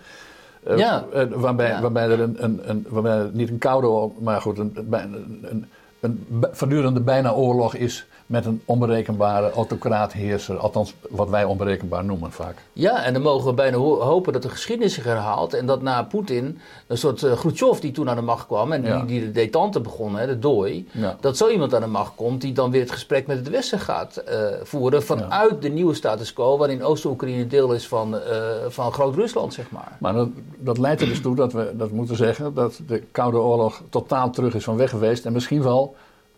Eh, 0.64 0.78
Ja. 0.78 1.04
eh, 1.12 1.26
waarbij, 1.30 1.68
Ja. 1.68 1.80
waarbij 1.80 2.08
er 2.10 2.20
een, 2.20 2.36
een, 2.44 2.60
een, 2.64 2.86
waarbij 2.88 3.18
er 3.18 3.30
niet 3.32 3.48
een 3.48 3.58
koude 3.58 3.86
maar 4.18 4.40
goed, 4.40 4.58
een, 4.58 4.72
een, 4.90 5.46
een, 5.50 5.66
een 6.00 6.26
voortdurende 6.52 7.00
bijna 7.00 7.32
oorlog 7.32 7.74
is 7.74 8.06
met 8.26 8.44
een 8.46 8.62
onberekenbare 8.64 9.50
autocraat-heerser. 9.50 10.56
Althans, 10.58 10.94
wat 11.10 11.28
wij 11.28 11.44
onberekenbaar 11.44 12.04
noemen 12.04 12.32
vaak. 12.32 12.56
Ja, 12.72 13.02
en 13.04 13.12
dan 13.12 13.22
mogen 13.22 13.46
we 13.46 13.54
bijna 13.54 13.76
ho- 13.76 14.00
hopen 14.00 14.32
dat 14.32 14.42
de 14.42 14.48
geschiedenis 14.48 14.94
zich 14.94 15.04
herhaalt. 15.04 15.54
En 15.54 15.66
dat 15.66 15.82
na 15.82 16.02
Poetin 16.02 16.58
een 16.86 16.98
soort 16.98 17.22
uh, 17.22 17.32
Khrushchev 17.32 17.78
die 17.78 17.92
toen 17.92 18.08
aan 18.10 18.16
de 18.16 18.22
macht 18.22 18.46
kwam. 18.46 18.72
En 18.72 18.82
Ja. 18.82 18.96
die, 18.96 19.04
die 19.06 19.20
de 19.20 19.30
detente 19.30 19.80
begon, 19.80 20.16
hè, 20.16 20.26
de 20.26 20.38
dooi. 20.38 20.88
Ja. 20.92 21.16
Dat 21.20 21.36
zo 21.36 21.48
iemand 21.48 21.74
aan 21.74 21.80
de 21.80 21.86
macht 21.86 22.12
komt 22.14 22.40
die 22.40 22.52
dan 22.52 22.70
weer 22.70 22.80
het 22.80 22.90
gesprek 22.90 23.26
met 23.26 23.36
het 23.38 23.48
Westen 23.48 23.78
gaat 23.80 24.16
eh, 24.16 24.38
voeren. 24.62 25.02
Vanuit 25.02 25.62
de 25.62 25.68
nieuwe 25.68 25.94
status 25.94 26.32
quo. 26.32 26.56
Waarin 26.58 26.82
Oost-Oekraïne 26.84 27.46
deel 27.46 27.72
is 27.72 27.88
van, 27.88 28.18
eh, 28.18 28.38
van 28.68 28.92
Groot-Rusland, 28.92 29.54
zeg 29.54 29.70
maar. 29.70 29.96
Maar 30.00 30.12
dat, 30.12 30.28
dat 30.58 30.78
leidt 30.78 31.00
er 31.00 31.08
dus 31.08 31.20
toe 31.20 31.34
dat 31.34 31.52
we 31.52 31.72
dat 31.76 31.90
moeten 31.90 32.16
zeggen 32.16 32.54
dat 32.54 32.80
de 32.86 33.02
Koude 33.12 33.36
Oorlog 33.38 33.82
totaal 33.90 34.30
terug 34.30 34.54
is 34.54 34.64
van 34.64 34.76
weg 34.76 34.90
geweest. 34.90 35.24
En 35.26 35.32
misschien 35.32 35.62
wel 35.62 35.94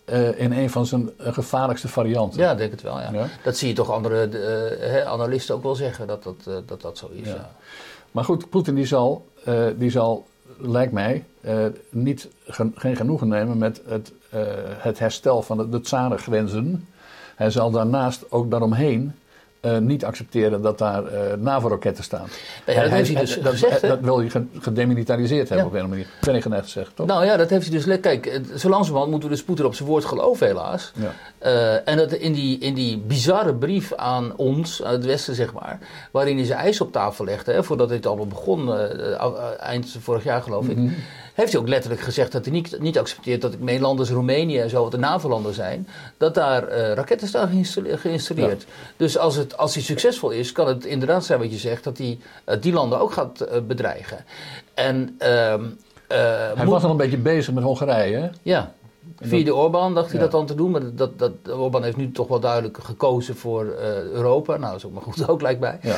eh, 0.06 0.40
in 0.40 0.52
een 0.52 0.70
van 0.70 0.86
zijn 0.86 1.10
eh, 1.18 1.32
gevaarlijkste 1.32 1.88
varianten. 1.88 2.40
Ja, 2.40 2.54
denk 2.54 2.70
het 2.70 2.82
wel. 2.82 3.00
Ja. 3.00 3.10
Ja. 3.12 3.26
Dat 3.42 3.56
zie 3.56 3.68
je 3.68 3.74
toch 3.74 3.90
andere 3.90 4.28
eh, 4.28 5.06
analisten 5.06 5.54
ook 5.54 5.62
wel 5.62 5.74
zeggen 5.74 6.06
dat 6.06 6.22
dat, 6.22 6.66
dat, 6.66 6.80
dat 6.80 6.98
zo 6.98 7.08
is. 7.12 7.28
Ja. 7.28 7.34
Ja. 7.34 7.50
Maar 8.10 8.24
goed, 8.24 8.50
Poetin 8.50 8.74
die 8.74 8.86
zal, 8.86 9.26
die 9.76 9.90
zal, 9.90 10.26
lijkt 10.58 10.92
mij, 10.92 11.24
niet, 11.90 12.28
gen- 12.46 12.74
geen 12.76 12.96
genoegen 12.96 13.28
nemen 13.28 13.58
met 13.58 13.82
het, 13.88 14.12
het 14.78 14.98
herstel 14.98 15.42
van 15.42 15.56
de, 15.56 15.68
de 15.68 15.80
tsarengrenzen. 15.80 16.88
Hij 17.36 17.50
zal 17.50 17.70
daarnaast 17.70 18.30
ook 18.30 18.50
daaromheen 18.50 19.14
eh, 19.60 19.78
niet 19.78 20.04
accepteren 20.04 20.62
dat 20.62 20.78
daar 20.78 21.04
eh 21.06 21.36
NAVO-raketten 21.38 22.04
staan. 22.04 22.26
Ja, 22.66 22.82
dat 22.82 22.90
heeft 22.90 23.12
hij 23.12 23.20
dus 23.20 23.34
dat, 23.40 23.52
gezegd, 23.52 23.80
hè? 23.82 23.88
dat 23.88 24.00
wil 24.00 24.20
je 24.20 24.30
ge- 24.30 24.46
gedemilitariseerd 24.60 25.48
hebben 25.48 25.66
Ja. 25.66 25.72
op 25.72 25.72
een 25.72 25.78
of 25.78 25.84
andere 25.84 26.04
manier. 26.04 26.24
Ben 26.24 26.34
ik 26.34 26.48
net 26.48 26.64
gezegd, 26.64 26.90
toch? 26.96 27.06
Nou 27.06 27.24
ja, 27.24 27.36
dat 27.36 27.50
heeft 27.50 27.68
hij 27.68 27.80
dus. 27.82 28.00
Kijk, 28.00 28.26
eh, 28.26 28.40
zo 28.56 28.68
langzamerhand 28.68 29.10
moeten 29.10 29.28
we 29.28 29.34
dus 29.34 29.44
Poetin 29.44 29.64
op 29.64 29.74
zijn 29.74 29.88
woord 29.88 30.04
geloven, 30.04 30.46
helaas. 30.46 30.92
Ja. 30.94 31.12
En 31.84 31.96
dat 31.96 32.12
in 32.12 32.32
die, 32.32 32.58
in 32.58 32.74
die 32.74 32.98
bizarre 32.98 33.54
brief 33.54 33.94
aan 33.94 34.36
ons, 34.36 34.82
aan 34.82 34.92
het 34.92 35.04
Westen 35.04 35.34
zeg 35.34 35.52
maar, 35.52 35.78
waarin 36.10 36.36
hij 36.36 36.46
zijn 36.46 36.58
eis 36.58 36.80
op 36.80 36.92
tafel 36.92 37.24
legde, 37.24 37.52
hè, 37.52 37.64
voordat 37.64 37.88
dit 37.88 38.06
allemaal 38.06 38.26
begon, 38.26 38.74
eind 39.58 39.96
vorig 40.00 40.24
jaar 40.24 40.42
geloof 40.42 40.66
ik, 40.68 40.78
heeft 41.36 41.52
hij 41.52 41.60
ook 41.60 41.68
letterlijk 41.68 42.00
gezegd 42.02 42.32
dat 42.32 42.44
hij 42.44 42.54
niet, 42.54 42.76
niet 42.80 42.98
accepteert 42.98 43.42
dat 43.42 43.52
ik 43.52 43.82
als 43.82 44.10
Roemenië 44.10 44.58
en 44.58 44.70
zo, 44.70 44.82
wat 44.82 44.90
de 44.90 44.98
NAVO-landen 44.98 45.54
zijn, 45.54 45.88
dat 46.16 46.34
daar 46.34 46.68
eh, 46.68 46.92
raketten 46.92 47.28
staan 47.28 47.66
geïnstalleerd. 47.84 48.66
Dus 48.96 49.18
als, 49.18 49.36
het, 49.36 49.56
als 49.56 49.74
hij 49.74 49.82
succesvol 49.82 50.30
is, 50.30 50.52
kan 50.52 50.68
het 50.68 50.84
inderdaad 50.84 51.24
zijn 51.24 51.38
wat 51.38 51.50
je 51.50 51.58
zegt, 51.58 51.84
dat 51.84 51.98
hij 51.98 52.18
eh, 52.44 52.56
die 52.60 52.72
landen 52.72 53.00
ook 53.00 53.12
gaat 53.12 53.40
eh, 53.40 53.60
bedreigen. 53.66 54.24
En 54.74 55.14
ehm, 55.18 55.64
eh, 56.06 56.18
Hij 56.18 56.52
moet- 56.56 56.66
was 56.68 56.82
al 56.84 56.90
een 56.90 56.96
beetje 56.96 57.16
bezig 57.18 57.54
met 57.54 57.64
Hongarije. 57.64 58.16
Hè? 58.18 58.28
ja. 58.42 58.72
Via 59.20 59.44
de 59.44 59.54
Orbán 59.54 59.94
dacht 59.94 60.06
hij 60.06 60.16
Ja. 60.16 60.22
dat 60.22 60.30
dan 60.30 60.46
te 60.46 60.54
doen, 60.54 60.70
maar 60.70 60.94
dat, 60.94 61.18
dat, 61.18 61.32
Orbán 61.56 61.82
heeft 61.82 61.96
nu 61.96 62.12
toch 62.12 62.28
wel 62.28 62.40
duidelijk 62.40 62.78
gekozen 62.82 63.36
voor 63.36 63.64
Europa. 64.12 64.56
Nou, 64.56 64.70
dat 64.70 64.76
is 64.76 64.84
ook 64.86 64.92
maar 64.92 65.02
goed 65.02 65.28
ook, 65.28 65.40
lijkt 65.42 65.60
mij. 65.60 65.78
Ja. 65.82 65.96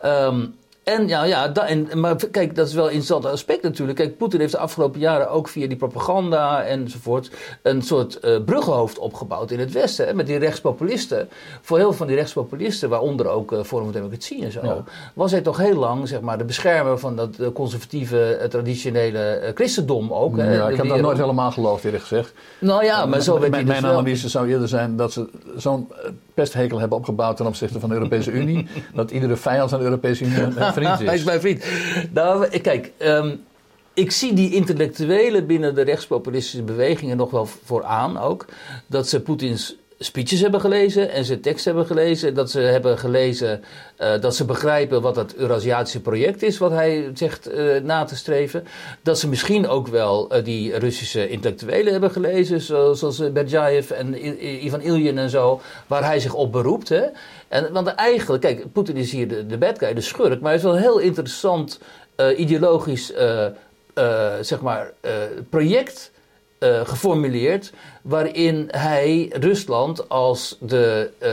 Ehm, 0.00 0.46
en 0.88 1.08
ja, 1.08 1.24
ja 1.24 1.48
da- 1.48 1.66
en, 1.66 1.88
maar 2.00 2.16
kijk, 2.30 2.54
dat 2.54 2.68
is 2.68 2.74
wel 2.74 2.84
een 2.84 2.92
interessant 2.92 3.24
aspect 3.26 3.62
natuurlijk. 3.62 3.98
Kijk, 3.98 4.16
Poetin 4.16 4.40
heeft 4.40 4.52
de 4.52 4.58
afgelopen 4.58 5.00
jaren 5.00 5.30
ook 5.30 5.48
via 5.48 5.66
die 5.68 5.76
propaganda 5.76 6.62
enzovoort 6.64 7.30
een 7.62 7.82
soort 7.82 8.18
eh 8.20 8.36
bruggenhoofd 8.44 8.98
opgebouwd 8.98 9.50
in 9.50 9.58
het 9.58 9.72
Westen. 9.72 10.06
Hè, 10.06 10.14
met 10.14 10.26
die 10.26 10.38
rechtspopulisten. 10.38 11.28
Voor 11.60 11.76
heel 11.78 11.86
veel 11.88 11.96
van 11.96 12.06
die 12.06 12.16
rechtspopulisten, 12.16 12.88
waaronder 12.88 13.28
ook 13.28 13.52
eh, 13.52 13.62
Forum 13.62 13.84
voor 13.84 13.92
Democratie 13.92 14.44
en 14.44 14.52
zo, 14.52 14.60
Ja. 14.62 14.84
was 15.14 15.30
hij 15.30 15.40
toch 15.40 15.56
heel 15.56 15.74
lang 15.76 16.08
zeg 16.08 16.20
maar, 16.20 16.38
de 16.38 16.44
beschermer 16.44 16.98
van 16.98 17.16
dat 17.16 17.38
eh, 17.38 17.46
conservatieve, 17.54 18.46
traditionele 18.50 19.52
christendom 19.54 20.12
ook. 20.12 20.36
hè, 20.36 20.54
Ja, 20.54 20.68
ik 20.68 20.76
heb 20.76 20.88
dat 20.88 21.00
nooit 21.00 21.18
helemaal 21.18 21.50
geloofd, 21.50 21.84
eerlijk 21.84 22.02
gezegd. 22.02 22.32
Nou 22.58 22.84
ja, 22.84 23.06
maar 23.06 23.20
zo 23.20 23.38
werd 23.38 23.50
mijn, 23.50 23.52
hij 23.52 23.62
dus 23.62 23.72
mijn 23.80 23.92
wel- 23.92 24.00
analyse 24.02 24.28
zou 24.28 24.48
eerder 24.48 24.68
zijn 24.68 24.96
dat 24.96 25.12
ze 25.12 25.28
zo'n 25.56 25.88
pesthekel 26.34 26.78
hebben 26.78 26.98
opgebouwd 26.98 27.36
ten 27.36 27.46
opzichte 27.46 27.80
van 27.80 27.88
de 27.88 27.94
Europese 27.94 28.30
Unie. 28.30 28.66
dat 28.94 29.10
iedere 29.10 29.36
vijand 29.36 29.70
van 29.70 29.78
de 29.78 29.84
Europese 29.84 30.24
Unie 30.24 30.42
vriend 30.80 30.98
Hij 31.06 31.14
is 31.14 31.20
is. 31.20 31.26
mijn 31.26 31.40
vriend. 31.40 31.64
Nou, 32.12 32.46
ik- 32.50 32.62
kijk, 32.62 32.92
ehm, 32.96 33.34
ik 33.94 34.10
zie 34.10 34.32
die 34.32 34.54
intellectuelen 34.54 35.46
binnen 35.46 35.74
de 35.74 35.82
rechtspopulistische 35.82 36.62
bewegingen 36.62 37.16
nog 37.16 37.30
wel 37.30 37.46
vooraan 37.64 38.18
ook. 38.18 38.44
Dat 38.86 39.08
ze 39.08 39.20
Poetins 39.20 39.76
speeches 39.98 40.40
hebben 40.40 40.60
gelezen 40.60 41.10
en 41.10 41.24
zijn 41.24 41.40
tekst 41.40 41.64
hebben 41.64 41.86
gelezen. 41.86 42.34
Dat 42.34 42.50
ze 42.50 42.60
hebben 42.60 42.98
gelezen 42.98 43.64
eh, 43.96 44.20
dat 44.20 44.36
ze 44.36 44.44
begrijpen 44.44 45.02
wat 45.02 45.16
het 45.16 45.34
Eurasiatische 45.36 46.00
project 46.00 46.42
is, 46.42 46.58
wat 46.58 46.70
hij 46.70 47.10
zegt 47.14 47.46
eh, 47.46 47.80
na 47.82 48.04
te 48.04 48.16
streven. 48.16 48.64
Dat 49.02 49.18
ze 49.18 49.28
misschien 49.28 49.68
ook 49.68 49.88
wel 49.88 50.30
eh, 50.30 50.44
die 50.44 50.78
Russische 50.78 51.28
intellectuelen 51.28 51.92
hebben 51.92 52.10
gelezen, 52.10 52.60
zo- 52.60 52.94
zoals 52.94 53.32
Berjaev 53.32 53.90
en 53.90 54.14
Ivan 54.66 54.80
Ilyin 54.80 55.18
en 55.18 55.30
zo, 55.30 55.60
waar 55.86 56.04
hij 56.04 56.20
zich 56.20 56.34
op 56.34 56.52
beroept. 56.52 56.88
Hè? 56.88 57.02
En, 57.48 57.72
want 57.72 57.88
eigenlijk, 57.88 58.42
kijk, 58.42 58.72
Poetin 58.72 58.96
is 58.96 59.12
hier 59.12 59.28
de, 59.28 59.46
de 59.46 59.58
bad 59.58 59.78
guy, 59.78 59.94
de 59.94 60.00
schurk, 60.00 60.40
maar 60.40 60.48
hij 60.48 60.54
is 60.58 60.62
wel 60.62 60.74
een 60.74 60.82
heel 60.82 60.98
interessant 60.98 61.80
ideologisch 62.36 63.12
zeg 64.40 64.60
maar, 64.60 64.92
project 65.50 66.10
eh, 66.58 66.80
geformuleerd. 66.86 67.72
Waarin 68.02 68.68
hij 68.70 69.32
Rusland 69.32 70.08
als 70.08 70.56
de, 70.60 71.10
eh, 71.18 71.30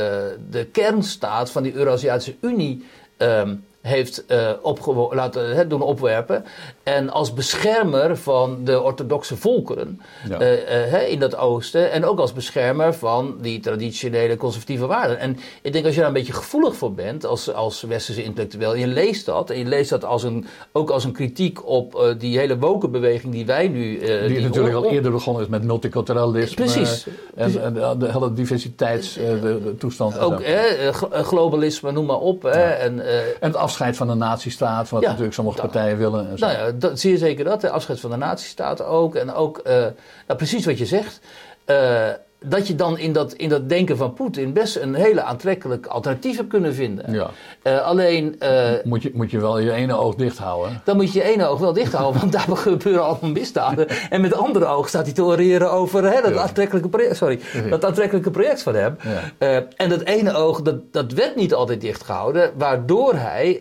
de 0.49 0.65
kernstaat 0.65 1.51
van 1.51 1.63
die 1.63 1.73
Eurasiatische 1.73 2.35
Unie 2.41 2.85
ehm, 3.17 3.55
heeft 3.81 4.25
opgewo- 4.61 5.15
laten 5.15 5.69
doen 5.69 5.81
opwerpen. 5.81 6.45
En 6.85 7.09
als 7.09 7.33
beschermer 7.33 8.17
van 8.17 8.57
de 8.63 8.81
orthodoxe 8.81 9.37
volkeren 9.37 10.01
Ja. 10.29 10.39
eh, 10.39 10.93
eh, 10.93 11.11
in 11.11 11.19
dat 11.19 11.37
oosten. 11.37 11.91
En 11.91 12.05
ook 12.05 12.19
als 12.19 12.33
beschermer 12.33 12.93
van 12.93 13.35
die 13.41 13.59
traditionele 13.59 14.37
conservatieve 14.37 14.85
waarden. 14.85 15.19
En 15.19 15.37
ik 15.61 15.73
denk 15.73 15.85
als 15.85 15.93
je 15.93 15.99
daar 15.99 16.09
een 16.09 16.15
beetje 16.15 16.33
gevoelig 16.33 16.75
voor 16.75 16.93
bent 16.93 17.25
als, 17.25 17.53
als 17.53 17.81
westerse 17.81 18.23
intellectueel. 18.23 18.73
En 18.73 18.79
je 18.79 18.87
leest 18.87 19.25
dat. 19.25 19.49
En 19.49 19.57
je 19.57 19.65
leest 19.65 19.89
dat 19.89 20.05
als 20.05 20.23
een, 20.23 20.45
ook 20.71 20.89
als 20.89 21.03
een 21.03 21.11
kritiek 21.11 21.67
op 21.67 21.95
eh, 21.95 22.09
die 22.17 22.37
hele 22.37 22.57
wokenbeweging 22.57 23.33
die 23.33 23.45
wij 23.45 23.67
nu... 23.67 23.97
eh, 23.99 24.27
Die 24.27 24.39
natuurlijk 24.41 24.75
al 24.75 24.85
eerder 24.89 25.11
begonnen 25.11 25.43
is 25.43 25.49
met 25.49 25.63
multiculturalisme. 25.63 26.55
Precies. 26.55 27.07
En, 27.35 27.61
en 27.63 27.73
de, 27.73 27.95
de 27.97 28.11
hele 28.11 28.33
diversiteits 28.33 29.13
de, 29.13 29.39
de 29.63 29.75
toestand. 29.77 30.13
en 30.17 30.19
Ook 30.21 30.43
hè, 30.43 30.93
globalisme, 31.23 31.91
noem 31.91 32.05
maar 32.05 32.19
op. 32.19 32.43
Hè, 32.43 32.49
en, 32.49 32.99
En 33.05 33.23
het 33.39 33.55
afscheid 33.55 33.95
van 33.97 34.07
de 34.07 34.13
nazistaat, 34.13 34.89
wat 34.89 35.01
Ja, 35.01 35.07
natuurlijk 35.07 35.35
sommige 35.35 35.61
partijen 35.61 35.97
willen. 35.97 36.29
En 36.29 36.37
zo. 36.37 36.45
Nou 36.45 36.57
ja, 36.57 36.71
dat, 36.77 36.99
zie 36.99 37.11
je 37.11 37.17
zeker 37.17 37.45
dat. 37.45 37.61
De 37.61 37.69
afscheid 37.69 37.99
van 37.99 38.09
de 38.09 38.15
nazistaat 38.15 38.83
ook. 38.83 39.15
En 39.15 39.33
ook, 39.33 39.57
eh, 39.57 39.73
nou, 40.27 40.37
precies 40.37 40.65
wat 40.65 40.77
je 40.77 40.85
zegt. 40.85 41.19
Eh, 41.65 42.09
dat 42.49 42.67
je 42.67 42.75
dan 42.75 42.97
in 42.97 43.13
dat, 43.13 43.33
in 43.33 43.49
dat 43.49 43.69
denken 43.69 43.97
van 43.97 44.13
Poetin 44.13 44.53
best 44.53 44.75
een 44.75 44.93
hele 44.93 45.21
aantrekkelijk 45.21 45.85
alternatief 45.85 46.37
hebt 46.37 46.49
kunnen 46.49 46.73
vinden. 46.73 47.13
Ja. 47.13 47.29
Uh, 47.63 47.81
alleen. 47.81 48.35
Uh, 48.43 48.69
moet, 48.83 49.03
je, 49.03 49.11
moet 49.13 49.31
je 49.31 49.39
wel 49.39 49.59
je 49.59 49.71
ene 49.71 49.95
oog 49.95 50.15
dicht 50.15 50.37
houden. 50.37 50.81
Dan 50.83 50.95
moet 50.95 51.13
je 51.13 51.19
je 51.19 51.25
ene 51.25 51.45
oog 51.45 51.59
wel 51.59 51.73
dicht 51.73 51.93
houden, 51.93 52.21
want 52.21 52.31
daar 52.31 52.57
gebeuren 52.57 53.03
allemaal 53.03 53.31
misdaden. 53.31 53.87
En 54.09 54.21
met 54.21 54.33
andere 54.33 54.65
oog 54.65 54.87
staat 54.87 55.05
hij 55.05 55.13
te 55.13 55.23
oreren 55.23 55.71
over 55.71 56.03
hè, 56.03 56.21
dat, 56.21 56.33
ja. 56.33 56.41
aantrekkelijke 56.41 56.89
project, 56.89 57.15
sorry, 57.15 57.39
dat 57.69 57.85
aantrekkelijke 57.85 58.31
project 58.31 58.61
van 58.61 58.75
hem. 58.75 58.97
Uh, 59.39 59.55
en 59.55 59.89
dat 59.89 60.01
ene 60.01 60.33
oog, 60.33 60.61
dat, 60.61 60.75
dat 60.91 61.11
werd 61.11 61.35
niet 61.35 61.53
altijd 61.53 61.81
dicht 61.81 62.03
gehouden, 62.03 62.51
waardoor 62.57 63.13
hij 63.13 63.51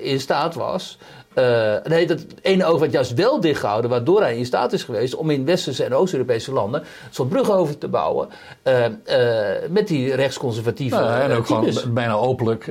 in 0.00 0.20
staat 0.20 0.54
was 0.54 0.98
uh, 1.34 1.74
nee, 1.84 2.06
dat 2.06 2.24
ene 2.42 2.64
oog 2.64 2.80
werd 2.80 2.92
juist 2.92 3.14
wel 3.14 3.40
dichtgehouden, 3.40 3.90
waardoor 3.90 4.20
hij 4.20 4.36
in 4.36 4.46
staat 4.46 4.72
is 4.72 4.82
geweest 4.82 5.14
om 5.14 5.30
in 5.30 5.44
westerse 5.44 5.84
en 5.84 5.94
Oost-Europese 5.94 6.52
landen 6.52 6.80
een 6.80 6.86
soort 7.10 7.28
brug 7.28 7.50
over 7.50 7.78
te 7.78 7.88
bouwen. 7.88 8.28
Uh, 8.64 8.84
uh, 8.84 9.68
met 9.70 9.88
die 9.88 10.14
rechtsconservatieve. 10.14 10.96
Ja, 10.96 11.20
en 11.20 11.36
ook 11.36 11.46
gewoon 11.46 11.72
bijna 11.94 12.12
openlijk 12.12 12.64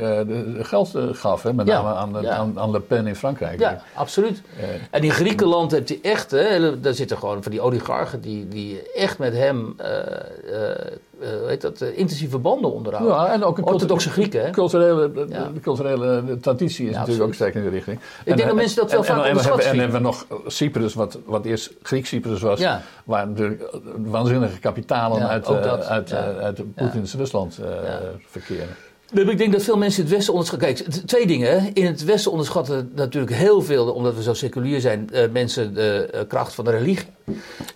geld 0.60 0.91
gaf, 1.12 1.43
hè, 1.43 1.54
met 1.54 1.65
name 1.65 1.89
ja, 1.89 1.95
aan, 1.95 2.17
ja. 2.21 2.30
aan, 2.30 2.60
aan, 2.60 2.71
Le 2.71 2.80
Pen 2.80 3.08
in 3.08 3.15
Frankrijk. 3.15 3.60
Ja, 3.60 3.84
absoluut. 3.93 4.41
en 4.89 5.04
in 5.04 5.12
Griekenland 5.12 5.71
heeft 5.71 5.89
hij 5.89 5.99
echt, 6.02 6.32
hè, 6.32 6.80
daar 6.80 6.93
zitten 6.93 7.17
gewoon 7.17 7.43
van 7.43 7.52
die 7.52 7.62
oligarchen 7.62 8.21
die, 8.21 8.47
die 8.47 8.91
echt 8.93 9.17
met 9.17 9.34
hem 9.34 9.76
weet 11.45 11.62
dat, 11.62 11.81
uh, 11.81 11.97
intensieve 11.97 12.38
banden 12.38 12.73
onderhouden. 12.73 13.15
Ja, 13.15 13.31
en 13.31 13.43
ook 13.43 13.57
een 13.57 13.63
orthodoxe 13.63 14.09
Grieken. 14.09 14.43
Hè? 14.43 14.49
Culturele, 14.49 15.12
ja. 15.29 15.49
De 15.53 15.59
culturele 15.59 16.38
traditie 16.41 16.86
is 16.86 16.93
ja, 16.93 16.99
natuurlijk 16.99 17.27
ook 17.27 17.33
sterk 17.33 17.55
in 17.55 17.62
die 17.62 17.69
richting. 17.69 17.97
Ik 17.97 18.31
en, 18.31 18.36
denk 18.36 18.47
dat 18.47 18.57
mensen 18.57 18.81
dat 18.81 18.91
wel 18.91 19.03
vaak 19.03 19.17
en, 19.17 19.29
en, 19.29 19.38
hebben, 19.38 19.65
en 19.65 19.79
hebben 19.79 19.97
we 19.97 20.03
nog 20.03 20.25
Cyprus, 20.47 20.93
wat, 20.93 21.19
wat 21.25 21.45
eerst 21.45 21.73
Grieks 21.81 22.09
Cyprus 22.09 22.41
was, 22.41 22.59
ja. 22.59 22.81
waar 23.03 23.27
natuurlijk 23.27 23.63
waanzinnige 23.97 24.59
kapitalen 24.59 25.27
uit, 25.27 25.49
uh, 25.49 25.59
uit, 25.73 26.13
uit 26.13 26.75
Poetins 26.75 27.13
Rusland 27.13 27.59
verkeren. 28.27 28.75
Ik 29.13 29.38
denk 29.38 29.51
dat 29.51 29.63
veel 29.63 29.77
mensen 29.77 30.03
in 30.03 30.05
het 30.05 30.15
Westen 30.15 30.33
onderschatten. 30.33 30.73
Kijk, 30.73 31.05
twee 31.05 31.27
dingen. 31.27 31.73
In 31.73 31.86
het 31.86 32.03
Westen 32.03 32.31
onderschatten 32.31 32.91
natuurlijk 32.95 33.33
heel 33.33 33.62
veel, 33.62 33.91
omdat 33.91 34.15
we 34.15 34.23
zo 34.23 34.33
seculier 34.33 34.81
zijn, 34.81 35.09
mensen 35.31 35.73
de 35.73 36.25
kracht 36.27 36.53
van 36.53 36.65
de 36.65 36.71
religie. 36.71 37.05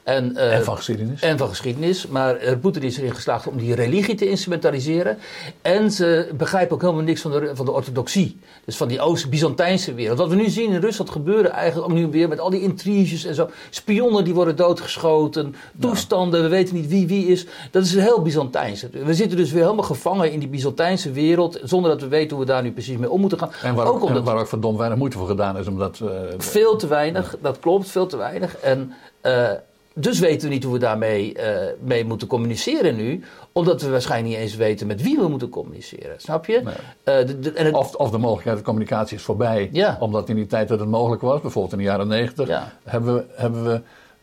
En, 0.04 0.32
uh, 0.36 0.56
en, 0.56 0.64
van 0.64 0.76
geschiedenis. 0.76 1.22
En 1.22 1.38
van 1.38 1.48
geschiedenis. 1.48 2.08
Maar 2.08 2.58
Poetin 2.62 2.82
is 2.82 2.98
erin 2.98 3.16
geslaagd 3.16 3.48
om 3.48 3.58
die 3.58 3.76
religie 3.76 4.16
te 4.16 4.30
instrumentaliseren. 4.30 5.18
En 5.62 5.92
ze 5.92 6.30
begrijpen 6.38 6.76
ook 6.76 6.82
helemaal 6.82 7.04
niks 7.04 7.22
van 7.22 7.32
de, 7.32 7.52
van 7.54 7.66
de 7.66 7.72
orthodoxie. 7.72 8.40
Dus 8.66 8.78
van 8.78 8.88
die 8.88 9.00
Oost-Byzantijnse 9.00 9.94
wereld. 9.94 10.18
Wat 10.18 10.30
we 10.30 10.36
nu 10.36 10.50
zien 10.50 10.72
in 10.72 10.80
Rusland 10.80 11.10
gebeuren 11.10 11.52
eigenlijk 11.52 11.92
ook 11.92 11.98
nu 11.98 12.08
weer 12.08 12.28
met 12.28 12.40
al 12.40 12.50
die 12.50 12.62
intriges 12.62 13.26
en 13.26 13.36
zo. 13.36 13.50
Spionnen 13.70 14.24
die 14.24 14.34
worden 14.34 14.56
doodgeschoten. 14.56 15.56
Toestanden, 15.80 16.42
we 16.42 16.48
weten 16.48 16.76
niet 16.76 16.88
wie 16.88 17.08
wie 17.08 17.28
is. 17.28 17.46
Dat 17.72 17.84
is 17.84 17.96
heel 17.96 18.22
Byzantijns. 18.22 18.86
We 18.92 19.14
zitten 19.14 19.38
dus 19.38 19.52
weer 19.52 19.64
helemaal 19.64 19.84
gevangen 19.84 20.32
in 20.32 20.40
die 20.40 20.50
Byzantijnse 20.50 21.12
wereld. 21.12 21.60
Zonder 21.64 21.92
dat 21.92 22.02
we 22.02 22.08
weten 22.08 22.38
hoe 22.38 22.46
we 22.46 22.52
daar 22.52 22.64
nu 22.64 22.72
precies 22.72 22.98
mee 22.98 23.10
om 23.10 23.22
moeten 23.22 23.40
gaan. 23.40 23.52
En 23.64 23.76
waar 23.76 23.88
ook, 23.88 24.02
omdat, 24.02 24.18
en 24.18 24.24
waar 24.24 24.40
ook 24.40 24.48
verdomd 24.48 24.78
weinig 24.78 24.98
moeite 24.98 25.18
voor 25.18 25.28
gedaan 25.28 25.58
is. 25.58 25.68
Omdat, 25.68 26.00
uh, 26.04 26.10
veel 26.38 26.76
te 26.76 26.88
weinig, 26.88 27.36
dat 27.42 27.60
klopt, 27.60 27.90
veel 27.90 28.08
te 28.08 28.18
weinig. 28.18 28.58
En... 28.58 28.94
Uh, 29.28 29.52
dus 30.00 30.20
weten 30.20 30.48
we 30.48 30.54
niet 30.54 30.64
hoe 30.64 30.74
we 30.74 30.80
daarmee 30.80 31.38
uh, 31.38 31.58
mee 31.80 32.06
moeten 32.06 32.28
communiceren 32.28 32.96
nu, 32.96 33.24
omdat 33.52 33.82
we 33.82 33.90
waarschijnlijk 33.90 34.34
niet 34.34 34.44
eens 34.44 34.56
weten 34.56 34.88
met 34.88 35.02
wie 35.02 35.18
we 35.18 35.28
moeten 35.28 35.50
communiceren. 35.50 36.16
Snap 36.18 36.46
je? 36.46 36.62
Nee. 36.64 37.22
Uh, 37.22 37.28
de, 37.28 37.40
de, 37.40 37.52
en 37.52 37.66
het... 37.66 37.76
of, 37.76 37.96
of, 37.96 38.10
de 38.10 38.18
mogelijkheid 38.18 38.58
de 38.58 38.64
communicatie 38.64 39.18
is 39.18 39.24
voorbij, 39.24 39.70
ja. 39.72 39.98
omdat 40.00 40.30
in 40.30 40.36
die 40.36 40.48
tijd 40.48 40.68
dat 40.68 40.80
het 40.80 40.90
mogelijk 40.90 41.22
was, 41.22 41.42
bijvoorbeeld 41.42 41.74
in 41.74 41.80
de 41.80 41.84
jaren 41.84 42.08
negentig, 42.08 42.48
ja. 42.48 42.72
hebben 42.84 43.16
we. 43.16 43.26
Hebben 43.36 43.64
we 43.64 43.82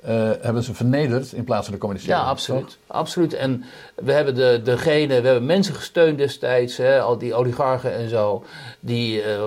uh, 0.09 0.31
hebben 0.41 0.63
ze 0.63 0.75
vernederd 0.75 1.33
in 1.33 1.45
plaats 1.45 1.65
van 1.65 1.75
de 1.75 1.81
communiceren. 1.81 2.19
Ja, 2.19 2.25
absoluut. 2.25 2.79
absoluut. 2.87 3.35
En 3.35 3.65
we 3.95 4.13
hebben 4.13 4.35
de, 4.35 4.61
degene, 4.65 5.21
we 5.21 5.27
hebben 5.27 5.47
mensen 5.47 5.75
gesteund 5.75 6.19
destijds, 6.19 6.77
hè, 6.77 7.01
al 7.01 7.19
die 7.19 7.35
oligarchen 7.35 7.95
en 7.95 8.09
zo, 8.09 8.45
die 8.81 9.23
uh, 9.25 9.43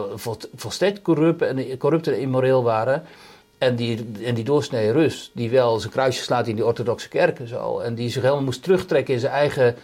volstrekt 0.55 1.01
corrupt 1.01 1.41
en, 1.41 1.77
corrupt 1.77 2.07
en 2.07 2.19
immoreel 2.19 2.63
waren. 2.63 3.03
En 3.57 3.75
die, 3.75 4.05
en 4.23 4.33
die 4.33 4.43
doorsnee 4.43 4.91
Rus, 4.91 5.31
die 5.33 5.49
wel 5.49 5.79
zijn 5.79 5.91
kruisje 5.91 6.23
slaat 6.23 6.47
in 6.47 6.55
die 6.55 6.65
orthodoxe 6.65 7.09
kerken 7.09 7.47
zo. 7.47 7.79
En 7.79 7.95
die 7.95 8.09
zich 8.09 8.21
helemaal 8.21 8.43
moest 8.43 8.63
terugtrekken 8.63 9.13
in 9.13 9.19
zijn 9.19 9.33
eigen, 9.33 9.75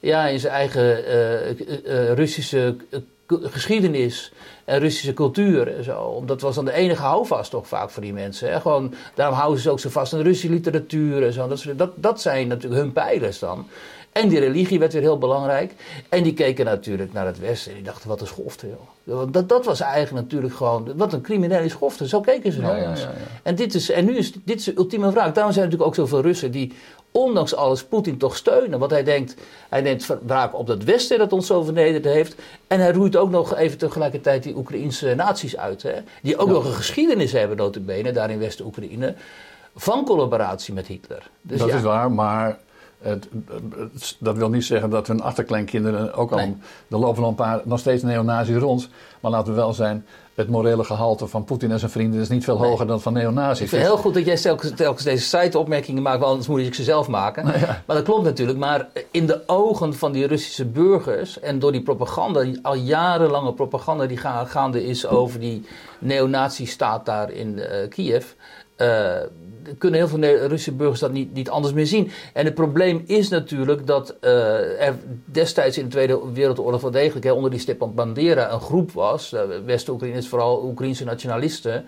ja, 0.00 0.26
in 0.26 0.40
zijn 0.40 0.52
eigen 0.52 1.04
uh, 1.08 1.50
uh, 1.50 2.12
Russische 2.12 2.76
geschiedenis 3.38 4.32
en 4.64 4.78
Russische 4.78 5.14
cultuur 5.14 5.76
en 5.76 5.84
zo. 5.84 6.22
Dat 6.26 6.40
was 6.40 6.54
dan 6.54 6.64
de 6.64 6.72
enige 6.72 7.02
houvast 7.02 7.50
toch 7.50 7.68
vaak 7.68 7.90
voor 7.90 8.02
die 8.02 8.12
mensen. 8.12 8.52
Hè? 8.52 8.60
Gewoon, 8.60 8.94
daarom 9.14 9.36
houden 9.36 9.60
ze 9.60 9.70
ook 9.70 9.80
zo 9.80 9.88
vast 9.88 10.12
aan 10.12 10.20
Russische 10.20 10.50
literatuur 10.50 11.22
en 11.22 11.32
zo. 11.32 11.48
Dat, 11.76 11.90
dat 11.94 12.20
zijn 12.20 12.48
natuurlijk 12.48 12.82
hun 12.82 12.92
pijlers 12.92 13.38
dan. 13.38 13.68
En 14.12 14.28
die 14.28 14.38
religie 14.38 14.78
werd 14.78 14.92
weer 14.92 15.02
heel 15.02 15.18
belangrijk. 15.18 15.74
En 16.08 16.22
die 16.22 16.34
keken 16.34 16.64
natuurlijk 16.64 17.12
naar 17.12 17.26
het 17.26 17.38
Westen 17.38 17.70
en 17.70 17.76
die 17.76 17.86
dachten, 17.86 18.08
wat 18.08 18.20
een 18.20 18.26
schofte, 18.26 18.66
joh. 18.66 19.32
Dat, 19.32 19.48
dat 19.48 19.64
was 19.64 19.80
eigenlijk 19.80 20.24
natuurlijk 20.26 20.54
gewoon, 20.54 20.96
wat 20.96 21.12
een 21.12 21.20
criminele 21.20 21.68
schofte. 21.68 22.08
Zo 22.08 22.20
keken 22.20 22.52
ze 22.52 22.60
naar 22.60 22.80
ja, 22.80 22.90
ons. 22.90 23.00
Ja, 23.00 23.06
ja, 23.06 23.40
en, 23.42 23.54
dit 23.54 23.74
is, 23.74 23.90
en 23.90 24.04
nu 24.04 24.16
is 24.16 24.32
dit 24.44 24.58
is 24.58 24.64
de 24.64 24.76
ultieme 24.76 25.10
vraag. 25.10 25.32
Daarom 25.32 25.52
zijn 25.52 25.64
er 25.64 25.70
natuurlijk 25.70 25.82
ook 25.82 25.94
zoveel 25.94 26.20
Russen 26.20 26.50
die 26.50 26.72
ondanks 27.10 27.54
alles 27.54 27.84
Poetin 27.84 28.18
toch 28.18 28.36
steunen. 28.36 28.78
Want 28.78 28.90
hij 28.90 29.04
denkt, 29.04 29.34
hij 29.68 29.80
neemt 29.80 30.06
wraak 30.26 30.54
op 30.54 30.66
dat 30.66 30.84
Westen 30.84 31.18
dat 31.18 31.32
ons 31.32 31.46
zo 31.46 31.62
vernederd 31.62 32.04
heeft. 32.04 32.34
En 32.66 32.80
hij 32.80 32.92
roeit 32.92 33.16
ook 33.16 33.30
nog 33.30 33.56
even 33.56 33.78
tegelijkertijd 33.78 34.42
die 34.42 34.56
Oekraïnse 34.56 35.14
naties 35.14 35.56
uit. 35.56 35.82
Hè? 35.82 35.94
Die 36.22 36.36
ook 36.36 36.48
nog 36.48 36.64
een 36.64 36.72
geschiedenis 36.72 37.32
hebben, 37.32 37.56
notabene, 37.56 38.12
daar 38.12 38.30
in 38.30 38.38
West-Oekraïne. 38.38 39.14
Van 39.74 40.04
collaboratie 40.04 40.74
met 40.74 40.86
Hitler. 40.86 41.30
Dus 41.42 41.58
dat 41.58 41.68
is 41.68 41.82
waar, 41.82 42.12
maar 42.12 42.58
het, 43.00 43.28
dat 44.18 44.36
wil 44.36 44.48
niet 44.48 44.64
zeggen 44.64 44.90
dat 44.90 45.06
hun 45.06 45.22
achterkleinkinderen 45.22 46.14
ook 46.14 46.32
al. 46.32 46.38
Er 46.38 46.54
lopen 46.88 47.20
nog 47.20 47.30
een 47.30 47.36
paar, 47.36 47.60
nog 47.64 47.78
steeds 47.78 48.02
neonazis 48.02 48.56
rond. 48.56 48.88
Maar 49.20 49.30
laten 49.30 49.52
we 49.52 49.58
wel 49.58 49.72
zijn, 49.72 50.06
het 50.34 50.48
morele 50.48 50.84
gehalte 50.84 51.26
van 51.26 51.44
Poetin 51.44 51.70
en 51.70 51.78
zijn 51.78 51.90
vrienden 51.90 52.20
is 52.20 52.28
niet 52.28 52.44
veel 52.44 52.58
hoger 52.58 52.86
dan 52.86 53.00
van 53.00 53.12
neonazis. 53.12 53.60
Ik 53.60 53.68
vind 53.68 53.82
het 53.82 53.90
heel 53.90 54.00
goed 54.00 54.14
dat 54.14 54.24
jij 54.24 54.36
telkens, 54.36 54.72
telkens 54.76 55.04
deze 55.04 55.38
site-opmerkingen 55.38 56.02
maakt, 56.02 56.18
want 56.18 56.30
anders 56.30 56.48
moet 56.48 56.60
ik 56.60 56.74
ze 56.74 56.82
zelf 56.82 57.08
maken. 57.08 57.44
Nou 57.44 57.58
ja. 57.58 57.82
Maar 57.86 57.96
dat 57.96 58.04
klopt 58.04 58.24
natuurlijk. 58.24 58.58
Maar 58.58 58.88
in 59.10 59.26
de 59.26 59.42
ogen 59.46 59.94
van 59.94 60.12
die 60.12 60.26
Russische 60.26 60.64
burgers 60.64 61.40
en 61.40 61.58
door 61.58 61.72
die 61.72 61.82
propaganda, 61.82 62.42
die 62.42 62.58
al 62.62 62.74
jarenlange 62.74 63.52
propaganda 63.52 64.06
die 64.06 64.20
gaande 64.46 64.86
is 64.86 65.06
over 65.06 65.40
die 65.40 65.66
neonazi-staat 65.98 67.06
daar 67.06 67.30
in 67.30 67.58
uh, 67.58 67.88
Kiev. 67.88 68.26
Uh, 68.76 69.12
kunnen 69.78 70.00
heel 70.00 70.08
veel 70.08 70.20
Russische 70.20 70.72
burgers 70.72 71.00
dat 71.00 71.12
niet, 71.12 71.34
niet 71.34 71.50
anders 71.50 71.74
meer 71.74 71.86
zien. 71.86 72.10
En 72.32 72.44
het 72.44 72.54
probleem 72.54 73.02
is 73.06 73.28
natuurlijk 73.28 73.86
dat 73.86 74.14
uh, 74.20 74.86
er 74.86 74.94
destijds 75.24 75.78
in 75.78 75.84
de 75.84 75.90
Tweede 75.90 76.20
Wereldoorlog 76.32 76.80
wel 76.80 76.90
degelijk 76.90 77.24
hè, 77.24 77.32
onder 77.32 77.50
die 77.50 77.60
Stepan 77.60 77.94
Bandera 77.94 78.52
een 78.52 78.60
groep 78.60 78.92
was, 78.92 79.32
uh, 79.32 79.40
West-Oekraïners, 79.64 80.28
vooral 80.28 80.64
Oekraïnse 80.64 81.04
nationalisten, 81.04 81.84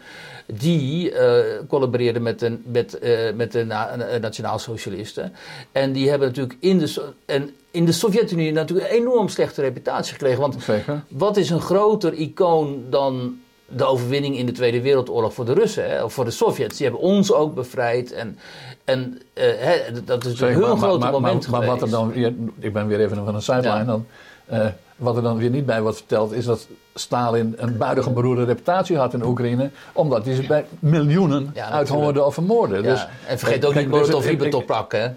die 0.46 1.12
uh, 1.12 1.34
collaboreerden 1.68 2.22
met 2.22 2.38
de, 2.38 2.58
met, 2.64 2.98
met 3.34 3.52
de 3.52 3.64
na, 3.64 3.96
nationaal-socialisten. 4.20 5.32
En 5.72 5.92
die 5.92 6.08
hebben 6.08 6.28
natuurlijk 6.28 6.56
in 6.60 6.78
de, 6.78 7.12
en 7.26 7.50
in 7.70 7.84
de 7.84 7.92
Sovjet-Unie 7.92 8.52
natuurlijk 8.52 8.90
een 8.90 8.96
enorm 8.96 9.28
slechte 9.28 9.60
reputatie 9.60 10.12
gekregen. 10.12 10.40
Want 10.40 10.62
Zeker. 10.62 11.04
wat 11.08 11.36
is 11.36 11.50
een 11.50 11.60
groter 11.60 12.12
icoon 12.12 12.84
dan 12.90 13.40
de 13.76 13.84
overwinning 13.84 14.36
in 14.36 14.46
de 14.46 14.52
Tweede 14.52 14.80
Wereldoorlog 14.80 15.34
voor 15.34 15.44
de 15.44 15.52
Russen, 15.52 15.90
hè, 15.90 16.02
of 16.02 16.12
voor 16.12 16.24
de 16.24 16.30
Sovjets. 16.30 16.76
Die 16.76 16.86
hebben 16.86 17.06
ons 17.08 17.32
ook 17.32 17.54
bevrijd. 17.54 18.12
En, 18.12 18.38
en 18.84 19.20
uh, 19.34 19.44
hè, 19.44 20.04
dat 20.04 20.24
is 20.24 20.40
een 20.40 20.48
heel 20.48 20.76
groot 20.76 21.00
moment 21.00 21.48
maar, 21.48 21.60
maar, 21.60 21.68
wat 21.68 21.82
er 21.82 21.90
dan 21.90 22.12
weer, 22.12 22.32
ik 22.58 22.72
ben 22.72 22.86
weer 22.86 23.00
even 23.00 23.24
van 23.24 23.34
een 23.34 23.42
sideline 23.42 23.78
ja. 23.78 23.84
dan. 23.84 24.06
Uh, 24.52 24.66
wat 24.96 25.16
er 25.16 25.22
dan 25.22 25.36
weer 25.36 25.50
niet 25.50 25.66
bij 25.66 25.82
wordt 25.82 25.96
verteld, 25.96 26.32
is 26.32 26.44
dat 26.44 26.66
Stalin 26.94 27.54
een 27.56 27.76
buitengewoon 27.76 28.20
beroerde 28.20 28.44
reputatie 28.44 28.96
had 28.96 29.14
in 29.14 29.24
Oekraïne, 29.24 29.70
omdat 29.92 30.24
hij 30.24 30.34
ze 30.34 30.46
bij 30.46 30.64
miljoenen 30.78 31.50
ja, 31.54 31.70
uithongerde 31.70 32.24
of 32.24 32.34
vermoorde. 32.34 32.74
Ja. 32.74 32.82
Dus, 32.82 33.06
en 33.26 33.38
vergeet 33.38 33.64
ook 33.64 33.74
niet 33.74 33.88
Molotov-Ribbentrop-pak, 33.88 34.92
hè? 34.92 35.08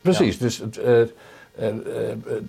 Precies, 0.00 0.38
dus 0.38 0.62
uh, 0.84 1.02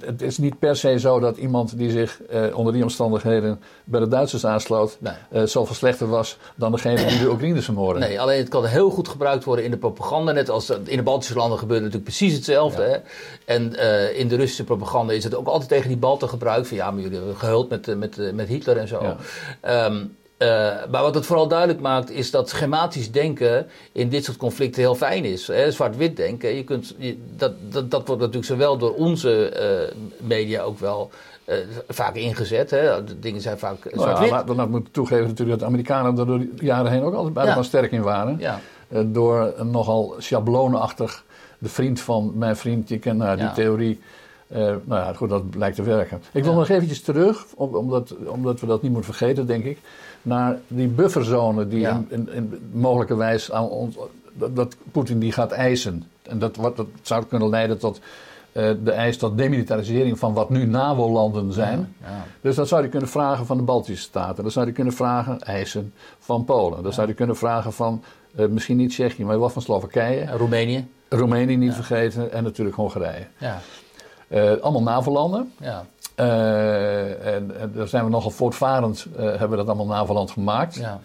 het 0.06 0.22
is 0.22 0.38
niet 0.38 0.60
per 0.60 0.76
se 0.76 1.00
zo 1.00 1.20
dat 1.20 1.38
iemand 1.38 1.78
die 1.78 1.92
zich 1.92 2.20
uh, 2.34 2.58
onder 2.58 2.74
die 2.74 2.84
omstandigheden 2.84 3.62
bij 3.84 4.00
de 4.00 4.08
Duitsers 4.08 4.46
aansloot, 4.46 4.98
nee. 5.00 5.14
uh, 5.34 5.44
zoveel 5.44 5.76
slechter 5.76 6.08
was 6.08 6.38
dan 6.56 6.72
degene 6.72 7.06
die 7.06 7.20
de 7.20 7.30
Oekraïners 7.30 7.66
vermoorden. 7.66 8.02
Nee, 8.02 8.22
alleen 8.22 8.40
het 8.40 8.50
kan 8.50 8.66
heel 8.66 8.90
goed 8.90 9.08
gebruikt 9.08 9.44
worden 9.44 9.66
in 9.66 9.72
de 9.72 9.78
propaganda. 9.78 10.32
Net 10.32 10.50
als 10.50 10.70
in 10.70 10.98
de 10.98 11.04
Baltische 11.04 11.36
landen 11.36 11.60
gebeurt 11.60 11.80
natuurlijk 11.80 12.06
precies 12.06 12.34
hetzelfde. 12.34 12.82
Ja. 12.82 12.90
Hè? 12.90 12.98
En 13.46 13.76
in 14.16 14.28
de 14.28 14.36
Russische 14.36 14.64
propaganda 14.64 15.14
is 15.14 15.24
het 15.24 15.36
ook 15.36 15.48
altijd 15.48 15.70
tegen 15.70 15.88
die 15.88 15.98
Balten 15.98 16.30
gebruikt. 16.30 16.68
Van 16.68 16.78
ja, 16.78 16.92
maar 16.92 17.02
jullie 17.02 17.18
hebben 17.18 17.38
gehuld 17.38 17.70
met, 17.70 17.98
met, 17.98 18.34
met 18.34 18.48
Hitler 18.48 18.78
en 18.78 18.88
zo. 18.88 19.16
Ja. 19.62 19.86
Um, 19.86 20.16
uh, 20.42 20.48
maar 20.92 21.02
wat 21.02 21.16
het 21.16 21.26
vooral 21.26 21.48
duidelijk 21.48 21.80
maakt, 21.80 22.12
is 22.12 22.32
dat 22.32 22.50
schematisch 22.50 23.12
denken 23.12 23.68
in 23.92 24.10
dit 24.10 24.24
soort 24.24 24.38
conflicten 24.38 24.82
heel 24.82 24.96
fijn 24.96 25.26
is. 25.26 25.46
Zwart-wit 25.70 26.16
denken, 26.16 26.56
je 26.56 26.64
kunt, 26.64 26.96
je, 26.98 27.18
dat, 27.36 27.52
dat, 27.70 27.92
dat 27.92 28.08
wordt 28.08 28.22
natuurlijk 28.22 28.48
zowel 28.48 28.78
door 28.78 28.94
onze 28.94 29.54
uh, 29.90 30.28
media 30.28 30.62
ook 30.62 30.80
wel 30.80 31.10
uh, 31.46 31.56
vaak 31.88 32.16
ingezet. 32.16 32.70
Hè. 32.70 33.04
De 33.04 33.20
dingen 33.20 33.42
zijn 33.42 33.60
vaak 33.60 33.78
zwart-wit. 33.94 34.30
Nou 34.30 34.48
ja, 34.48 34.54
dan 34.54 34.70
moet 34.70 34.88
ik 34.88 34.94
toegeven 34.94 35.28
natuurlijk 35.28 35.50
dat 35.50 35.60
de 35.60 35.66
Amerikanen 35.66 36.18
er 36.18 36.26
door 36.26 36.40
de 36.40 36.52
jaren 36.56 36.92
heen 36.92 37.04
ook 37.04 37.14
altijd 37.14 37.34
buitengewoon 37.34 37.72
ja. 37.72 37.78
sterk 37.78 37.92
in 37.92 38.02
waren. 38.02 38.38
Ja. 38.40 38.60
door 39.06 39.54
nogal 39.66 40.16
schablonenachtig 40.18 41.24
de 41.58 41.70
vriend 41.70 42.00
van 42.00 42.32
mijn 42.36 42.56
vriend, 42.56 42.88
die 42.88 43.00
kent 43.00 43.18
nou, 43.18 43.36
die 43.36 43.46
Ja. 43.46 43.54
theorie. 43.54 44.00
Eh, 44.48 44.60
nou 44.60 44.80
ja, 45.06 45.14
goed, 45.14 45.30
dat 45.30 45.50
blijkt 45.50 45.76
te 45.76 45.84
werken. 45.84 46.22
Ik 46.32 46.44
wil 46.44 46.52
Ja. 46.52 46.58
nog 46.58 46.70
eventjes 46.70 47.02
terug, 47.02 47.46
om- 47.56 47.76
omdat, 47.76 48.16
omdat 48.26 48.60
we 48.60 48.66
dat 48.68 48.82
niet 48.82 48.92
moeten 48.92 49.14
vergeten, 49.14 49.48
denk 49.48 49.64
ik, 49.64 49.78
naar 50.22 50.60
die 50.68 50.88
bufferzone 50.88 51.68
die 51.68 51.80
Ja. 51.80 52.04
in, 52.08 52.30
in, 52.34 52.70
mogelijkerwijs 52.72 53.52
aan 53.52 53.70
ons, 53.70 53.96
dat, 54.34 54.56
dat 54.56 54.76
Poetin 54.92 55.20
die 55.20 55.32
gaat 55.32 55.52
eisen. 55.52 56.04
En 56.22 56.40
dat, 56.40 56.56
wat, 56.56 56.78
dat 56.78 56.88
zou 57.02 57.26
kunnen 57.26 57.50
leiden 57.50 57.78
tot 57.78 58.00
eh, 58.52 58.72
de 58.84 58.92
eis 58.92 59.18
tot 59.18 59.38
demilitarisering 59.38 60.20
van 60.20 60.34
wat 60.34 60.50
nu 60.50 60.66
NAVO-landen 60.66 61.54
zijn. 61.54 61.96
Ja. 62.02 62.26
Dus 62.42 62.56
dat 62.56 62.68
zou 62.68 62.84
je 62.84 62.90
kunnen 62.90 63.10
vragen 63.10 63.46
van 63.46 63.58
de 63.58 63.64
Baltische 63.64 64.04
Staten. 64.04 64.44
Dat 64.44 64.54
zou 64.54 64.66
je 64.66 64.72
kunnen 64.72 64.94
vragen, 64.94 65.42
eisen, 65.42 65.94
van 66.20 66.46
Polen. 66.46 66.84
Dat 66.84 66.94
zou 66.94 67.08
je 67.08 67.14
kunnen 67.14 67.36
vragen 67.36 67.74
van, 67.74 68.04
eh, 68.36 68.46
misschien 68.46 68.78
niet 68.78 68.90
Tsjechië, 68.90 69.24
maar 69.26 69.40
wel 69.40 69.50
van 69.50 69.62
Slowakije. 69.62 70.38
Roemenië. 70.38 70.88
Roemenië 71.10 71.58
niet 71.58 71.74
vergeten 71.74 72.32
en 72.32 72.44
natuurlijk 72.44 72.76
Hongarije. 72.76 73.28
Ja. 73.38 73.60
Eh, 74.28 74.52
allemaal 74.62 74.84
NAVO-landen. 74.84 75.52
Ja. 75.60 75.86
Eh, 76.22 77.34
en, 77.34 77.60
en 77.60 77.72
daar 77.76 77.88
zijn 77.88 78.04
we 78.04 78.10
nogal 78.10 78.32
voortvarend, 78.32 79.06
eh, 79.16 79.24
hebben 79.24 79.50
we 79.50 79.56
dat 79.56 79.68
allemaal 79.68 79.86
NAVO-land 79.86 80.32
gemaakt. 80.32 80.76
ja. 80.76 81.00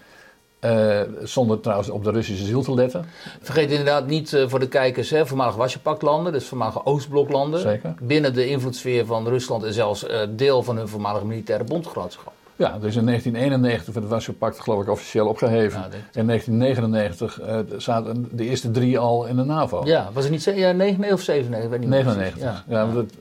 Eh, 0.59 1.01
zonder 1.23 1.61
trouwens 1.61 1.91
op 1.91 2.05
de 2.05 2.11
Russische 2.11 2.45
ziel 2.45 2.63
te 2.63 2.75
letten. 2.75 3.07
Vergeet 3.41 3.71
inderdaad 3.71 4.07
niet 4.07 4.45
voor 4.47 4.59
de 4.59 4.69
kijkers, 4.69 5.11
hè, 5.11 5.27
voormalige 5.27 5.59
Wasjepaklanden, 5.59 6.33
dus 6.33 6.47
voormalige 6.47 6.85
Oostbloklanden. 6.85 7.61
Zeker. 7.61 7.95
Binnen 8.01 8.35
de 8.35 8.49
invloedssfeer 8.49 9.07
van 9.07 9.29
Rusland 9.29 9.65
en 9.65 9.73
zelfs 9.73 10.07
deel 10.31 10.63
van 10.63 10.77
hun 10.77 10.89
voormalige 10.89 11.27
militaire 11.27 11.65
bondgenootschap. 11.65 12.33
Ja, 12.59 12.79
dus 12.79 12.97
in 12.97 13.05
1991 13.07 13.85
werd 13.85 13.97
het 13.97 14.09
Warschau-pact 14.09 14.61
geloof 14.61 14.83
ik 14.83 14.89
officieel 14.91 15.27
opgeheven. 15.29 15.81
Ja, 15.81 15.87
in 16.21 16.27
1999 16.27 17.41
eh, 17.41 17.59
zaten 17.81 18.29
de 18.33 18.45
eerste 18.45 18.71
drie 18.71 18.99
al 18.99 19.27
in 19.27 19.37
de 19.37 19.45
NAVO. 19.45 19.83
Ja, 19.85 20.09
was 20.13 20.23
het 20.23 20.33
niet 20.33 20.43
ze- 20.43 20.55
ja, 20.55 20.73
99 20.73 21.13
of 21.19 21.21
97? 21.25 21.65
Ik 21.65 21.71
weet 21.71 21.81
niet 21.81 21.89
meer 21.89 22.05
99. 22.05 22.39
precies. 22.51 22.63
Ja, 22.69 22.85
want 22.93 22.97
het, 22.97 23.15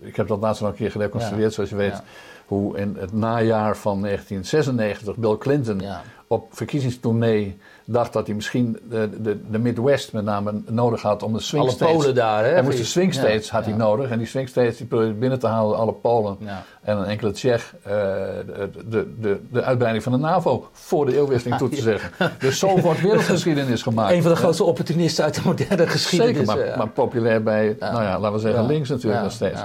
eh, 0.00 0.06
ik 0.08 0.16
heb 0.16 0.26
dat 0.28 0.40
laatst 0.40 0.60
nog 0.62 0.70
een 0.70 0.76
keer 0.76 0.90
gereconstrueerd, 0.90 1.48
Ja. 1.48 1.54
zoals 1.54 1.70
je 1.70 1.76
weet. 1.76 1.90
Ja. 1.92 2.02
Hoe 2.46 2.78
in 2.78 2.96
het 2.98 3.12
najaar 3.12 3.76
van 3.76 4.00
1996 4.00 5.16
Bill 5.16 5.36
Clinton 5.38 5.80
Ja. 5.80 6.02
op 6.26 6.46
verkiezingstournee 6.50 7.56
dacht 7.86 8.12
dat 8.12 8.26
hij 8.26 8.34
misschien 8.34 8.78
de, 8.88 9.22
de, 9.22 9.40
de 9.50 9.58
Midwest 9.58 10.12
met 10.12 10.24
name 10.24 10.62
nodig 10.66 11.02
had 11.02 11.22
om 11.22 11.32
de 11.32 11.40
swing 11.40 11.62
Alle 11.62 11.72
states. 11.72 11.96
Polen 11.96 12.14
daar, 12.14 12.44
hè? 12.44 12.50
Hij 12.50 12.62
moest 12.62 12.78
de 12.78 12.84
swing 12.84 13.14
states 13.14 13.50
had 13.50 13.64
hij 13.64 13.74
nodig. 13.74 14.10
En 14.10 14.18
die 14.18 14.26
swing 14.26 14.48
states 14.48 14.76
die 14.76 14.86
probeerde 14.86 15.12
binnen 15.12 15.38
te 15.38 15.46
halen, 15.46 15.76
alle 15.76 15.92
Polen. 15.92 16.36
Ja. 16.38 16.64
En 16.82 16.96
een 16.96 17.04
enkele 17.04 17.30
Tsjech 17.30 17.74
eh, 17.82 17.92
de, 17.92 18.70
de, 18.88 19.14
de, 19.20 19.40
de 19.50 19.62
uitbreiding 19.62 20.04
van 20.04 20.12
de 20.12 20.18
NAVO 20.18 20.68
voor 20.72 21.06
de 21.06 21.16
eeuwwisseling 21.16 21.58
toe 21.58 21.68
te 21.68 21.80
zeggen. 21.80 22.30
Dus 22.38 22.58
zo 22.58 22.80
wordt 22.80 23.00
wereldgeschiedenis 23.00 23.82
gemaakt. 23.82 24.12
Een 24.12 24.22
van 24.22 24.30
de 24.30 24.36
grootste 24.36 24.64
opportunisten 24.64 25.24
uit 25.24 25.34
de 25.34 25.40
moderne 25.44 25.86
geschiedenis. 25.86 26.36
Zeker, 26.36 26.66
maar, 26.66 26.78
maar 26.78 26.88
populair 26.88 27.42
bij, 27.42 27.76
nou 27.80 28.02
ja, 28.02 28.18
laten 28.18 28.32
we 28.32 28.38
zeggen, 28.38 28.66
links 28.66 28.88
natuurlijk 28.88 29.22
nog 29.22 29.32
steeds. 29.32 29.60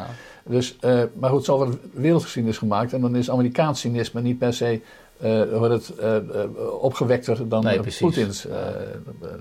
Dus, 0.45 0.77
eh, 0.79 0.99
maar 1.13 1.29
goed, 1.29 1.45
zo 1.45 1.57
wordt 1.57 1.77
wereldgeschiedenis 1.93 2.57
gemaakt. 2.57 2.93
En 2.93 3.01
dan 3.01 3.15
is 3.15 3.29
Amerikaans 3.29 3.79
cynisme 3.79 4.21
niet 4.21 4.37
per 4.37 4.53
se 4.53 4.81
wordt 5.57 5.73
het, 5.87 5.97
eh, 5.97 6.15
eh, 6.15 6.23
opgewekter 6.79 7.47
dan 7.49 7.63
Nee, 7.63 7.79
eh. 7.79 7.97
Poetins. 7.99 8.45
eh, 8.47 8.57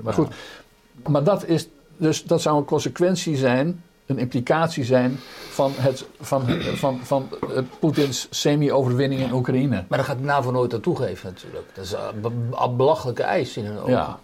maar 0.02 0.12
goed, 0.14 0.28
maar 1.08 1.24
dat, 1.24 1.46
is, 1.46 1.68
dus, 1.96 2.24
dat 2.24 2.40
zou 2.42 2.56
een 2.58 2.64
consequentie 2.64 3.36
zijn, 3.36 3.82
een 4.06 4.18
implicatie 4.18 4.84
zijn 4.84 5.18
van, 5.50 5.72
het, 5.76 6.04
van, 6.20 6.42
van, 6.60 7.00
van 7.02 7.28
eh, 7.54 7.62
Poetins 7.80 8.26
semi-overwinning 8.30 9.20
in 9.20 9.32
Oekraïne. 9.32 9.84
Maar 9.88 9.98
daar 9.98 10.06
gaat 10.06 10.18
de 10.18 10.24
NAVO 10.24 10.50
nooit 10.50 10.74
aan 10.74 10.80
toegeven 10.80 11.28
natuurlijk. 11.32 11.66
Dat 11.74 11.84
is 11.84 11.92
een 11.92 12.20
be- 12.20 12.56
een 12.64 12.76
belachelijke 12.76 13.22
eis 13.22 13.56
in 13.56 13.64
hun 13.64 13.78
ogen. 13.78 13.90
Ja. 13.92 14.18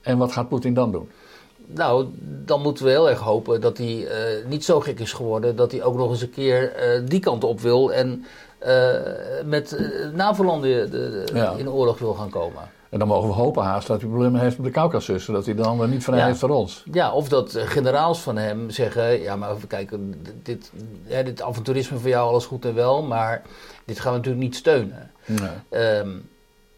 En 0.00 0.18
wat 0.18 0.32
gaat 0.32 0.48
Poetin 0.48 0.74
dan 0.74 0.92
doen? 0.92 1.10
Nou, 1.68 2.06
dan 2.44 2.62
moeten 2.62 2.84
we 2.84 2.90
heel 2.90 3.08
erg 3.10 3.18
hopen 3.20 3.60
dat 3.60 3.78
hij 3.78 4.06
eh, 4.06 4.46
niet 4.46 4.64
zo 4.64 4.80
gek 4.80 5.00
is 5.00 5.12
geworden 5.12 5.56
dat 5.56 5.72
hij 5.72 5.82
ook 5.82 5.96
nog 5.96 6.10
eens 6.10 6.20
een 6.22 6.30
keer 6.30 6.72
eh, 6.72 7.00
die 7.06 7.20
kant 7.20 7.44
op 7.44 7.60
wil 7.60 7.92
en 7.92 8.24
eh, 8.24 8.45
met 9.44 9.72
eh, 9.76 9.86
NAVO-landen 10.12 10.90
de- 10.90 11.24
de- 11.24 11.34
Ja. 11.34 11.52
in 11.56 11.70
oorlog 11.70 11.98
wil 11.98 12.14
gaan 12.14 12.30
komen. 12.30 12.62
En 12.90 12.98
dan 12.98 13.08
mogen 13.08 13.28
we 13.28 13.34
hopen 13.34 13.62
haast 13.62 13.86
dat 13.86 14.00
hij 14.00 14.08
problemen 14.08 14.40
heeft 14.40 14.56
met 14.56 14.66
de 14.66 14.72
Caucasus, 14.72 15.24
zodat 15.24 15.44
hij 15.44 15.54
dan 15.54 15.90
niet 15.90 16.04
vrij 16.04 16.18
Ja. 16.18 16.26
heeft 16.26 16.38
voor 16.38 16.48
ons. 16.50 16.84
Ja, 16.92 17.12
of 17.12 17.28
dat 17.28 17.54
eh, 17.54 17.66
generaals 17.66 18.20
van 18.20 18.36
hem 18.36 18.70
zeggen: 18.70 19.20
ja, 19.20 19.36
maar 19.36 19.54
kijk, 19.68 19.92
dit, 20.42 20.72
hè, 21.04 21.22
dit 21.22 21.42
avonturisme 21.42 21.98
van 21.98 22.10
jou, 22.10 22.28
alles 22.28 22.46
goed 22.46 22.64
en 22.64 22.74
wel, 22.74 23.02
maar 23.02 23.42
dit 23.84 24.00
gaan 24.00 24.12
we 24.12 24.16
natuurlijk 24.18 24.44
niet 24.44 24.56
steunen. 24.56 25.10
Nee. 25.26 25.48
Ehm, 25.82 26.08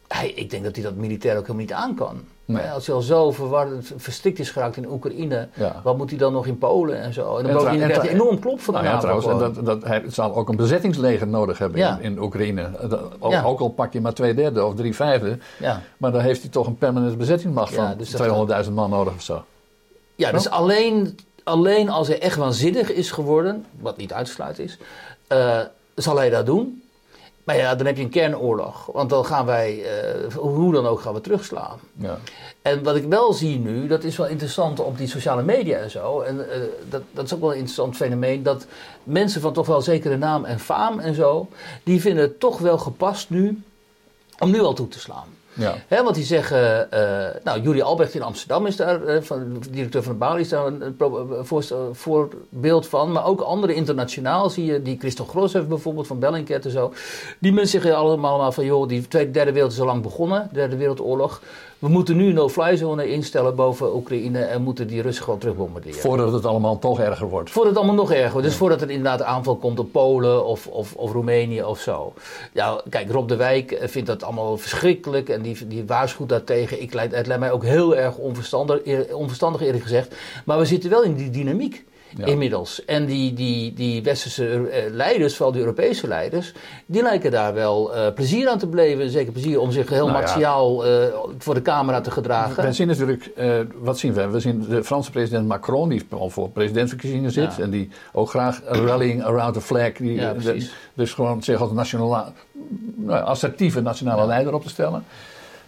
hij, 0.09 0.31
ik 0.31 0.51
denk 0.51 0.65
dat 0.65 0.75
hij 0.75 0.85
dat 0.85 0.95
militair 0.95 1.35
ook 1.37 1.41
helemaal 1.47 1.61
niet 1.63 1.73
aan 1.73 1.95
kan. 1.95 2.21
Hè, 2.57 2.71
Als 2.71 2.87
hij 2.87 2.95
al 2.95 3.01
zo 3.01 3.31
verward, 3.33 3.93
verstikt 3.97 4.39
is 4.39 4.51
geraakt 4.51 4.77
in 4.77 4.91
Oekraïne, 4.91 5.49
Ja. 5.55 5.81
wat 5.85 5.97
moet 5.97 6.11
hij 6.11 6.19
dan 6.19 6.33
nog 6.33 6.47
in 6.47 6.59
Polen 6.59 7.01
en 7.01 7.13
zo? 7.13 7.37
En 7.37 7.47
dan 7.47 7.69
En 7.69 7.77
krijgt 7.77 8.03
hij 8.03 8.11
enorm 8.11 8.39
klop 8.39 8.61
van 8.61 8.75
de 8.75 8.81
Nou 8.81 8.93
ja, 8.93 9.01
trouwens, 9.01 9.27
en 9.27 9.39
dat, 9.39 9.65
dat, 9.67 9.85
hij 9.85 10.03
zal 10.09 10.35
ook 10.37 10.49
een 10.49 10.57
bezettingsleger 10.57 11.27
nodig 11.27 11.59
hebben 11.59 11.79
Ja. 11.79 11.99
in, 12.01 12.03
in 12.13 12.23
Oekraïne. 12.23 12.71
Dat- 12.89 13.01
ook, 13.19 13.45
ook 13.45 13.61
al 13.61 13.69
pak 13.69 13.93
je 13.93 14.01
maar 14.01 14.15
twee 14.15 14.35
derde 14.35 14.65
of 14.65 14.75
drie 14.75 14.95
vijfde, 14.95 15.39
Ja. 15.59 15.81
maar 15.97 16.13
dan 16.13 16.21
heeft 16.21 16.41
hij 16.43 16.51
toch 16.51 16.67
een 16.67 16.79
permanente 16.79 17.17
bezettingsmacht 17.17 17.75
van 17.75 17.95
dus 17.99 18.11
dat 18.11 18.21
200.000 18.67 18.73
man 18.75 18.91
nodig 18.91 19.15
of 19.15 19.23
zo. 19.23 19.45
Ja, 20.15 20.33
dus 20.33 20.51
alleen, 20.51 21.19
alleen 21.45 21.89
als 21.89 22.09
hij 22.09 22.21
echt 22.21 22.37
waanzinnig 22.37 22.93
is 22.93 23.11
geworden, 23.11 23.65
wat 23.81 23.97
niet 23.97 24.13
uitsluit 24.13 24.59
is, 24.59 24.79
eh, 25.27 25.61
zal 25.95 26.17
hij 26.17 26.31
dat 26.31 26.47
doen. 26.47 26.83
Maar 27.49 27.57
ja, 27.57 27.75
dan 27.75 27.87
heb 27.87 27.97
je 27.97 28.03
een 28.03 28.09
kernoorlog. 28.09 28.87
Want 28.93 29.11
dan 29.11 29.25
gaan 29.25 29.47
wij, 29.47 29.83
eh, 29.85 30.35
hoe 30.35 30.73
dan 30.73 30.87
ook, 30.87 31.01
gaan 31.01 31.15
we 31.15 31.21
terugslaan. 31.21 31.79
Ja. 31.95 32.19
En 32.63 32.83
wat 32.83 32.97
ik 32.97 33.05
wel 33.05 33.33
zie 33.33 33.59
nu, 33.59 33.87
dat 33.87 34.05
is 34.05 34.17
wel 34.17 34.27
interessant 34.27 34.81
op 34.81 34.99
die 34.99 35.09
sociale 35.09 35.43
media 35.43 35.79
en 35.79 35.91
zo. 35.91 36.21
En 36.21 36.51
eh, 36.51 36.61
dat, 36.89 37.03
dat 37.11 37.25
is 37.25 37.35
ook 37.35 37.41
wel 37.41 37.51
een 37.51 37.57
interessant 37.57 37.97
fenomeen. 37.97 38.43
Dat 38.43 38.67
mensen 39.03 39.41
van 39.41 39.53
toch 39.53 39.67
wel 39.67 39.81
zekere 39.81 40.17
naam 40.17 40.45
en 40.45 40.59
faam 40.59 40.99
en 40.99 41.15
zo, 41.15 41.49
die 41.83 42.01
vinden 42.01 42.23
het 42.23 42.41
toch 42.41 42.59
wel 42.59 42.79
gepast 42.79 43.31
nu 43.31 43.63
om 44.39 44.51
nu 44.51 44.61
al 44.61 44.75
toe 44.75 44.89
te 44.89 44.99
slaan. 44.99 45.29
Ja. 45.59 46.03
Want 46.03 46.15
die 46.15 46.25
zeggen, 46.25 46.91
eh, 46.91 47.41
nou, 47.45 47.61
Julie 47.61 47.83
Albrecht 47.83 48.15
in 48.15 48.23
Amsterdam 48.23 48.67
is 48.67 48.77
daar, 48.77 49.05
eh, 49.05 49.23
van, 49.23 49.63
directeur 49.71 50.03
van 50.03 50.13
de 50.13 50.19
Bouw, 50.19 50.37
is 50.37 50.49
daar 50.49 50.67
een, 50.67 50.97
voorstel- 51.43 51.95
voorbeeld 51.95 52.87
van. 52.87 53.13
Maar 53.13 53.25
ook 53.27 53.41
andere 53.41 53.75
internationaal 53.75 54.51
zie 54.51 54.65
je, 54.65 54.83
die 54.83 54.99
Christel 54.99 55.27
heeft 55.53 55.69
bijvoorbeeld 55.69 56.07
van 56.07 56.19
Bellingcat 56.19 56.65
en 56.65 56.71
zo. 56.71 56.93
Die 57.39 57.53
mensen 57.53 57.81
zeggen 57.81 58.01
allemaal, 58.01 58.31
allemaal 58.31 58.53
van, 58.53 58.65
joh, 58.65 58.89
die 58.89 59.09
Tweede, 59.09 59.31
Derde 59.31 59.53
Wereld 59.53 59.73
is 59.73 59.81
al 59.81 59.87
lang 59.87 60.03
begonnen, 60.03 60.49
Derde 60.53 60.77
Wereldoorlog. 60.77 61.43
We 61.79 61.89
moeten 61.89 62.17
nu 62.17 62.27
een 62.29 62.35
no-fly 62.35 62.77
zone 62.77 63.11
instellen 63.11 63.55
boven 63.55 63.95
Oekraïne 63.95 64.41
en 64.41 64.63
moeten 64.63 64.87
die 64.87 65.03
Russen 65.03 65.25
gewoon 65.25 65.39
terugbombarderen. 65.39 66.01
Voordat 66.01 66.33
het 66.33 66.47
allemaal 66.47 66.79
toch 66.79 67.01
erger 67.01 67.29
wordt. 67.29 67.51
Voordat 67.51 67.73
het 67.73 67.83
allemaal 67.83 68.03
nog 68.05 68.13
erger 68.13 68.33
wordt. 68.33 68.47
Dus 68.47 68.57
voordat 68.57 68.81
er 68.83 68.91
inderdaad 68.91 69.23
aanval 69.23 69.57
komt 69.57 69.79
op 69.79 69.93
Polen 69.93 70.45
of, 70.47 70.67
of, 70.67 70.95
of 70.95 71.13
Roemenië 71.13 71.63
of 71.63 71.79
zo. 71.81 72.13
Ja, 72.53 72.81
kijk, 72.91 73.11
Rob 73.11 73.29
de 73.29 73.37
Wijk 73.37 73.71
eh, 73.73 73.89
vindt 73.89 74.09
dat 74.09 74.23
allemaal 74.23 74.57
verschrikkelijk 74.57 75.29
en 75.29 75.43
die, 75.43 75.67
die 75.67 75.85
waarschuwt 75.87 76.29
daartegen. 76.29 76.83
Ik, 76.83 76.93
leid- 76.95 77.15
het 77.15 77.27
lijkt 77.27 77.43
mij 77.43 77.53
ook 77.53 77.65
heel 77.65 77.97
erg 77.97 78.17
onverstandig, 78.17 78.81
eer- 78.85 79.17
onverstandig 79.17 79.61
eerlijk 79.61 79.83
gezegd. 79.83 80.15
Maar 80.45 80.59
we 80.59 80.65
zitten 80.65 80.91
wel 80.91 81.03
in 81.03 81.15
die 81.15 81.31
dynamiek. 81.31 81.85
Ja. 82.17 82.27
Inmiddels. 82.27 82.85
En 82.85 83.07
die, 83.07 83.33
die, 83.33 83.73
die 83.75 84.03
westerse 84.03 84.69
eh, 84.69 84.91
leiders, 84.93 85.35
vooral 85.35 85.53
die 85.53 85.61
Europese 85.63 86.07
leiders, 86.09 86.53
die 86.87 87.03
lijken 87.03 87.31
daar 87.31 87.55
wel 87.55 87.95
eh, 87.95 88.13
plezier 88.15 88.49
aan 88.49 88.59
te 88.59 88.67
beleven. 88.67 89.11
Zeker 89.11 89.33
plezier 89.33 89.61
om 89.61 89.71
zich 89.73 89.89
heel 89.89 90.07
Nou 90.07 90.19
ja. 90.19 90.25
martiaal 90.27 90.87
eh, 90.87 91.03
voor 91.39 91.55
de 91.55 91.63
camera 91.63 92.01
te 92.01 92.11
gedragen. 92.11 92.65
We 92.65 92.73
zien 92.73 92.87
natuurlijk, 92.87 93.31
wat 93.81 93.99
zien 93.99 94.13
we? 94.13 94.29
We 94.29 94.41
zien 94.41 94.67
de 94.69 94.85
Franse 94.85 95.11
president 95.11 95.47
Macron, 95.47 95.89
die 95.89 96.07
al 96.11 96.31
voor 96.31 96.49
presidentsverkiezingen 96.51 97.31
zit. 97.31 97.57
Ja. 97.57 97.63
En 97.63 97.71
die 97.71 97.89
ook 98.13 98.29
graag 98.31 98.61
rallying 98.67 99.25
around 99.25 99.55
the 99.55 99.61
flag. 99.61 99.93
Die, 99.93 100.17
de- 100.17 100.71
dus 100.95 101.13
gewoon 101.13 101.43
zich 101.43 101.61
als 101.61 101.73
nationale, 101.73 102.25
nou, 102.97 103.25
assertieve 103.25 103.81
nationale 103.81 104.27
leider 104.27 104.55
op 104.55 104.63
te 104.63 104.69
stellen. 104.69 105.05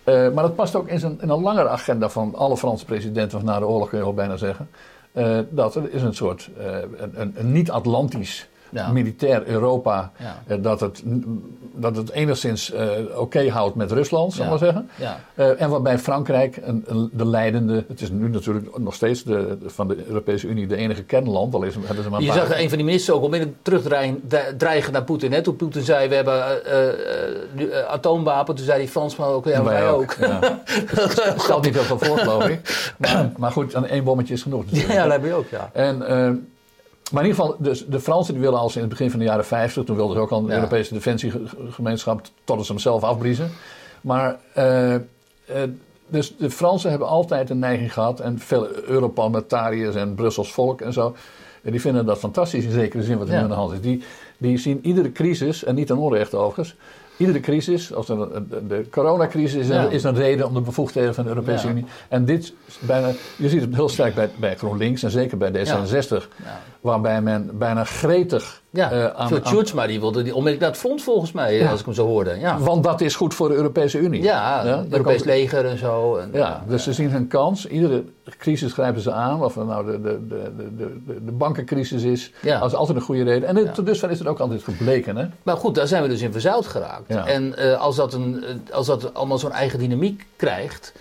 Maar 0.04 0.32
dat 0.42 0.54
past 0.54 0.74
ook 0.76 0.88
in, 0.88 0.98
zijn, 0.98 1.18
in 1.20 1.28
een 1.28 1.40
langere 1.40 1.68
agenda 1.68 2.08
van 2.08 2.34
alle 2.34 2.56
Franse 2.56 2.84
presidenten 2.84 3.38
van 3.38 3.44
na 3.48 3.58
de 3.58 3.66
oorlog, 3.66 3.88
kun 3.88 3.98
je 3.98 4.04
wel 4.04 4.14
bijna 4.14 4.36
zeggen. 4.36 4.68
Eh, 5.12 5.38
dat 5.50 5.76
is 5.90 6.02
een 6.02 6.14
soort 6.14 6.50
eh, 6.58 6.78
een, 6.96 7.20
een, 7.20 7.32
een 7.36 7.52
niet-Atlantisch 7.52 8.48
Ja. 8.70 8.88
militair 8.92 9.46
Europa. 9.46 10.12
Ja. 10.16 10.42
eh, 10.46 10.56
dat, 10.62 10.80
het, 10.80 11.02
dat 11.74 11.96
het 11.96 12.10
enigszins 12.10 12.72
eh, 12.72 12.88
oké 13.16 13.48
houdt 13.50 13.74
met 13.74 13.92
Rusland, 13.92 14.32
zal 14.32 14.44
ik 14.44 14.50
maar 14.50 14.58
zeggen. 14.58 14.88
Eh, 15.34 15.60
en 15.62 15.70
waarbij 15.70 15.98
Frankrijk, 15.98 16.58
een, 16.62 16.84
een- 16.86 17.10
de 17.12 17.26
leidende, 17.26 17.84
het 17.88 18.00
is 18.00 18.10
nu 18.10 18.28
natuurlijk 18.28 18.78
nog 18.78 18.94
steeds 18.94 19.22
de, 19.22 19.56
van 19.66 19.88
de 19.88 20.04
Europese 20.06 20.46
Unie 20.46 20.66
de 20.66 20.76
enige 20.76 21.02
kernland, 21.02 21.54
al 21.54 21.62
is, 21.62 21.74
hebben 21.84 22.04
ze 22.04 22.10
maar 22.10 22.18
een 22.18 22.24
Je 22.24 22.30
paar- 22.32 22.46
zag 22.46 22.58
een 22.60 22.68
van 22.68 22.76
die 22.78 22.86
ministers 22.86 23.16
ook 23.16 23.22
onmiddellijk 23.24 23.58
terugdreigen 23.62 24.92
naar 24.92 25.04
Poetin. 25.04 25.32
Hè? 25.32 25.42
Toen 25.42 25.56
Poetin 25.56 25.82
zei, 25.82 26.08
we 26.08 26.14
hebben 26.14 26.64
eh, 26.64 27.84
atoomwapen. 27.88 28.54
Toen 28.54 28.64
zei 28.64 28.78
die 28.78 28.88
Fransman 28.88 29.28
ook, 29.28 29.44
ja, 29.44 29.62
wij 29.64 29.88
ook. 29.90 30.14
Ja. 30.20 30.60
Stelt 31.36 31.64
niet 31.64 31.74
veel 31.76 31.82
van 31.98 31.98
voor, 31.98 32.18
geloof 32.18 32.48
ik. 32.48 32.92
Maar, 32.98 33.30
maar 33.36 33.52
goed, 33.52 33.72
dan 33.72 33.86
één 33.86 34.04
bommetje 34.04 34.34
is 34.34 34.42
genoeg. 34.42 34.64
natuurlijk. 34.64 34.92
Ja, 34.92 35.02
dat 35.02 35.12
heb 35.12 35.24
je 35.24 35.32
ook, 35.34 35.48
ja. 35.48 35.70
En, 35.72 36.02
maar 37.10 37.22
in 37.24 37.28
ieder 37.28 37.44
geval, 37.44 37.56
dus 37.60 37.86
de 37.86 38.00
Fransen 38.00 38.34
die 38.34 38.42
willen 38.42 38.58
als 38.58 38.74
in 38.74 38.80
het 38.80 38.90
begin 38.90 39.10
van 39.10 39.18
de 39.18 39.24
jaren 39.24 39.44
50, 39.44 39.84
toen 39.84 39.96
wilden 39.96 40.16
ze 40.16 40.22
ook 40.22 40.30
al 40.30 40.38
een 40.38 40.46
Ja. 40.46 40.54
Europese 40.54 40.94
defensiegemeenschap, 40.94 42.20
totdat 42.44 42.66
ze 42.66 42.72
hem 42.72 42.80
zelf 42.80 43.02
afbriezen. 43.02 43.50
Maar 44.00 44.38
eh, 44.54 44.94
eh, 44.94 45.00
dus 46.06 46.36
de 46.36 46.50
Fransen 46.50 46.90
hebben 46.90 47.08
altijd 47.08 47.50
een 47.50 47.58
neiging 47.58 47.92
gehad, 47.92 48.20
en 48.20 48.38
veel 48.38 48.68
Europarlementariërs 48.84 49.94
en 49.94 50.14
Brussels 50.14 50.52
volk 50.52 50.80
en 50.80 50.92
zo, 50.92 51.14
en 51.62 51.70
die 51.70 51.80
vinden 51.80 52.06
dat 52.06 52.18
fantastisch 52.18 52.64
in 52.64 52.70
zekere 52.70 53.02
zin 53.02 53.18
wat 53.18 53.26
er 53.26 53.32
Ja. 53.32 53.38
nu 53.38 53.44
aan 53.44 53.50
de 53.50 53.56
hand 53.56 53.72
is. 53.72 53.80
Die, 53.80 54.02
die 54.38 54.58
zien 54.58 54.78
iedere 54.82 55.12
crisis, 55.12 55.64
en 55.64 55.74
niet 55.74 55.90
een 55.90 55.96
onrecht 55.98 56.34
overigens, 56.34 56.76
iedere 57.20 57.40
crisis, 57.40 57.94
als 57.94 58.08
een- 58.08 58.46
de, 58.50 58.66
de 58.66 58.86
coronacrisis 58.90 59.54
is, 59.60 59.68
Ja. 59.68 59.84
een, 59.84 59.90
is 59.90 60.02
een 60.04 60.14
reden 60.14 60.46
om 60.46 60.54
de 60.54 60.60
bevoegdheden 60.60 61.14
van 61.14 61.24
de 61.24 61.30
Europese 61.30 61.66
Ja. 61.66 61.72
Unie. 61.72 61.84
En 62.08 62.24
dit 62.24 62.52
bijna, 62.80 63.10
je 63.36 63.48
ziet 63.48 63.60
het 63.60 63.74
heel 63.74 63.88
sterk 63.88 64.14
bij, 64.14 64.30
bij 64.38 64.56
GroenLinks 64.56 65.02
en 65.02 65.10
zeker 65.10 65.36
bij 65.38 65.50
D66, 65.50 66.28
Ja. 66.44 66.60
waarbij 66.80 67.22
men 67.22 67.50
bijna 67.58 67.84
gretig 67.84 68.59
Ja, 68.72 68.90
eh, 68.90 69.04
aan, 69.06 69.26
Phil 69.28 69.36
aan- 69.36 69.42
Tjurtsma, 69.42 69.86
die 69.86 70.00
wilde 70.00 70.22
die 70.22 70.34
onmiddellijk 70.34 70.60
naar 70.60 70.70
het 70.70 70.78
front 70.78 71.02
volgens 71.02 71.32
mij, 71.32 71.56
Ja. 71.56 71.70
als 71.70 71.78
ik 71.80 71.84
hem 71.84 71.94
zo 71.94 72.06
hoorde. 72.06 72.38
Ja, 72.38 72.58
Want 72.58 72.84
dat 72.84 73.00
is 73.00 73.14
goed 73.16 73.34
voor 73.34 73.48
de 73.48 73.54
Europese 73.54 73.98
Unie. 73.98 74.22
ja, 74.22 74.64
het 74.66 74.92
Europees 74.92 75.24
leger 75.24 75.64
en 75.66 75.78
zo. 75.78 76.16
En, 76.16 76.30
Ja, 76.32 76.64
dus 76.68 76.82
ze 76.82 76.92
zien 76.92 77.10
hun 77.10 77.28
kans. 77.28 77.66
Iedere 77.66 78.04
crisis 78.38 78.72
grijpen 78.72 79.00
ze 79.00 79.12
aan. 79.12 79.44
Of 79.44 79.54
het 79.54 79.66
nou 79.66 79.86
de, 79.86 80.00
de, 80.00 80.18
de, 80.28 80.50
de, 80.76 81.24
de, 81.24 81.32
bankencrisis 81.32 82.02
is. 82.02 82.32
Ja. 82.42 82.58
Dat 82.58 82.68
is 82.70 82.76
altijd 82.76 82.96
een 82.98 83.04
goede 83.04 83.22
reden. 83.22 83.48
En 83.48 83.56
Ja. 83.56 83.70
tot 83.70 83.86
dusver 83.86 84.10
is 84.10 84.18
het 84.18 84.28
ook 84.28 84.38
altijd 84.38 84.62
gebleken. 84.62 85.16
Hè? 85.16 85.26
Maar 85.42 85.56
goed, 85.56 85.74
daar 85.74 85.86
zijn 85.86 86.02
we 86.02 86.08
dus 86.08 86.20
in 86.22 86.32
verzeild 86.32 86.66
geraakt. 86.66 87.04
Ja. 87.08 87.26
En 87.26 87.56
eh, 87.56 87.80
als, 87.80 87.96
dat 87.96 88.12
een, 88.14 88.44
eh, 88.44 88.74
als 88.74 88.86
dat 88.86 89.14
allemaal 89.14 89.38
zo'n 89.38 89.52
eigen 89.52 89.78
dynamiek 89.78 90.26
krijgt, 90.36 90.92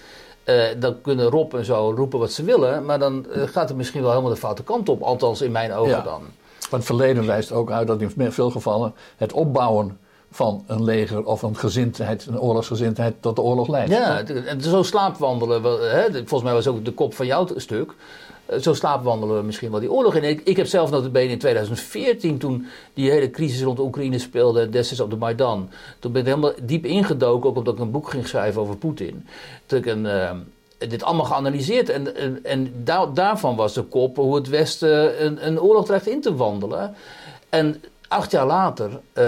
eh, 0.43 0.55
dan 0.79 1.01
kunnen 1.01 1.25
Rob 1.29 1.53
en 1.53 1.65
zo 1.65 1.93
roepen 1.95 2.19
wat 2.19 2.31
ze 2.31 2.43
willen, 2.43 2.85
maar 2.85 2.99
dan 2.99 3.25
eh, 3.33 3.41
gaat 3.45 3.67
het 3.67 3.77
misschien 3.77 4.01
wel 4.01 4.09
helemaal 4.11 4.31
de 4.31 4.37
foute 4.37 4.63
kant 4.63 4.89
op. 4.89 5.01
Althans, 5.01 5.41
in 5.41 5.51
mijn 5.51 5.73
ogen 5.73 5.89
Ja. 5.91 6.01
dan. 6.01 6.21
Maar 6.69 6.79
het 6.79 6.85
verleden 6.85 7.25
wijst 7.25 7.51
ook 7.51 7.71
uit 7.71 7.87
dat 7.87 8.01
in 8.01 8.31
veel 8.31 8.51
gevallen 8.51 8.93
het 9.17 9.33
opbouwen 9.33 9.97
van 10.31 10.63
een 10.67 10.83
leger 10.83 11.25
of 11.25 11.41
een 11.41 11.57
gezindheid, 11.57 12.25
een 12.25 12.39
oorlogsgezindheid, 12.39 13.15
tot 13.19 13.35
de 13.35 13.41
oorlog 13.41 13.67
leidt. 13.67 13.91
Ja, 13.91 14.23
en 14.25 14.61
zo 14.61 14.83
slaapwandelen, 14.83 15.63
hè, 15.63 16.11
volgens 16.11 16.43
mij 16.43 16.53
was 16.53 16.67
ook 16.67 16.85
de 16.85 16.91
kop 16.91 17.13
van 17.13 17.25
jouw 17.25 17.47
stuk. 17.55 17.93
Eh, 18.49 18.59
Zo 18.59 18.73
slaapwandelen 18.73 19.37
we 19.37 19.43
misschien 19.43 19.71
wel 19.71 19.79
die 19.79 19.91
oorlog 19.91 20.15
in. 20.15 20.41
Ik, 20.43 20.57
heb 20.57 20.67
zelf 20.67 20.91
notabene 20.91 21.31
in 21.31 21.39
2014, 21.39 22.37
toen 22.37 22.67
die 22.93 23.11
hele 23.11 23.29
crisis 23.29 23.61
rond 23.61 23.79
Oekraïne 23.79 24.19
speelde, 24.19 24.69
destijds 24.69 25.03
op 25.03 25.09
de 25.09 25.15
Maidan. 25.15 25.69
Toen 25.99 26.11
ben 26.11 26.21
ik 26.21 26.27
helemaal 26.27 26.53
diep 26.63 26.85
ingedoken, 26.85 27.49
ook 27.49 27.57
omdat 27.57 27.73
ik 27.73 27.79
een 27.79 27.91
boek 27.91 28.09
ging 28.09 28.27
schrijven 28.27 28.61
over 28.61 28.77
Poetin. 28.77 29.27
Toen 29.65 29.79
ik 29.79 29.85
een, 29.85 30.05
eh, 30.05 30.31
dit 30.87 31.03
allemaal 31.03 31.25
geanalyseerd. 31.25 31.89
En, 31.89 32.15
en, 32.15 32.39
en 32.43 32.83
daar- 32.83 33.13
daarvan 33.13 33.55
was 33.55 33.73
de 33.73 33.83
kop 33.83 34.15
hoe 34.15 34.35
het 34.35 34.47
Westen 34.49 35.25
een, 35.25 35.47
een 35.47 35.61
oorlog 35.61 35.85
dreigt 35.85 36.07
in 36.07 36.21
te 36.21 36.35
wandelen. 36.35 36.95
En 37.49 37.83
acht 38.07 38.31
jaar 38.31 38.45
later 38.45 38.99
eh, 39.13 39.25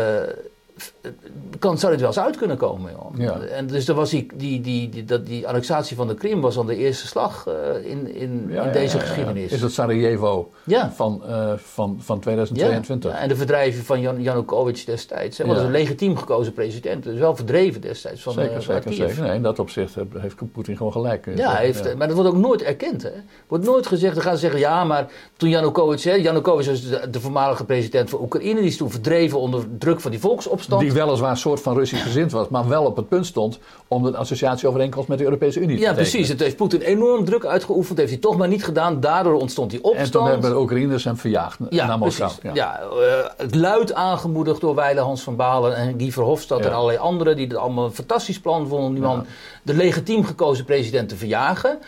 kan, 1.60 1.78
zou 1.78 1.92
dit 1.92 2.02
wel 2.02 2.10
eens 2.10 2.20
uit 2.20 2.38
kunnen 2.38 2.58
komen. 2.58 2.92
Joh. 2.92 3.18
Ja. 3.18 3.40
En 3.40 3.68
dus 3.68 3.88
was 3.88 4.10
die, 4.10 4.28
die, 4.36 4.62
die, 4.62 4.90
die, 4.90 5.04
dat, 5.04 5.26
die 5.26 5.48
annexatie 5.48 5.96
van 5.96 6.08
de 6.08 6.14
Krim 6.14 6.42
was 6.42 6.56
dan 6.56 6.66
de 6.66 6.76
eerste 6.76 7.08
slag 7.08 7.48
eh, 7.48 7.92
in, 7.92 8.16
in, 8.16 8.46
Ja, 8.50 8.64
in 8.64 8.72
deze 8.72 8.98
ja, 8.98 9.04
geschiedenis. 9.04 9.52
Is 9.52 9.62
het 9.62 9.72
Sarajevo 9.72 10.52
Ja. 10.64 10.92
van, 10.92 11.24
eh, 11.28 11.52
van, 11.56 11.98
van 12.00 12.16
Ja, 12.16 12.22
2022? 12.22 13.12
ja, 13.12 13.18
en 13.18 13.28
de 13.28 13.36
verdrijving 13.36 13.86
van 13.86 14.02
Jan, 14.02 14.22
Janukovic 14.22 14.86
destijds. 14.86 15.38
Hè, 15.38 15.46
want 15.46 15.58
dat 15.58 15.68
is 15.68 15.74
een 15.74 15.80
legitiem 15.82 16.18
gekozen 16.18 16.54
president. 16.54 17.04
Dus 17.04 17.20
wel 17.20 17.36
verdreven 17.36 17.82
destijds 17.82 18.22
van, 18.22 18.34
zeker, 18.34 18.52
van 18.52 18.62
zeker, 18.62 18.94
zeker. 18.94 19.24
Nee, 19.24 19.36
in 19.36 19.42
dat 19.42 19.60
opzicht 19.60 19.96
heeft 20.18 20.52
Poetin 20.52 20.78
gewoon 20.78 20.92
gelijk. 20.92 21.30
Ja, 21.36 21.56
heeft, 21.56 21.96
maar 21.96 22.08
dat 22.08 22.16
wordt 22.16 22.32
ook 22.32 22.42
nooit 22.42 22.62
erkend. 22.62 23.04
Hè? 23.04 23.12
Wordt 23.48 23.66
nooit 23.66 23.88
gezegd. 23.88 24.14
Dan 24.14 24.24
gaan 24.24 24.34
ze 24.34 24.40
zeggen, 24.40 24.60
ja, 24.60 24.84
maar 24.84 25.12
toen 25.38 25.50
Janukovic... 25.50 26.02
Hè, 26.02 26.14
Janukovic 26.14 26.66
was 26.66 26.90
de, 26.90 27.10
de 27.10 27.20
voormalige 27.20 27.66
president 27.66 28.10
van 28.10 28.22
Oekraïne. 28.22 28.60
Die 28.60 28.70
is 28.70 28.78
toen 28.78 28.92
verdreven 28.92 29.40
onder 29.40 29.64
druk 29.78 30.00
van 30.00 30.12
die 30.12 30.20
volksopstand. 30.20 30.82
Die 30.82 30.91
weliswaar 30.92 31.30
een 31.30 31.38
soort 31.38 31.62
van 31.62 31.78
Russisch 31.78 32.04
gezind 32.04 32.32
was, 32.32 32.48
maar 32.50 32.68
wel 32.68 32.84
op 32.86 32.96
het 32.96 33.08
punt 33.10 33.26
stond 33.26 33.60
om 33.88 34.04
de 34.04 34.18
associatieovereenkomst 34.18 35.08
met 35.10 35.18
de 35.18 35.24
Europese 35.24 35.60
Unie 35.60 35.76
te 35.76 35.82
ja, 35.82 35.94
precies. 35.94 36.28
Het 36.30 36.40
heeft 36.40 36.56
Poetin 36.56 36.82
enorm 36.82 37.26
druk 37.26 37.46
uitgeoefend. 37.46 37.98
Heeft 37.98 38.10
hij 38.12 38.20
toch 38.20 38.38
maar 38.38 38.48
niet 38.48 38.64
gedaan. 38.64 39.00
Daardoor 39.00 39.34
ontstond 39.34 39.72
die 39.72 39.84
opstand. 39.84 40.06
En 40.06 40.12
toen 40.12 40.28
hebben 40.28 40.50
de 40.50 40.60
Oekraïners 40.60 41.04
hem 41.04 41.18
verjaagd 41.18 41.60
Ja, 41.70 41.86
naar 41.88 41.98
Moskou. 41.98 42.32
precies. 42.40 42.60
Ja. 42.60 42.80
eh, 42.80 43.30
het 43.38 43.56
luid 43.56 43.94
aangemoedigd 43.94 44.62
door 44.62 44.76
Weile 44.76 45.00
Hans 45.02 45.22
van 45.22 45.36
Balen 45.36 45.76
en 45.76 45.94
Guy 45.98 46.12
Verhofstadt 46.12 46.64
Ja. 46.64 46.70
en 46.70 46.76
allerlei 46.76 46.98
anderen 46.98 47.36
die 47.36 47.48
het 47.48 47.56
allemaal 47.56 47.86
een 47.86 47.92
fantastisch 47.94 48.40
plan 48.40 48.68
vonden 48.68 48.88
om 48.88 48.94
die 48.94 49.04
Ja. 49.04 49.10
man, 49.10 49.26
de 49.64 49.74
legitiem 49.74 50.26
gekozen 50.26 50.66
president, 50.66 51.10
te 51.10 51.16
verjagen. 51.16 51.80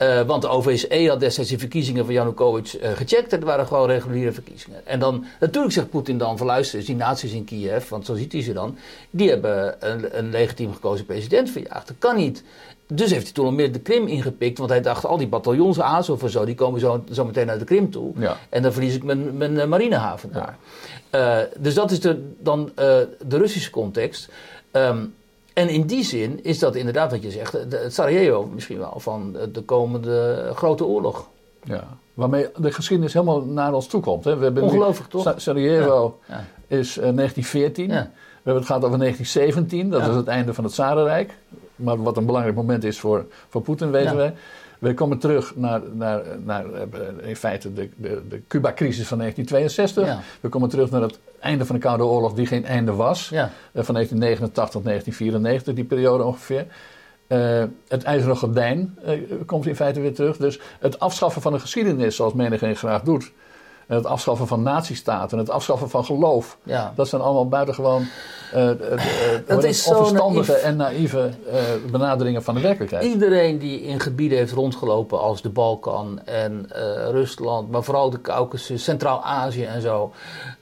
Eh, 0.00 0.22
want 0.22 0.42
de 0.42 0.48
OVSE 0.48 1.06
had 1.08 1.20
destijds 1.20 1.50
de 1.50 1.58
verkiezingen 1.58 2.04
van 2.04 2.14
Janukovic 2.14 2.72
eh, 2.72 2.90
gecheckt. 2.90 3.32
En 3.32 3.38
het 3.38 3.44
waren 3.44 3.66
gewoon 3.66 3.88
reguliere 3.88 4.32
verkiezingen. 4.32 4.86
En 4.86 4.98
dan, 4.98 5.24
natuurlijk 5.40 5.72
zegt 5.72 5.90
Poetin 5.90 6.18
dan 6.18 6.38
van 6.38 6.46
luister, 6.46 6.78
eens, 6.78 6.86
die 6.86 6.96
naties 6.96 7.32
in 7.32 7.44
Kiev, 7.44 7.88
want 7.88 8.06
zo 8.06 8.14
ziet 8.14 8.32
hij 8.32 8.42
ze 8.42 8.52
dan, 8.52 8.76
die 9.10 9.28
hebben 9.28 9.76
een, 9.90 10.18
een 10.18 10.30
legitiem 10.30 10.74
gekozen 10.74 11.06
president 11.06 11.50
verjaagd. 11.50 11.86
Dat 11.86 11.96
kan 11.98 12.16
niet. 12.16 12.42
Dus 12.86 13.10
heeft 13.10 13.24
hij 13.24 13.32
toen 13.32 13.46
onmiddellijk 13.46 13.84
de 13.84 13.92
Krim 13.92 14.06
ingepikt, 14.06 14.58
want 14.58 14.70
hij 14.70 14.80
dacht 14.80 15.04
al 15.04 15.16
die 15.16 15.28
bataljons 15.28 15.80
Azov 15.80 16.22
en 16.22 16.30
zo, 16.30 16.44
die 16.44 16.54
komen 16.54 16.80
zo, 16.80 17.04
zo 17.12 17.24
meteen 17.24 17.46
naar 17.46 17.58
de 17.58 17.64
Krim 17.64 17.90
toe. 17.90 18.12
Ja. 18.16 18.36
En 18.48 18.62
dan 18.62 18.72
verlies 18.72 18.94
ik 18.94 19.02
mijn, 19.02 19.36
mijn 19.36 19.60
eh, 19.60 19.66
marinehaven 19.66 20.32
daar. 20.32 20.58
Dus 21.58 21.74
dat 21.74 21.90
is 21.90 22.00
de, 22.00 22.32
dan 22.38 22.72
de 22.74 23.36
Russische 23.36 23.70
context. 23.70 24.28
Ehm, 24.70 25.04
en 25.60 25.68
in 25.68 25.86
die 25.86 26.04
zin 26.04 26.44
is 26.44 26.58
dat 26.58 26.74
inderdaad 26.74 27.10
wat 27.10 27.22
je 27.22 27.30
zegt, 27.30 27.52
het 27.52 27.94
Sarajevo 27.94 28.46
misschien 28.54 28.78
wel 28.78 28.94
van 28.96 29.32
de, 29.32 29.50
de 29.50 29.62
komende 29.62 30.50
grote 30.54 30.84
oorlog. 30.84 31.28
Ja. 31.64 31.84
Waarmee 32.14 32.46
de 32.56 32.72
geschiedenis 32.72 33.12
helemaal 33.12 33.40
naar 33.44 33.72
ons 33.74 33.86
toe 33.86 34.00
komt. 34.00 34.24
Hè. 34.24 34.36
We 34.36 34.42
hebben 34.44 34.62
nu- 34.62 34.68
Ongelooflijk 34.68 35.10
toch? 35.10 35.22
Sa- 35.22 35.38
Sarajevo 35.38 36.18
Ja. 36.28 36.44
is 36.66 36.96
eh, 36.98 37.02
1914. 37.02 37.88
Ja. 37.88 37.90
We 37.92 38.00
hebben 38.50 38.54
het 38.54 38.66
gehad 38.66 38.84
over 38.84 38.98
1917. 38.98 39.90
Dat 39.90 40.08
is 40.10 40.14
het 40.16 40.26
einde 40.26 40.54
van 40.54 40.64
het 40.64 40.72
Zarenrijk. 40.72 41.34
Maar 41.76 42.02
wat 42.02 42.16
een 42.16 42.26
belangrijk 42.26 42.56
moment 42.56 42.84
is 42.84 42.98
voor, 43.00 43.26
voor 43.48 43.60
Poetin, 43.62 43.90
weten 43.90 44.16
wij. 44.16 44.34
We 44.78 44.94
komen 44.94 45.18
terug 45.18 45.56
naar, 45.56 45.80
naar, 45.92 46.22
naar 46.44 46.64
eh, 46.72 47.28
in 47.28 47.36
feite 47.36 47.72
de, 47.72 47.88
de, 47.96 48.22
de 48.28 48.40
Cuba-crisis 48.48 49.06
van 49.06 49.18
1962. 49.18 50.06
Ja. 50.06 50.20
We 50.40 50.48
komen 50.48 50.68
terug 50.68 50.90
naar 50.90 51.02
het 51.02 51.18
einde 51.40 51.66
van 51.66 51.74
de 51.74 51.80
Koude 51.80 52.04
Oorlog, 52.04 52.32
die 52.32 52.46
geen 52.46 52.64
einde 52.64 52.92
was. 52.92 53.28
Ja. 53.28 53.44
Eh, 53.72 53.82
van 53.82 53.94
1989 53.94 54.70
tot 54.70 54.84
1994, 54.84 55.74
die 55.74 55.84
periode 55.84 56.24
ongeveer. 56.24 56.66
Eh, 57.26 57.64
het 57.88 58.02
ijzeren 58.02 58.36
gordijn 58.36 58.98
eh, 59.04 59.18
komt 59.46 59.66
in 59.66 59.76
feite 59.76 60.00
weer 60.00 60.14
terug. 60.14 60.36
Dus 60.36 60.60
het 60.80 60.98
afschaffen 60.98 61.42
van 61.42 61.52
de 61.52 61.58
geschiedenis, 61.58 62.16
zoals 62.16 62.32
menigeen 62.32 62.76
graag 62.76 63.02
doet. 63.02 63.32
En 63.90 63.96
het 63.96 64.06
afschaffen 64.06 64.46
van 64.46 64.62
nazistaten, 64.62 65.38
het 65.38 65.50
afschaffen 65.50 65.90
van 65.90 66.04
geloof. 66.04 66.56
Ja. 66.62 66.92
Dat 66.96 67.08
zijn 67.08 67.22
allemaal 67.22 67.48
buitengewoon 67.48 68.06
eh, 68.52 68.70
eh, 68.70 68.92
eh, 68.92 69.40
Dat 69.46 69.64
is 69.64 69.86
onverstandige 69.86 70.50
naïef. 70.50 70.64
en 70.64 70.76
naïeve 70.76 71.30
benaderingen 71.90 72.42
van 72.42 72.54
de 72.54 72.60
werkelijkheid. 72.60 73.04
Iedereen 73.04 73.58
die 73.58 73.82
in 73.82 74.00
gebieden 74.00 74.38
heeft 74.38 74.52
rondgelopen 74.52 75.20
als 75.20 75.42
de 75.42 75.48
Balkan 75.48 76.20
en 76.24 76.66
Rusland, 77.10 77.70
maar 77.70 77.82
vooral 77.82 78.10
de 78.10 78.20
Caucasus, 78.20 78.84
Centraal-Azië 78.84 79.64
en 79.64 79.80
zo. 79.80 80.12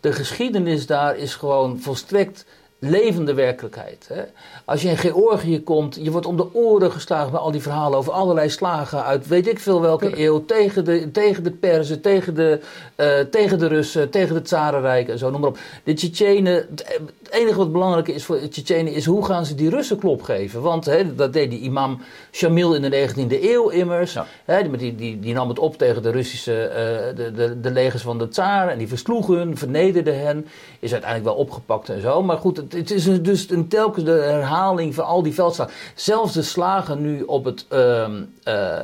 De 0.01 0.12
geschiedenis 0.12 0.87
daar 0.87 1.16
is 1.16 1.35
gewoon 1.35 1.79
volstrekt 1.81 2.47
levende 2.81 3.35
werkelijkheid. 3.35 4.09
Hè? 4.12 4.22
Als 4.64 4.83
je 4.83 4.89
in 4.89 4.97
Georgië 4.97 5.62
komt, 5.62 5.99
je 6.03 6.11
wordt 6.11 6.26
om 6.26 6.37
de 6.37 6.55
oren 6.55 6.93
geslagen 6.93 7.33
met 7.33 7.41
al 7.41 7.51
die 7.51 7.62
verhalen 7.62 7.99
over 7.99 8.12
allerlei 8.12 8.51
slagen 8.51 9.05
uit 9.05 9.26
weet 9.26 9.47
ik 9.49 9.59
veel 9.59 9.81
welke 9.81 10.20
eeuw. 10.20 10.45
Tegen 10.45 10.85
de, 10.85 11.11
tegen 11.11 11.43
de 11.43 11.51
Perzen, 11.51 12.01
tegen 12.01 12.35
de, 12.35 12.61
eh, 12.95 13.18
tegen 13.20 13.59
de 13.59 13.66
Russen, 13.66 14.11
tegen 14.11 14.35
het 14.35 14.45
Tsarenrijk 14.45 15.09
en 15.09 15.18
zo, 15.18 15.31
noem 15.31 15.41
maar 15.41 15.51
op. 15.51 15.59
De 15.85 15.93
Tsjetsjenen, 15.93 16.55
het 16.55 17.01
enige 17.31 17.59
wat 17.59 17.72
belangrijk 17.72 18.09
is 18.09 18.24
voor 18.24 18.41
de 18.41 18.49
Tsjetsjenen 18.49 18.93
is 18.93 19.05
hoe 19.05 19.24
gaan 19.24 19.47
ze 19.47 19.55
die 19.55 19.70
Russen 19.70 19.99
klop 19.99 20.22
geven. 20.22 20.62
Want 20.62 20.85
hè, 20.85 21.14
dat 21.14 21.33
deed 21.33 21.51
die 21.51 21.61
imam 21.61 22.01
Shamil 22.33 22.74
in 22.74 22.83
de 22.83 23.09
19e 23.09 23.43
eeuw 23.43 23.68
immers. 23.68 24.12
Ja. 24.12 24.26
Hè, 24.45 24.70
die, 24.70 24.95
die, 24.95 25.20
die 25.20 25.35
nam 25.35 25.49
het 25.49 25.59
op 25.59 25.79
tegen 25.79 26.03
de 26.03 26.11
Russische 26.11 26.62
eh, 26.62 27.16
de, 27.16 27.33
de, 27.33 27.61
de 27.61 27.70
legers 27.70 28.03
van 28.03 28.18
de 28.18 28.29
tsaar 28.29 28.68
en 28.68 28.79
die 28.79 28.89
versloeg 28.89 29.26
hun, 29.26 29.57
vernederde 29.57 30.12
hen. 30.12 30.47
Is 30.79 30.93
uiteindelijk 30.93 31.31
wel 31.31 31.41
opgepakt 31.41 31.89
en 31.89 32.01
zo. 32.01 32.22
Maar 32.22 32.39
goed, 32.39 32.68
het, 32.73 32.91
is 32.91 33.23
dus 33.23 33.51
een 33.51 33.69
telkens 33.69 34.05
de 34.05 34.11
herhaling 34.11 34.95
van 34.95 35.05
al 35.05 35.23
die 35.23 35.35
veldslagen. 35.35 35.75
Zelfs 35.95 36.33
de 36.33 36.43
slagen 36.43 37.01
nu 37.01 37.23
op 37.23 37.45
het, 37.45 37.66
ehm, 37.69 38.23
eh, 38.43 38.79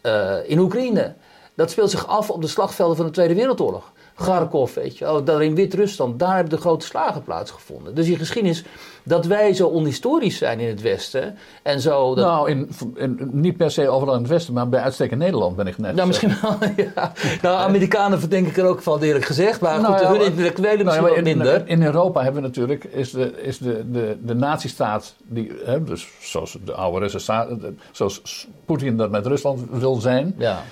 eh, 0.00 0.36
in 0.46 0.58
Oekraïne. 0.58 1.14
Dat 1.54 1.70
speelt 1.70 1.90
zich 1.90 2.06
af 2.06 2.30
op 2.30 2.40
de 2.40 2.48
slagvelden 2.48 2.96
van 2.96 3.06
de 3.06 3.12
Tweede 3.12 3.34
Wereldoorlog. 3.34 3.91
Kharkov, 4.14 4.74
weet 4.74 4.98
je, 4.98 5.20
daar 5.24 5.42
in 5.42 5.54
Wit-Rusland, 5.54 6.18
daar 6.18 6.34
hebben 6.34 6.50
de 6.54 6.60
grote 6.60 6.86
slagen 6.86 7.22
plaatsgevonden. 7.22 7.94
Dus 7.94 8.06
die 8.06 8.16
geschiedenis, 8.16 8.64
dat 9.02 9.26
wij 9.26 9.54
zo 9.54 9.66
onhistorisch 9.68 10.38
zijn 10.38 10.60
in 10.60 10.68
het 10.68 10.80
Westen 10.80 11.36
en 11.62 11.80
zo. 11.80 12.14
Dat, 12.14 12.24
Nou, 12.24 12.50
in, 12.50 12.70
in- 12.94 13.28
niet 13.32 13.56
per 13.56 13.70
se 13.70 13.88
overal 13.88 14.14
in 14.14 14.20
het 14.20 14.30
Westen, 14.30 14.54
maar 14.54 14.68
bij 14.68 14.80
uitstek 14.80 15.10
in 15.10 15.18
Nederland 15.18 15.56
ben 15.56 15.66
ik 15.66 15.78
net. 15.78 15.94
nou, 15.94 16.06
misschien 16.06 16.34
wel, 16.42 16.56
ja. 16.94 17.12
Nou, 17.42 17.58
Amerikanen 17.60 18.20
verdenk 18.20 18.46
ik 18.46 18.56
er 18.56 18.66
ook 18.66 18.82
van, 18.82 19.00
eerlijk 19.02 19.24
gezegd. 19.24 19.60
Maar 19.60 19.80
Nou 19.80 19.92
goed, 19.92 20.02
ja, 20.02 20.10
hun 20.12 20.24
intellectuelen 20.24 20.84
Nou 20.86 21.00
misschien 21.02 21.26
in, 21.26 21.36
minder. 21.36 21.62
in 21.68 21.82
Europa 21.82 22.22
hebben 22.22 22.40
we 22.42 22.46
natuurlijk, 22.48 22.84
is 22.84 23.10
de, 23.10 23.42
is 23.42 23.58
de, 23.58 23.90
de, 23.90 24.16
de 24.22 24.34
nazistaat, 24.34 25.14
die, 25.22 25.52
hè, 25.64 25.84
dus 25.84 26.08
zoals 26.20 26.56
de 26.64 26.72
oude 26.74 26.98
Russen, 27.06 27.68
zoals 27.92 28.46
Poetin 28.64 28.96
dat 28.96 29.10
met 29.10 29.26
Rusland 29.26 29.60
wil 29.70 29.94
zijn, 29.94 30.34
Ja, 30.38 30.62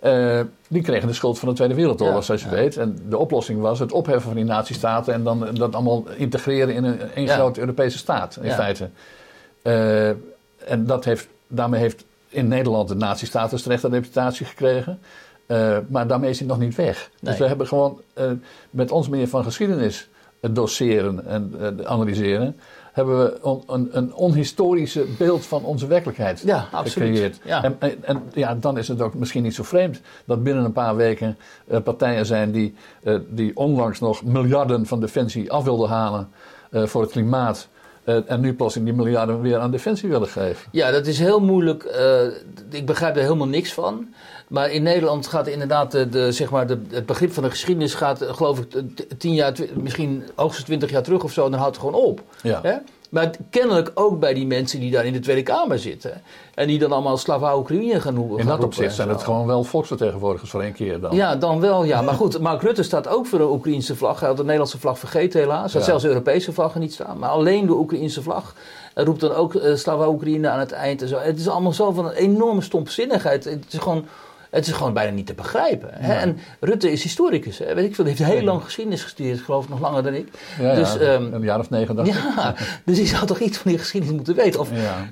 eh, 0.00 0.40
die 0.68 0.82
kregen 0.82 1.08
de 1.08 1.14
schuld 1.14 1.38
van 1.38 1.48
de 1.48 1.54
Tweede 1.54 1.74
Wereldoorlog, 1.74 2.16
Ja, 2.18 2.22
zoals 2.22 2.42
je 2.42 2.48
ja. 2.48 2.54
weet. 2.54 2.76
En 2.76 2.98
de 3.08 3.18
oplossing 3.18 3.60
was 3.60 3.78
het 3.78 3.92
opheffen 3.92 4.22
van 4.22 4.34
die 4.34 4.44
nazistaten 4.44 5.14
en 5.14 5.24
dan 5.24 5.48
dat 5.54 5.74
allemaal 5.74 6.04
integreren 6.16 6.74
in 6.74 6.84
een, 6.84 7.00
een 7.14 7.22
Ja. 7.22 7.34
grote 7.34 7.60
Europese 7.60 7.98
staat, 7.98 8.38
in 8.42 8.50
feite. 8.50 8.88
Eh, 9.62 10.08
en 10.68 10.86
dat 10.86 11.04
heeft, 11.04 11.28
daarmee 11.48 11.80
heeft 11.80 12.04
in 12.28 12.48
Nederland 12.48 12.88
de 12.88 12.94
nazistatus 12.94 13.62
terecht 13.62 13.82
een 13.82 13.90
reputatie 13.90 14.46
gekregen. 14.46 14.98
Uh, 15.46 15.78
maar 15.88 16.06
daarmee 16.06 16.30
is 16.30 16.38
hij 16.38 16.48
nog 16.48 16.58
niet 16.58 16.74
weg. 16.74 17.10
Dus 17.20 17.38
we 17.38 17.46
hebben 17.46 17.66
gewoon 17.66 18.00
met 18.70 18.90
ons 18.90 19.08
manier 19.08 19.28
van 19.28 19.44
geschiedenis 19.44 20.08
doseren 20.50 21.26
en 21.26 21.80
analyseren 21.86 22.56
hebben 22.92 23.18
we 23.18 23.38
on, 23.42 23.62
een, 23.66 23.88
een, 23.92 24.14
onhistorische 24.14 25.06
beeld 25.18 25.46
van 25.46 25.64
onze 25.64 25.86
werkelijkheid 25.86 26.40
ja, 26.40 26.68
gecreëerd. 26.72 27.40
Ja. 27.44 27.64
En, 27.64 27.76
en, 27.78 28.04
en, 28.04 28.22
ja, 28.32 28.54
dan 28.54 28.78
is 28.78 28.88
het 28.88 29.00
ook 29.00 29.14
misschien 29.14 29.42
niet 29.42 29.54
zo 29.54 29.62
vreemd 29.62 30.00
dat 30.24 30.42
binnen 30.42 30.64
een 30.64 30.72
paar 30.72 30.96
weken 30.96 31.38
uh, 31.70 31.78
partijen 31.80 32.26
zijn 32.26 32.50
die, 32.50 32.74
uh, 33.02 33.18
die 33.28 33.56
onlangs 33.56 34.00
nog 34.00 34.24
miljarden 34.24 34.86
van 34.86 35.00
defensie 35.00 35.52
af 35.52 35.64
wilden 35.64 35.88
halen 35.88 36.28
uh, 36.70 36.86
voor 36.86 37.02
het 37.02 37.10
klimaat. 37.10 37.68
en 38.04 38.40
nu 38.40 38.54
plots 38.54 38.74
die 38.74 38.92
miljarden 38.92 39.40
weer 39.40 39.58
aan 39.58 39.70
defensie 39.70 40.08
willen 40.08 40.28
geven. 40.28 40.68
Ja, 40.72 40.90
dat 40.90 41.06
is 41.06 41.18
heel 41.18 41.40
moeilijk. 41.40 41.84
ik 42.70 42.86
begrijp 42.86 43.16
er 43.16 43.22
helemaal 43.22 43.48
niks 43.48 43.72
van. 43.72 44.14
Maar 44.50 44.70
in 44.70 44.82
Nederland 44.82 45.26
gaat 45.26 45.46
inderdaad 45.46 45.92
de, 45.92 46.08
de, 46.08 46.32
zeg 46.32 46.50
maar 46.50 46.66
de, 46.66 46.80
het 46.90 47.06
begrip 47.06 47.32
van 47.32 47.42
de 47.42 47.50
geschiedenis 47.50 47.94
gaat, 47.94 48.22
geloof 48.22 48.58
ik, 48.58 48.66
tien 49.18 49.34
jaar, 49.34 49.54
misschien 49.74 50.24
hoogstens 50.34 50.66
twintig 50.66 50.90
jaar 50.90 51.02
terug 51.02 51.24
of 51.24 51.32
zo, 51.32 51.44
en 51.44 51.50
dan 51.50 51.60
houdt 51.60 51.76
het 51.76 51.84
gewoon 51.84 52.02
op. 52.02 52.22
Ja. 52.42 52.60
Hè? 52.62 52.74
Maar 53.10 53.30
kennelijk 53.50 53.90
ook 53.94 54.20
bij 54.20 54.34
die 54.34 54.46
mensen 54.46 54.80
die 54.80 54.90
daar 54.90 55.04
in 55.04 55.12
de 55.12 55.18
Tweede 55.18 55.42
Kamer 55.42 55.78
zitten. 55.78 56.22
En 56.54 56.66
die 56.66 56.78
dan 56.78 56.92
allemaal 56.92 57.16
Slava 57.16 57.56
Oekraïne 57.56 58.00
gaan 58.00 58.14
noemen. 58.14 58.38
In 58.38 58.46
dat 58.46 58.64
opzicht 58.64 58.94
zijn 58.94 59.08
het 59.08 59.22
gewoon 59.22 59.46
wel 59.46 59.64
volksvertegenwoordigers 59.64 60.50
voor 60.50 60.62
één 60.62 60.72
keer 60.72 61.00
dan. 61.00 61.14
Ja, 61.14 61.36
dan 61.36 61.60
wel 61.60 61.84
ja. 61.84 62.02
Maar 62.10 62.14
goed, 62.14 62.38
Mark 62.38 62.62
Rutte 62.62 62.82
staat 62.82 63.08
ook 63.08 63.26
voor 63.26 63.38
de 63.38 63.50
Oekraïnse 63.50 63.96
vlag. 63.96 64.18
Hij 64.18 64.28
had 64.28 64.36
de 64.36 64.42
Nederlandse 64.42 64.78
vlag 64.78 64.98
vergeten 64.98 65.40
helaas. 65.40 65.72
Hij 65.72 65.80
had 65.80 65.90
zelfs 65.90 66.02
de 66.02 66.08
Europese 66.08 66.52
vlaggen 66.52 66.80
niet 66.80 66.92
staan. 66.92 67.18
Maar 67.18 67.30
alleen 67.30 67.66
de 67.66 67.72
Oekraïnse 67.72 68.22
vlag. 68.22 68.54
Roept 68.94 69.20
dan 69.20 69.32
ook 69.32 69.54
uh, 69.54 69.74
Slava 69.74 70.08
Oekraïne 70.08 70.48
aan 70.48 70.58
het 70.58 70.72
eind 70.72 71.02
en 71.02 71.08
zo. 71.08 71.18
Het 71.18 71.38
is 71.38 71.48
allemaal 71.48 71.72
zo 71.72 71.92
van 71.92 72.06
een 72.06 72.12
enorme 72.12 72.60
stompzinnigheid. 72.60 73.44
Het 73.44 73.64
is 73.70 73.78
gewoon... 73.78 74.06
Het 74.50 74.66
is 74.66 74.72
gewoon 74.72 74.92
bijna 74.92 75.12
niet 75.12 75.26
te 75.26 75.34
begrijpen. 75.34 75.88
Hè? 75.92 76.12
En 76.12 76.38
Rutte 76.60 76.92
is 76.92 77.02
historicus. 77.02 77.58
Hè? 77.58 77.74
Weet 77.74 77.84
ik 77.84 77.94
veel, 77.94 78.04
hij 78.04 78.14
heeft 78.14 78.32
heel 78.32 78.42
lang 78.42 78.62
geschiedenis 78.62 79.02
gestudeerd, 79.02 79.40
geloof 79.40 79.64
ik, 79.64 79.70
nog 79.70 79.80
langer 79.80 80.02
dan 80.02 80.14
ik. 80.14 80.28
Ja, 80.58 80.74
dus, 80.74 80.94
ja, 80.94 81.12
um, 81.12 81.32
een 81.32 81.42
jaar 81.42 81.58
of 81.58 81.70
negen 81.70 81.96
dacht 81.96 82.08
ja, 82.36 82.54
dus 82.84 82.98
hij 82.98 83.06
zou 83.06 83.26
toch 83.26 83.38
iets 83.38 83.58
van 83.58 83.70
die 83.70 83.80
geschiedenis 83.80 84.16
moeten 84.16 84.34
weten. 84.34 84.60
Of, 84.60 84.70
ja. 84.72 85.08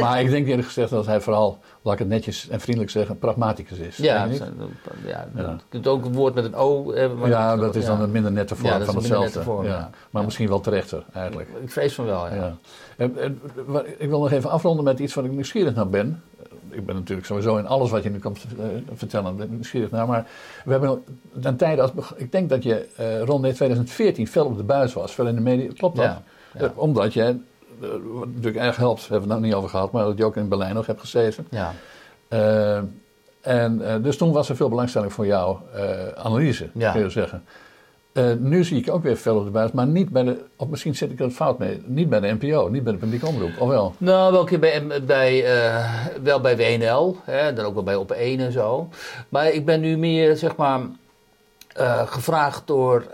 Maar 0.00 0.20
ik 0.20 0.30
denk 0.30 0.46
eerlijk 0.46 0.66
gezegd 0.66 0.90
dat 0.90 1.06
hij 1.06 1.20
vooral, 1.20 1.58
laat 1.82 1.92
ik 1.92 1.98
het 1.98 2.08
netjes 2.08 2.48
en 2.48 2.60
vriendelijk 2.60 2.92
zeggen, 2.92 3.18
pragmaticus 3.18 3.78
is. 3.78 3.96
Ja, 3.96 4.24
ja, 4.24 4.48
ja. 5.06 5.26
je 5.34 5.56
kunt 5.68 5.86
ook 5.86 6.04
een 6.04 6.12
woord 6.12 6.34
met 6.34 6.44
een 6.44 6.54
O 6.54 6.92
hebben. 6.92 7.18
Maar 7.18 7.28
ja, 7.28 7.56
dat, 7.56 7.76
is 7.76 7.84
dan 7.84 8.00
een 8.00 8.10
minder 8.10 8.32
nette 8.32 8.56
vorm 8.56 8.82
van 8.82 8.94
hetzelfde. 8.94 9.42
Vorm, 9.42 9.64
ja. 9.64 9.90
Maar 10.10 10.24
misschien 10.24 10.48
wel 10.48 10.60
terechter 10.60 11.04
eigenlijk. 11.12 11.48
Ik 11.62 11.70
vrees 11.70 11.94
van 11.94 12.04
wel, 12.04 12.26
ja. 12.34 12.56
Ik 13.98 14.08
wil 14.08 14.20
nog 14.20 14.32
even 14.32 14.50
afronden 14.50 14.84
met 14.84 14.98
iets 14.98 15.14
wat 15.14 15.24
ik 15.24 15.30
nieuwsgierig 15.30 15.74
naar 15.74 15.88
ben 15.88 16.22
ik 16.70 16.86
ben 16.86 16.94
natuurlijk 16.94 17.26
sowieso 17.26 17.56
in 17.56 17.66
alles 17.66 17.90
wat 17.90 18.02
je 18.02 18.10
nu 18.10 18.18
kan 18.18 18.36
uh, 18.58 18.64
vertellen 18.94 19.46
nieuwsgierig 19.50 19.90
naar. 19.90 20.06
Maar 20.06 20.26
we 20.64 20.70
hebben 20.70 21.02
een 21.40 21.56
tijd, 21.56 21.80
als, 21.80 21.90
ik 22.16 22.32
denk 22.32 22.48
dat 22.48 22.62
je 22.62 22.88
uh, 23.00 23.22
rond 23.22 23.54
2014 23.54 24.28
veel 24.28 24.44
op 24.44 24.56
de 24.56 24.62
buis 24.62 24.92
was, 24.92 25.14
veel 25.14 25.26
in 25.26 25.34
de 25.34 25.40
media. 25.40 25.72
Klopt 25.76 25.96
dat? 25.96 26.04
Ja, 26.04 26.22
ja. 26.54 26.62
Uh, 26.62 26.70
omdat 26.74 27.12
je, 27.12 27.36
wat 28.12 28.26
natuurlijk 28.26 28.56
erg 28.56 28.76
helpt, 28.76 29.00
hebben 29.00 29.28
we 29.28 29.34
het 29.34 29.42
nog 29.42 29.50
niet 29.50 29.54
over 29.54 29.70
gehad, 29.70 29.92
maar 29.92 30.04
dat 30.04 30.18
je 30.18 30.24
ook 30.24 30.36
in 30.36 30.48
Berlijn 30.48 30.74
nog 30.74 30.86
hebt 30.86 31.00
gezeten. 31.00 31.46
Ja. 31.50 31.72
en 33.40 34.02
dus 34.02 34.16
toen 34.16 34.32
was 34.32 34.48
er 34.48 34.56
veel 34.56 34.68
belangstelling 34.68 35.12
voor 35.12 35.26
jouw 35.26 35.62
analyse, 36.14 36.70
kun 36.72 37.00
je 37.00 37.10
zeggen. 37.10 37.44
Uh, 38.18 38.32
nu 38.38 38.64
zie 38.64 38.80
ik 38.80 38.92
ook 38.92 39.02
weer 39.02 39.16
veel 39.16 39.36
op 39.36 39.44
de 39.44 39.50
buis, 39.50 39.72
maar 39.72 39.86
niet 39.86 40.10
bij 40.10 40.22
de, 40.22 40.44
of 40.56 40.68
misschien 40.68 40.94
zit 40.94 41.10
ik 41.10 41.20
er 41.20 41.30
fout 41.30 41.58
mee, 41.58 41.82
niet 41.86 42.08
bij 42.08 42.20
de 42.20 42.36
NPO, 42.40 42.68
niet 42.68 42.84
bij 42.84 42.92
de 42.92 42.98
publieke 42.98 43.26
omroep, 43.26 43.60
of 43.60 43.68
wel? 43.68 43.94
Nou, 43.98 44.32
wel 44.32 44.44
keer 44.44 44.58
bij, 45.06 45.44
uh, 45.44 46.06
wel 46.22 46.40
bij 46.40 46.56
WNL, 46.56 47.16
hè, 47.24 47.52
dan 47.52 47.64
ook 47.64 47.74
wel 47.74 47.82
bij 47.82 47.96
Op 47.96 48.10
1 48.10 48.40
en 48.40 48.52
zo. 48.52 48.88
Maar 49.28 49.52
ik 49.52 49.64
ben 49.64 49.80
nu 49.80 49.96
meer, 49.96 50.36
zeg 50.36 50.56
maar, 50.56 50.80
uh, 51.80 52.06
gevraagd 52.06 52.66
door 52.66 53.06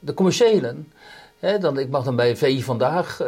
de 0.00 0.14
commerciëlen. 0.14 0.92
Dan, 1.60 1.78
ik 1.78 1.90
mag 1.90 2.04
dan 2.04 2.16
bij 2.16 2.36
VI 2.36 2.62
vandaag 2.62 3.20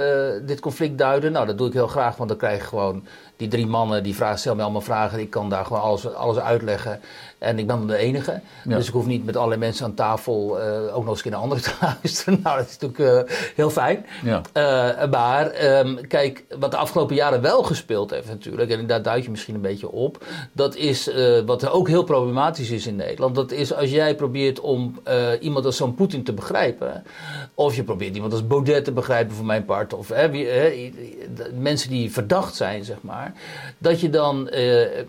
dit 0.42 0.60
conflict 0.60 0.98
duiden. 0.98 1.32
Nou, 1.32 1.46
dat 1.46 1.58
doe 1.58 1.66
ik 1.66 1.72
heel 1.72 1.86
graag, 1.86 2.16
want 2.16 2.28
dan 2.28 2.38
krijg 2.38 2.60
je 2.60 2.66
gewoon 2.66 3.06
die 3.42 3.50
drie 3.50 3.66
mannen 3.66 4.02
die 4.02 4.14
vragen, 4.14 4.38
stellen 4.38 4.56
me 4.56 4.62
allemaal 4.62 4.80
vragen. 4.80 5.18
Ik 5.18 5.30
kan 5.30 5.48
daar 5.48 5.64
gewoon 5.64 5.82
alles, 5.82 6.14
alles 6.14 6.38
uitleggen. 6.38 7.00
En 7.42 7.58
ik 7.58 7.66
ben 7.66 7.76
dan 7.78 7.86
de 7.86 7.96
enige. 7.96 8.40
Ja. 8.64 8.76
Dus 8.76 8.86
ik 8.86 8.92
hoef 8.92 9.06
niet 9.06 9.24
met 9.24 9.36
allerlei 9.36 9.60
mensen 9.60 9.84
aan 9.84 9.94
tafel 9.94 10.58
uh, 10.60 10.96
ook 10.96 11.04
nog 11.04 11.14
eens 11.14 11.24
een 11.24 11.34
andere 11.34 11.60
te 11.70 11.72
luisteren. 11.80 12.40
Nou, 12.42 12.56
dat 12.56 12.68
is 12.68 12.78
natuurlijk 12.78 13.28
uh, 13.28 13.36
heel 13.54 13.70
fijn. 13.70 14.06
Ja. 14.22 14.42
Uh, 14.54 15.10
maar 15.10 15.78
um, 15.78 16.06
kijk, 16.06 16.44
wat 16.58 16.70
de 16.70 16.76
afgelopen 16.76 17.14
jaren 17.14 17.40
wel 17.40 17.62
gespeeld 17.62 18.10
heeft 18.10 18.28
natuurlijk, 18.28 18.70
en 18.70 18.86
daar 18.86 19.02
duid 19.02 19.24
je 19.24 19.30
misschien 19.30 19.54
een 19.54 19.60
beetje 19.60 19.90
op, 19.90 20.24
dat 20.52 20.76
is 20.76 21.10
wat 21.46 21.68
ook 21.68 21.88
heel 21.88 22.02
problematisch 22.02 22.70
is 22.70 22.86
in 22.86 22.96
Nederland. 22.96 23.34
Dat 23.34 23.50
is 23.50 23.74
als 23.74 23.90
jij 23.90 24.14
probeert 24.14 24.60
om 24.60 25.00
iemand 25.40 25.64
als 25.64 25.76
zo'n 25.76 25.94
Poetin 25.94 26.24
te 26.24 26.32
begrijpen, 26.32 27.04
of 27.54 27.76
je 27.76 27.84
probeert 27.84 28.14
iemand 28.14 28.32
als 28.32 28.46
Baudet 28.46 28.84
te 28.84 28.92
begrijpen 28.92 29.34
voor 29.34 29.44
mijn 29.44 29.64
part, 29.64 29.94
of 29.94 30.08
wie, 30.08 30.48
mensen 31.54 31.90
die 31.90 32.12
verdacht 32.12 32.54
zijn, 32.54 32.84
zeg 32.84 32.96
maar, 33.00 33.31
dat 33.78 34.00
je 34.00 34.10
dan 34.10 34.48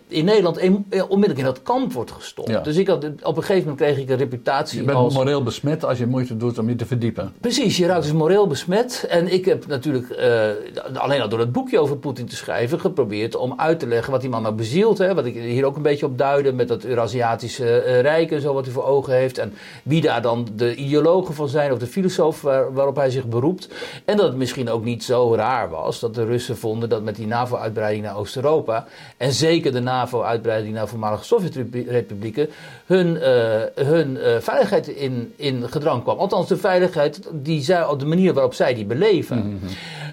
in 0.07 0.26
Nederland 0.26 0.59
onmiddellijk 1.07 1.38
in 1.38 1.45
dat 1.45 1.61
kamp 1.61 1.93
wordt 1.93 2.11
gestopt. 2.11 2.49
Ja. 2.49 2.59
Dus 2.59 2.78
ik 2.78 2.88
had, 2.88 3.05
op 3.24 3.38
een 3.38 3.43
gegeven 3.43 3.69
moment 3.69 3.78
kreeg 3.78 3.97
ik 3.97 4.09
een 4.09 4.17
reputatie 4.17 4.80
Je 4.80 4.86
bent 4.86 4.97
als... 4.97 5.13
moreel 5.13 5.43
besmet 5.43 5.86
als 5.86 5.97
je 5.97 6.05
moeite 6.05 6.38
doet 6.38 6.57
om 6.57 6.69
je 6.69 6.76
te 6.76 6.86
verdiepen. 6.86 7.34
Precies, 7.39 7.78
je 7.78 7.86
raakt 7.86 8.03
dus 8.03 8.11
moreel 8.11 8.47
besmet. 8.47 9.05
En 9.09 9.34
ik 9.34 9.45
heb 9.45 9.67
natuurlijk, 9.67 10.09
uh, 10.09 10.99
alleen 11.01 11.21
al 11.21 11.30
door 11.30 11.39
het 11.39 11.51
boekje 11.51 11.80
over 11.80 11.97
Poetin 11.97 12.26
te 12.26 12.36
schrijven, 12.36 12.80
geprobeerd 12.80 13.36
om 13.36 13.53
uit 13.57 13.80
te 13.80 13.88
leggen 13.88 14.11
wat 14.11 14.21
die 14.21 14.30
man 14.30 14.41
nou 14.41 14.55
bezielt. 14.55 14.97
Hè, 14.97 15.13
wat 15.13 15.26
ik 15.26 15.36
hier 15.36 15.65
ook 15.65 15.76
een 15.76 15.82
beetje 15.82 16.05
op 16.05 16.17
duidde 16.17 16.53
met 16.53 16.67
dat 16.67 16.84
Eurasiatische 16.84 17.84
uh, 17.88 18.01
Rijk 18.01 18.32
en 18.32 18.41
zo 18.41 18.53
wat 18.53 18.65
hij 18.65 18.74
voor 18.74 18.86
ogen 18.86 19.13
heeft. 19.13 19.38
En 19.38 19.53
wie 19.84 20.01
daar 20.01 20.21
dan 20.21 20.47
de 20.55 20.76
ideologen 20.76 21.34
van 21.34 21.47
zijn 21.47 21.71
of 21.71 21.78
de 21.78 21.88
filosoof 21.88 22.41
waar, 22.41 22.74
waarop 22.74 22.95
hij 22.95 23.09
zich 23.09 23.26
beroept. 23.26 23.67
En 24.05 24.17
dat 24.17 24.26
het 24.26 24.36
misschien 24.36 24.69
ook 24.69 24.84
niet 24.84 25.03
zo 25.03 25.36
raar 25.36 25.69
was 25.69 25.99
dat 25.99 26.15
de 26.15 26.26
Russen 26.26 26.57
vonden 26.57 26.89
dat 26.89 27.03
met 27.03 27.15
die 27.15 27.28
NAVO-uitbreiding 27.28 28.02
naar 28.03 28.17
Oost-Europa 28.17 28.85
en 29.17 29.31
zeker 29.31 29.71
de 29.71 29.79
NAVO-uitbreiding 29.79 30.73
naar 30.73 30.87
voormalige 30.87 31.23
Sovjet-republieken 31.23 32.49
hun, 32.85 33.15
uh, 33.15 33.85
hun 33.85 34.15
uh, 34.15 34.37
veiligheid 34.39 34.87
in, 34.87 35.33
in 35.35 35.69
gedrang 35.69 36.03
kwam. 36.03 36.17
Althans, 36.17 36.47
de 36.47 36.57
veiligheid 36.57 37.21
die 37.31 37.61
zij, 37.61 37.85
op 37.85 37.99
de 37.99 38.05
manier 38.05 38.33
waarop 38.33 38.53
zij 38.53 38.73
die 38.73 38.85
beleven. 38.85 39.37
Mm 39.37 39.59
-hmm. 39.59 39.69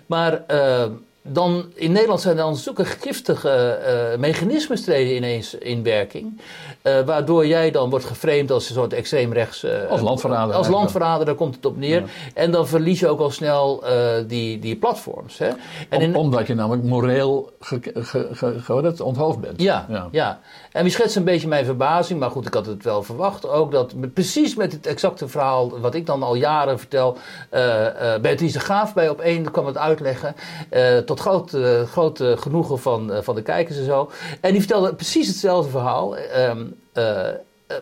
Maar 0.07 0.43
uh, 0.51 0.85
dan, 1.23 1.65
in 1.75 1.93
Nederland 1.93 2.21
zijn 2.21 2.37
dan 2.37 2.57
zulke 2.57 2.85
giftige 2.85 3.79
mechanismes 4.19 4.83
treden 4.83 5.17
ineens 5.17 5.55
in 5.55 5.83
werking. 5.83 6.41
waardoor 6.83 7.47
jij 7.47 7.71
dan 7.71 7.91
wordt 7.91 8.05
geframed 8.05 8.51
als 8.51 8.69
een 8.69 8.75
soort 8.75 8.93
extreemrechts... 8.93 9.67
als 9.89 10.01
landverrader. 10.01 10.55
Als 10.55 10.69
landverrader, 10.69 11.27
daar 11.27 11.35
komt 11.35 11.55
het 11.55 11.67
op 11.67 11.77
neer. 11.77 12.01
Ja. 12.01 12.07
En 12.35 12.51
dan 12.51 12.67
verlies 12.67 13.01
je 13.01 13.09
ook 13.09 13.21
al 13.21 13.31
snel 13.31 13.85
die, 14.27 14.59
die 14.59 14.77
platforms. 14.77 15.39
Hè? 15.39 15.49
En 15.89 16.01
in, 16.01 16.15
omdat 16.15 16.47
je 16.47 16.55
namelijk 16.55 16.85
moreel 16.85 17.53
ge, 17.61 17.81
ge, 17.95 18.61
ge, 18.63 19.05
onthoofd 19.05 19.41
bent. 19.41 19.63
Ja, 19.63 19.87
ja. 19.89 20.09
ja. 20.11 20.41
En 20.73 20.83
wie 20.83 20.93
schetst 20.93 21.17
een 21.17 21.25
beetje 21.25 21.49
mijn 21.49 21.65
verbazing, 21.65 22.21
maar 22.21 22.31
goed, 22.31 22.47
ik 22.47 22.55
had 22.55 22.67
het 22.67 22.85
wel 22.85 23.03
verwacht 23.03 23.49
ook, 23.49 23.73
dat 23.73 24.13
precies 24.15 24.55
met 24.55 24.73
het 24.73 24.87
exacte 24.87 25.29
verhaal 25.29 25.81
wat 25.81 25.95
ik 25.95 26.07
dan 26.07 26.23
al 26.23 26.35
jaren 26.35 26.79
vertel, 26.79 27.19
uh, 27.55 27.85
uh, 28.23 28.37
de 28.39 28.61
Graaf 28.61 28.95
bij 28.95 29.09
op 29.09 29.21
één 29.21 29.51
kwam 29.51 29.67
het 29.67 29.79
uitleggen, 29.79 30.35
uh, 30.73 30.99
tot 30.99 31.21
groot, 31.21 31.57
groot 31.87 32.23
genoegen 32.23 32.79
van, 32.79 33.13
van 33.23 33.35
de 33.35 33.43
kijkers 33.43 33.79
en 33.79 33.85
zo. 33.85 34.11
En 34.41 34.51
die 34.51 34.61
vertelde 34.61 34.95
precies 34.95 35.27
hetzelfde 35.27 35.71
verhaal, 35.71 36.17
um, 36.19 36.79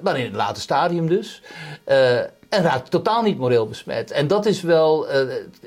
maar 0.03 0.19
in 0.19 0.25
het 0.25 0.35
late 0.35 0.61
stadium 0.61 1.09
dus. 1.09 1.43
En 2.49 2.63
raakt 2.63 2.91
totaal 2.91 3.23
niet 3.23 3.39
moreel 3.39 3.67
besmet. 3.67 4.11
En 4.11 4.27
dat 4.27 4.47
is 4.47 4.63
wel, 4.63 5.07
uh, 5.09 5.21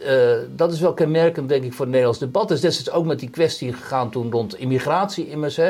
uh, 0.07 0.37
dat 0.55 0.73
is 0.73 0.79
wel 0.79 0.93
kenmerkend, 0.93 1.49
denk 1.49 1.63
ik, 1.63 1.71
voor 1.71 1.79
het 1.79 1.89
Nederlands 1.89 2.19
debat. 2.19 2.47
Dus 2.47 2.61
destijds 2.61 2.91
ook 2.91 3.05
met 3.05 3.19
die 3.19 3.29
kwestie 3.29 3.73
gegaan 3.73 4.09
toen 4.09 4.31
rond 4.31 4.57
immigratie 4.57 5.29
immers. 5.29 5.55
Hè. 5.55 5.69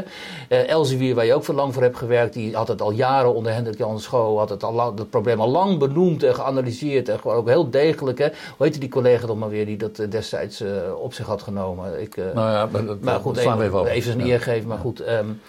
Uh, 0.49 0.69
Elsevier, 0.69 1.15
waar 1.15 1.25
je 1.25 1.33
ook 1.33 1.43
veel 1.43 1.55
lang 1.55 1.73
voor 1.73 1.81
hebt 1.83 1.97
gewerkt, 1.97 2.33
die 2.33 2.55
had 2.55 2.67
het 2.67 2.81
al 2.81 2.91
jaren 2.91 3.33
onder 3.33 3.53
Hendrik 3.53 3.77
Jan 3.77 3.99
Schoo, 3.99 4.37
had 4.37 4.49
het, 4.49 4.63
al 4.63 4.73
lang, 4.73 4.97
dat 4.97 5.09
probleem 5.09 5.41
al 5.41 5.49
lang 5.49 5.79
benoemd 5.79 6.23
en 6.23 6.35
geanalyseerd. 6.35 7.09
En 7.09 7.19
gewoon 7.19 7.37
ook 7.37 7.47
heel 7.47 7.69
degelijk. 7.69 8.17
Hè. 8.17 8.27
Hoe 8.57 8.65
heette 8.65 8.79
die 8.79 8.89
collega 8.89 9.27
dan 9.27 9.37
maar 9.37 9.49
weer 9.49 9.65
die 9.65 9.77
dat 9.77 9.95
destijds 10.09 10.63
op 11.01 11.13
zich 11.13 11.25
had 11.25 11.41
genomen? 11.41 12.01
Ik, 12.01 12.15
nou 12.15 12.33
ja, 12.33 12.67
maar, 12.71 12.85
dat, 12.85 13.01
maar 13.01 13.19
goed, 13.19 13.37
even, 13.37 13.61
even, 13.61 13.85
even 13.85 14.19
een 14.19 14.27
eer 14.27 14.41
geven. 14.41 14.67
Maar 14.67 14.77
goed. 14.77 15.07
Um, 15.07 15.41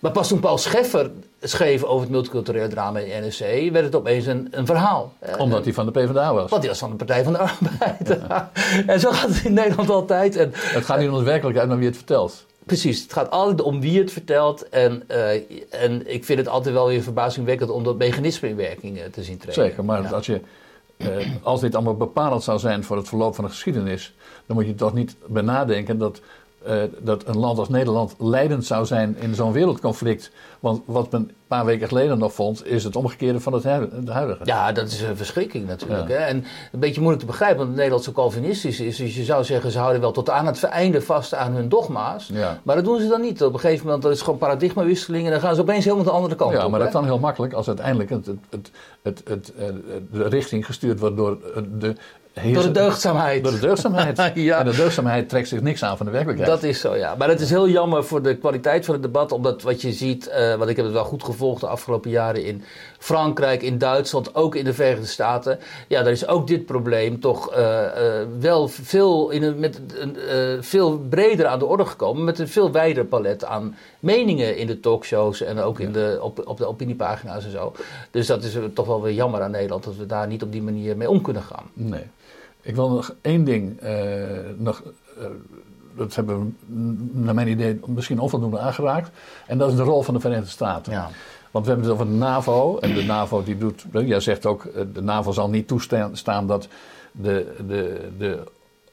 maar 0.00 0.12
pas 0.12 0.28
toen 0.28 0.40
Paul 0.40 0.58
Scheffer 0.58 1.10
schreef 1.48 1.82
over 1.84 2.00
het 2.00 2.10
multiculturele 2.10 2.68
drama 2.68 2.98
in 2.98 3.22
de 3.22 3.26
NRC, 3.26 3.72
werd 3.72 3.84
het 3.84 3.94
opeens 3.94 4.26
een, 4.26 4.48
een 4.50 4.66
verhaal. 4.66 5.12
Omdat 5.38 5.64
hij 5.64 5.72
van 5.72 5.86
de 5.86 5.92
PvdA 5.92 6.34
was. 6.34 6.50
Want 6.50 6.62
hij 6.62 6.70
was 6.70 6.78
van 6.78 6.90
de 6.90 6.96
Partij 6.96 7.24
van 7.24 7.32
de 7.32 7.38
Arbeid. 7.38 8.18
en 8.92 9.00
zo 9.00 9.10
gaat 9.10 9.28
het 9.28 9.44
in 9.44 9.52
Nederland 9.52 9.90
altijd. 9.90 10.36
En, 10.36 10.50
het 10.54 10.84
gaat 10.84 10.98
niet 10.98 11.08
om 11.08 11.18
de 11.18 11.24
werkelijkheid, 11.24 11.68
maar 11.68 11.78
wie 11.78 11.86
het 11.86 11.96
vertelt. 11.96 12.44
Precies, 12.64 13.02
het 13.02 13.12
gaat 13.12 13.30
altijd 13.30 13.62
om 13.62 13.80
wie 13.80 13.98
het 13.98 14.12
vertelt. 14.12 14.68
En, 14.68 15.02
uh, 15.10 15.34
en 15.70 16.12
ik 16.12 16.24
vind 16.24 16.38
het 16.38 16.48
altijd 16.48 16.74
wel 16.74 16.86
weer 16.86 17.02
verbazingwekkend 17.02 17.70
om 17.70 17.84
dat 17.84 17.96
mechanisme 17.96 18.48
in 18.48 18.56
werking 18.56 19.00
te 19.12 19.22
zien 19.22 19.36
treden. 19.36 19.64
Zeker, 19.64 19.84
maar 19.84 20.02
ja. 20.02 20.08
als, 20.08 20.26
je, 20.26 20.40
uh, 20.96 21.08
als 21.42 21.60
dit 21.60 21.74
allemaal 21.74 21.96
bepalend 21.96 22.42
zou 22.42 22.58
zijn 22.58 22.84
voor 22.84 22.96
het 22.96 23.08
verloop 23.08 23.34
van 23.34 23.44
de 23.44 23.50
geschiedenis, 23.50 24.14
dan 24.46 24.56
moet 24.56 24.66
je 24.66 24.74
toch 24.74 24.94
niet 24.94 25.16
bij 25.26 25.42
nadenken 25.42 25.98
dat 25.98 26.20
eh, 26.66 26.82
dat 26.98 27.28
een 27.28 27.38
land 27.38 27.58
als 27.58 27.68
Nederland 27.68 28.14
leidend 28.18 28.64
zou 28.64 28.86
zijn 28.86 29.16
in 29.20 29.34
zo'n 29.34 29.52
wereldconflict. 29.52 30.30
Want 30.60 30.82
wat 30.84 31.10
men 31.10 31.20
een 31.20 31.34
paar 31.46 31.64
weken 31.64 31.88
geleden 31.88 32.18
nog 32.18 32.32
vond, 32.34 32.66
is 32.66 32.84
het 32.84 32.96
omgekeerde 32.96 33.40
van 33.40 33.52
het 33.52 33.64
huidige. 33.64 34.44
Ja, 34.44 34.72
dat 34.72 34.86
is 34.86 35.00
een 35.02 35.16
verschrikking 35.16 35.66
natuurlijk. 35.66 36.08
Hè? 36.08 36.14
En 36.14 36.44
een 36.72 36.80
beetje 36.80 37.00
moeilijk 37.00 37.24
te 37.24 37.30
begrijpen, 37.30 37.64
want 37.64 37.74
Nederland 37.74 38.04
zo 38.04 38.12
Calvinistisch 38.12 38.80
is. 38.80 38.96
Dus 38.96 39.16
je 39.16 39.24
zou 39.24 39.44
zeggen, 39.44 39.70
ze 39.70 39.78
houden 39.78 40.00
wel 40.00 40.12
tot 40.12 40.30
aan 40.30 40.46
het 40.46 40.62
einde 40.62 41.02
vast 41.02 41.34
aan 41.34 41.52
hun 41.52 41.68
dogma's. 41.68 42.30
Ja. 42.32 42.60
Maar 42.62 42.76
dat 42.76 42.84
doen 42.84 43.00
ze 43.00 43.08
dan 43.08 43.20
niet. 43.20 43.42
Op 43.42 43.52
een 43.52 43.60
gegeven 43.60 43.84
moment 43.84 44.02
dat 44.02 44.12
is 44.12 44.20
gewoon 44.22 44.38
paradigmawisseling 44.38 45.24
en 45.24 45.30
dan 45.30 45.40
gaan 45.40 45.54
ze 45.54 45.60
opeens 45.60 45.84
helemaal 45.84 46.04
de 46.04 46.10
andere 46.10 46.34
kant 46.34 46.52
ja, 46.52 46.64
op. 46.64 46.70
maar 46.70 46.80
dat 46.80 46.88
hè? 46.88 46.94
kan 46.94 47.04
heel 47.04 47.18
makkelijk 47.18 47.52
als 47.52 47.66
uiteindelijk 47.66 48.10
het, 48.10 48.26
het, 49.02 49.22
het, 49.24 49.52
eh, 49.54 49.66
de 50.12 50.28
richting 50.28 50.66
gestuurd 50.66 51.00
wordt 51.00 51.16
door 51.16 51.38
de 51.78 51.94
Door 52.42 52.62
de 52.62 52.70
deugdzaamheid. 52.70 53.42
Door 53.42 53.52
de 53.52 53.58
deugdzaamheid. 53.58 54.14
Ja. 54.34 54.58
En 54.58 54.64
de 54.64 54.76
deugdzaamheid 54.76 55.28
trekt 55.28 55.48
zich 55.48 55.60
niks 55.60 55.82
aan 55.82 55.96
van 55.96 56.06
de 56.06 56.12
werkelijkheid. 56.12 56.50
Dat 56.50 56.62
is 56.62 56.80
zo, 56.80 56.96
ja. 56.96 57.14
Maar 57.14 57.28
het 57.28 57.40
is 57.40 57.50
heel 57.50 57.68
jammer 57.68 58.04
voor 58.04 58.22
de 58.22 58.36
kwaliteit 58.36 58.84
van 58.84 58.94
het 58.94 59.02
debat, 59.02 59.32
omdat 59.32 59.62
wat 59.62 59.80
je 59.80 59.92
ziet, 59.92 60.28
eh 60.28 60.54
want 60.54 60.70
ik 60.70 60.76
heb 60.76 60.84
het 60.84 60.94
wel 60.94 61.04
goed 61.04 61.24
gevolgd 61.24 61.60
de 61.60 61.66
afgelopen 61.66 62.10
jaren 62.10 62.44
in 62.44 62.62
Frankrijk, 62.98 63.62
in 63.62 63.78
Duitsland, 63.78 64.34
ook 64.34 64.54
in 64.54 64.64
de 64.64 64.74
Verenigde 64.74 65.06
Staten. 65.06 65.58
Ja, 65.88 66.02
daar 66.02 66.12
is 66.12 66.26
ook 66.26 66.46
dit 66.46 66.66
probleem 66.66 67.20
toch 67.20 67.50
eh, 67.52 68.20
eh, 68.20 68.26
wel 68.40 68.68
veel, 68.68 69.30
in 69.30 69.42
een, 69.42 69.58
met 69.58 69.80
een, 69.94 70.16
veel 70.64 70.98
breder 70.98 71.46
aan 71.46 71.58
de 71.58 71.66
orde 71.66 71.86
gekomen, 71.86 72.24
met 72.24 72.38
een 72.38 72.48
veel 72.48 72.72
wijder 72.72 73.04
palet 73.04 73.44
aan 73.44 73.76
meningen 74.00 74.56
in 74.56 74.66
de 74.66 74.80
talkshows 74.80 75.40
en 75.40 75.58
ook 75.58 75.80
in 75.80 75.92
de, 75.92 76.18
op, 76.20 76.46
op 76.46 76.58
de 76.58 76.66
opiniepagina's 76.66 77.44
en 77.44 77.50
zo. 77.50 77.72
Dus 78.10 78.26
dat 78.26 78.44
is 78.44 78.56
toch 78.74 78.86
wel 78.86 79.02
weer 79.02 79.14
jammer 79.14 79.42
aan 79.42 79.50
Nederland, 79.50 79.84
dat 79.84 79.96
we 79.96 80.06
daar 80.06 80.26
niet 80.26 80.42
op 80.42 80.52
die 80.52 80.62
manier 80.62 80.96
mee 80.96 81.10
om 81.10 81.22
kunnen 81.22 81.42
gaan. 81.42 81.64
Nee. 81.72 82.04
Ik 82.66 82.74
wil 82.74 82.90
nog 82.90 83.14
één 83.20 83.44
ding 83.44 83.80
eh, 83.80 83.92
nog. 84.56 84.82
eh, 85.18 85.24
dat 85.96 86.14
hebben 86.14 86.56
we 86.66 86.74
naar 87.12 87.34
mijn 87.34 87.48
idee 87.48 87.80
misschien 87.86 88.18
onvoldoende 88.20 88.58
aangeraakt. 88.58 89.10
En 89.46 89.58
dat 89.58 89.70
is 89.70 89.76
de 89.76 89.82
rol 89.82 90.02
van 90.02 90.14
de 90.14 90.20
Verenigde 90.20 90.50
Staten. 90.50 90.92
Ja. 90.92 91.10
Want 91.50 91.64
we 91.66 91.72
hebben 91.72 91.90
het 91.90 92.00
over 92.00 92.12
de 92.12 92.18
NAVO. 92.18 92.78
En 92.78 92.94
de 92.94 93.02
NAVO 93.04 93.42
die 93.42 93.58
doet. 93.58 93.84
Jij 93.92 94.20
zegt 94.20 94.46
ook, 94.46 94.64
eh, 94.64 94.82
de 94.92 95.02
NAVO 95.02 95.32
zal 95.32 95.48
niet 95.50 95.68
toestaan 95.68 96.46
dat 96.46 96.68
de, 97.12 97.54
de, 97.66 98.08
de 98.18 98.38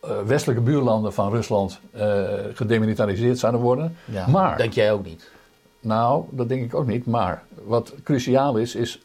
eh, 0.02 0.10
westelijke 0.26 0.62
buurlanden 0.64 1.14
van 1.14 1.32
Rusland 1.32 1.80
eh, 1.92 2.24
gedemilitariseerd 2.54 3.40
zouden 3.40 3.62
worden. 3.62 3.96
Ja, 4.06 4.28
maar, 4.28 4.58
Denk 4.58 4.74
jij 4.74 4.92
ook 4.92 5.06
niet? 5.06 5.32
nou, 5.80 6.24
dat 6.30 6.50
denk 6.50 6.64
ik 6.64 6.76
ook 6.76 6.88
niet. 6.88 7.06
Maar 7.06 7.44
wat 7.64 7.94
cruciaal 8.04 8.58
is, 8.58 8.76
is 8.76 9.02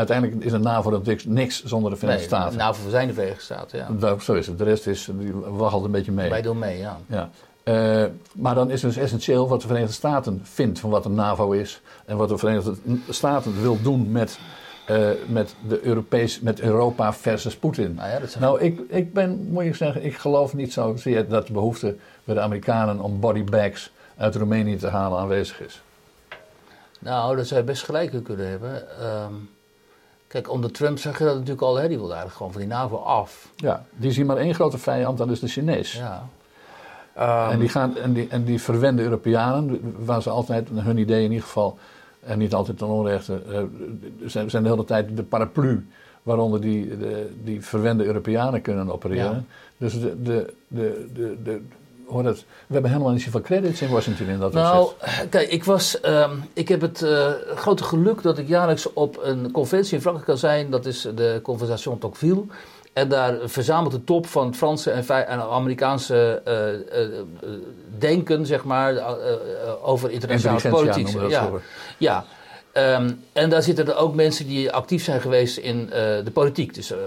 uiteindelijk 0.00 0.44
is 0.44 0.52
een 0.52 0.62
NAVO 0.62 0.90
natuurlijk 0.90 1.24
niks 1.24 1.64
zonder 1.64 1.90
de 1.90 1.96
Verenigde 1.96 2.36
Nee, 2.36 2.50
Staten. 2.50 2.84
We 2.84 2.90
zijn 2.90 3.08
de 3.08 3.14
Verenigde 3.14 3.42
Staten, 3.42 3.78
ja. 4.00 4.18
Zo 4.18 4.34
is 4.34 4.46
het. 4.46 4.58
De 4.58 4.64
rest 4.64 4.86
is, 4.86 5.08
die 5.12 5.32
waggelt 5.32 5.84
een 5.84 5.90
beetje 5.90 6.12
mee. 6.12 6.30
Wij 6.30 6.42
doen 6.42 6.58
mee, 6.58 6.78
ja. 6.78 6.98
Ja. 7.06 7.30
Eh, 7.62 8.04
maar 8.32 8.54
dan 8.54 8.70
is 8.70 8.82
het 8.82 8.94
dus 8.94 9.02
essentieel 9.02 9.48
wat 9.48 9.60
de 9.60 9.66
Verenigde 9.66 9.94
Staten 9.94 10.40
vindt 10.42 10.78
van 10.78 10.90
wat 10.90 11.04
een 11.04 11.14
NAVO 11.14 11.50
is. 11.50 11.80
En 12.04 12.16
wat 12.16 12.28
de 12.28 12.38
Verenigde 12.38 12.74
Staten 13.08 13.62
wil 13.62 13.82
doen 13.82 14.12
met, 14.12 14.38
eh, 14.86 15.08
met, 15.28 15.54
de 15.68 15.84
Europees, 15.84 16.40
met 16.40 16.60
Europa 16.60 17.12
versus 17.12 17.56
Poetin. 17.56 17.94
Nou 17.94 18.10
ja, 18.10 18.18
dat 18.18 18.30
zijn 18.30 18.44
Nou, 18.44 18.60
ik, 18.60 18.80
ik 18.88 19.12
ben, 19.12 19.48
moet 19.50 19.64
je 19.64 19.74
zeggen, 19.74 20.04
ik 20.04 20.16
geloof 20.16 20.54
niet 20.54 20.72
zozeer 20.72 21.28
dat 21.28 21.46
de 21.46 21.52
behoefte 21.52 21.96
bij 22.24 22.34
de 22.34 22.40
Amerikanen 22.40 23.00
om 23.00 23.20
bodybags 23.20 23.90
uit 24.16 24.34
Roemenië 24.34 24.76
te 24.76 24.88
halen 24.88 25.18
aanwezig 25.18 25.60
is. 25.60 25.82
Nou, 27.00 27.36
dat 27.36 27.46
zou 27.46 27.60
je 27.60 27.66
best 27.66 27.84
gelijk 27.84 28.24
kunnen 28.24 28.48
hebben. 28.48 28.98
Ehm, 29.00 29.34
kijk, 30.30 30.50
onder 30.50 30.70
Trump 30.70 30.98
zag 30.98 31.18
je 31.18 31.24
dat 31.24 31.34
natuurlijk 31.34 31.62
al, 31.62 31.76
hè? 31.76 31.88
die 31.88 31.96
wilde 31.96 32.12
eigenlijk 32.12 32.36
gewoon 32.36 32.52
van 32.52 32.60
die 32.60 32.70
NAVO 32.70 32.96
af. 32.96 33.48
Ja, 33.56 33.84
die 33.96 34.12
zien 34.12 34.26
maar 34.26 34.36
één 34.36 34.54
grote 34.54 34.78
vijand, 34.78 35.18
dat 35.18 35.30
is 35.30 35.40
de 35.40 35.48
Chinees. 35.48 35.92
Ja. 35.92 36.28
En 37.50 37.58
die, 37.58 37.68
gaan, 37.68 37.96
en, 37.96 38.12
die, 38.12 38.28
en 38.28 38.44
die 38.44 38.60
verwende 38.60 39.02
Europeanen, 39.02 39.94
waar 39.98 40.22
ze 40.22 40.30
altijd, 40.30 40.68
hun 40.74 40.96
idee 40.96 41.24
in 41.24 41.30
ieder 41.30 41.46
geval, 41.46 41.78
en 42.20 42.38
niet 42.38 42.54
altijd 42.54 42.78
ten 42.78 42.86
onrechte, 42.86 43.42
eh, 43.52 43.62
zijn, 44.26 44.50
zijn 44.50 44.62
de 44.62 44.68
hele 44.68 44.84
tijd 44.84 45.16
de 45.16 45.22
paraplu 45.22 45.86
waaronder 46.22 46.60
die, 46.60 46.98
de, 46.98 47.30
die 47.44 47.64
verwende 47.64 48.04
Europeanen 48.04 48.62
kunnen 48.62 48.92
opereren. 48.92 49.34
Ja. 49.34 49.42
Dus 49.76 50.00
de, 50.00 50.22
de, 50.22 50.54
de, 50.68 51.06
de, 51.12 51.36
de, 51.42 51.62
dat, 52.10 52.38
we 52.66 52.72
hebben 52.72 52.90
helemaal 52.90 53.12
niet 53.12 53.22
zoveel 53.22 53.40
credits 53.40 53.80
in 53.82 53.88
Washington 53.90 54.26
in 54.26 54.38
dat 54.38 54.52
Nou, 54.52 54.90
opzicht. 55.00 55.28
kijk, 55.28 55.48
ik, 55.48 55.64
was, 55.64 56.00
ehm, 56.00 56.30
ik 56.52 56.68
heb 56.68 56.80
het 56.80 57.02
eh, 57.02 57.30
grote 57.54 57.84
geluk 57.84 58.22
dat 58.22 58.38
ik 58.38 58.48
jaarlijks 58.48 58.92
op 58.92 59.18
een 59.22 59.50
conventie 59.50 59.94
in 59.94 60.00
Frankrijk 60.00 60.28
kan 60.28 60.38
zijn. 60.38 60.70
Dat 60.70 60.86
is 60.86 61.08
de 61.14 61.40
Conversation 61.42 61.98
Tocqueville. 61.98 62.44
En 62.92 63.08
daar 63.08 63.36
verzamelt 63.44 63.92
de 63.92 64.04
top 64.04 64.26
van 64.26 64.46
het 64.46 64.56
Franse 64.56 64.90
en, 64.90 65.40
Amerikaanse 65.40 66.42
eh, 66.44 66.74
eh, 67.02 67.10
denken, 67.98 68.46
zeg 68.46 68.64
maar, 68.64 68.94
over 69.82 70.10
internationale 70.10 70.68
politiek. 70.68 71.08
Ja, 71.28 71.50
ja. 71.98 72.24
Ehm, 72.72 73.10
en 73.32 73.50
daar 73.50 73.62
zitten 73.62 73.86
er 73.86 73.96
ook 73.96 74.14
mensen 74.14 74.46
die 74.46 74.72
actief 74.72 75.04
zijn 75.04 75.20
geweest 75.20 75.56
in 75.56 75.84
eh, 75.92 76.00
de 76.24 76.30
politiek. 76.32 76.74
Dus 76.74 76.90
eh, 76.92 76.98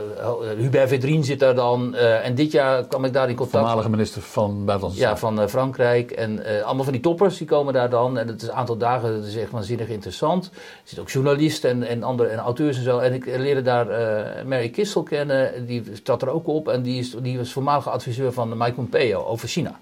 Hubert 0.57 0.89
Védrine 0.89 1.23
zit 1.23 1.39
daar 1.39 1.55
dan. 1.55 1.95
eh, 1.95 2.25
en 2.25 2.35
dit 2.35 2.51
jaar 2.51 2.87
kwam 2.87 3.05
ik 3.05 3.13
daar 3.13 3.29
in 3.29 3.35
contact. 3.35 3.57
Voormalige 3.63 3.89
minister 3.89 4.21
van 4.21 4.65
Buitenlandse 4.65 5.01
Ja, 5.01 5.17
van 5.17 5.41
eh, 5.41 5.47
Frankrijk. 5.47 6.11
En 6.11 6.45
eh, 6.45 6.63
allemaal 6.63 6.83
van 6.83 6.93
die 6.93 7.01
toppers 7.01 7.37
die 7.37 7.47
komen 7.47 7.73
daar 7.73 7.89
dan. 7.89 8.17
En 8.17 8.27
het 8.27 8.41
is 8.41 8.47
een 8.47 8.53
aantal 8.53 8.77
dagen, 8.77 9.15
dat 9.15 9.25
is 9.25 9.35
echt 9.35 9.51
waanzinnig 9.51 9.87
interessant. 9.87 10.45
Er 10.53 10.59
zitten 10.83 11.01
ook 11.03 11.09
journalisten 11.09 11.69
en, 11.69 11.83
en, 11.83 12.03
andere, 12.03 12.29
en 12.29 12.37
auteurs 12.39 12.77
en 12.77 12.83
zo. 12.83 12.97
En 12.99 13.13
ik 13.13 13.25
leerde 13.25 13.61
daar 13.61 13.89
eh, 13.89 14.45
Mary 14.45 14.69
Kissel 14.69 15.03
kennen. 15.03 15.65
Die 15.65 15.83
staat 15.93 16.21
er 16.21 16.29
ook 16.29 16.47
op. 16.47 16.67
En 16.67 16.81
die, 16.81 16.99
is, 16.99 17.15
die 17.21 17.37
was 17.37 17.51
voormalige 17.51 17.89
adviseur 17.89 18.33
van 18.33 18.57
Mike 18.57 18.73
Pompeo 18.73 19.23
over 19.23 19.47
China. 19.47 19.79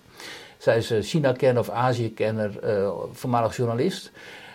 Zij 0.58 0.78
is 0.78 0.92
eh, 0.92 1.02
China-kenner 1.02 1.60
of 1.62 1.70
Azië-kenner, 1.70 2.60
eh, 2.60 2.90
voormalig 3.12 3.56
journalist. 3.56 4.12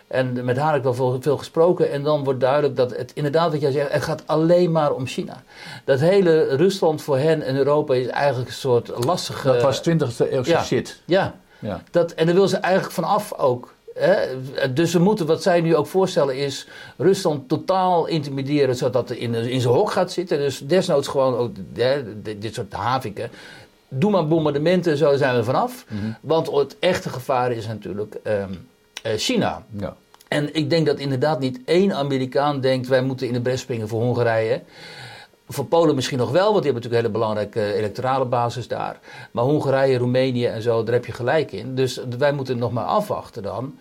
En 0.06 0.44
met 0.44 0.56
haar 0.56 0.68
heb 0.68 0.76
ik 0.76 0.82
wel 0.82 0.94
veel, 0.94 1.16
veel 1.20 1.36
gesproken. 1.36 1.90
En 1.90 2.02
dan 2.02 2.24
wordt 2.24 2.40
duidelijk 2.40 2.76
dat 2.76 2.96
het 2.96 3.10
inderdaad, 3.14 3.52
wat 3.52 3.60
jij 3.60 3.70
zegt, 3.70 3.92
het 3.92 4.02
gaat 4.02 4.22
alleen 4.26 4.72
maar 4.72 4.92
om 4.92 5.06
China. 5.06 5.42
Dat 5.84 6.00
hele 6.00 6.56
Rusland 6.56 7.02
voor 7.02 7.18
hen 7.18 7.42
en 7.42 7.56
Europa 7.56 7.94
is 7.94 8.06
eigenlijk 8.06 8.48
een 8.48 8.54
soort 8.56 9.04
lastige... 9.04 9.52
Dat 9.52 9.62
was 9.62 9.78
20e 9.78 10.30
eeuwse 10.30 10.50
ja. 10.50 10.62
shit. 10.62 11.00
Ja, 11.04 11.34
Ja. 11.58 11.82
dat, 11.90 12.12
en 12.12 12.26
daar 12.26 12.34
wil 12.34 12.48
ze 12.48 12.56
eigenlijk 12.56 12.94
vanaf 12.94 13.32
ook. 13.32 13.74
Hè? 13.94 14.16
Dus 14.72 14.92
we 14.92 14.98
moeten, 14.98 15.26
wat 15.26 15.42
zij 15.42 15.60
nu 15.60 15.76
ook 15.76 15.86
voorstellen, 15.86 16.36
is 16.36 16.68
Rusland 16.96 17.48
totaal 17.48 18.06
intimideren 18.06 18.76
zodat 18.76 19.08
het 19.08 19.18
in, 19.18 19.34
in 19.34 19.60
zijn 19.60 19.74
hok 19.74 19.90
gaat 19.90 20.12
zitten. 20.12 20.38
Dus 20.38 20.58
desnoods 20.58 21.08
gewoon 21.08 21.36
ook 21.36 21.50
hè, 21.74 22.22
dit, 22.22 22.42
dit 22.42 22.54
soort 22.54 22.72
haviken. 22.72 23.30
Doe 23.88 24.10
maar 24.10 24.28
bombardementen 24.28 24.92
en 24.92 24.98
zo 24.98 25.16
zijn 25.16 25.36
we 25.36 25.44
vanaf. 25.44 25.84
Want 26.20 26.50
het 26.50 26.76
echte 26.78 27.08
gevaar 27.08 27.52
is 27.52 27.66
natuurlijk 27.66 28.16
ehm, 28.22 28.34
eh, 28.42 28.56
China. 29.16 29.64
Ja. 29.78 29.96
En 30.28 30.54
ik 30.54 30.70
denk 30.70 30.86
dat 30.86 30.98
inderdaad 30.98 31.38
niet 31.38 31.60
één 31.64 31.92
Amerikaan 31.92 32.60
denkt... 32.60 32.88
wij 32.88 33.02
moeten 33.02 33.26
in 33.26 33.32
de 33.32 33.40
bres 33.40 33.60
springen 33.60 33.88
voor 33.88 34.00
Hongarije. 34.02 34.62
Voor 35.48 35.64
Polen 35.64 35.94
misschien 35.94 36.18
nog 36.18 36.30
wel, 36.30 36.52
want 36.52 36.62
die 36.62 36.72
hebben 36.72 36.82
natuurlijk 36.82 37.14
een 37.14 37.20
hele 37.22 37.36
belangrijke 37.36 37.78
electorale 37.78 38.24
basis 38.24 38.68
daar. 38.68 38.98
Maar 39.30 39.44
Hongarije, 39.44 39.98
Roemenië 39.98 40.46
en 40.46 40.62
zo, 40.62 40.82
daar 40.82 40.94
heb 40.94 41.06
je 41.06 41.12
gelijk 41.12 41.52
in. 41.52 41.74
Dus 41.74 42.00
wij 42.18 42.32
moeten 42.32 42.58
nog 42.58 42.72
maar 42.72 42.84
afwachten 42.84 43.42
dan. 43.42 43.74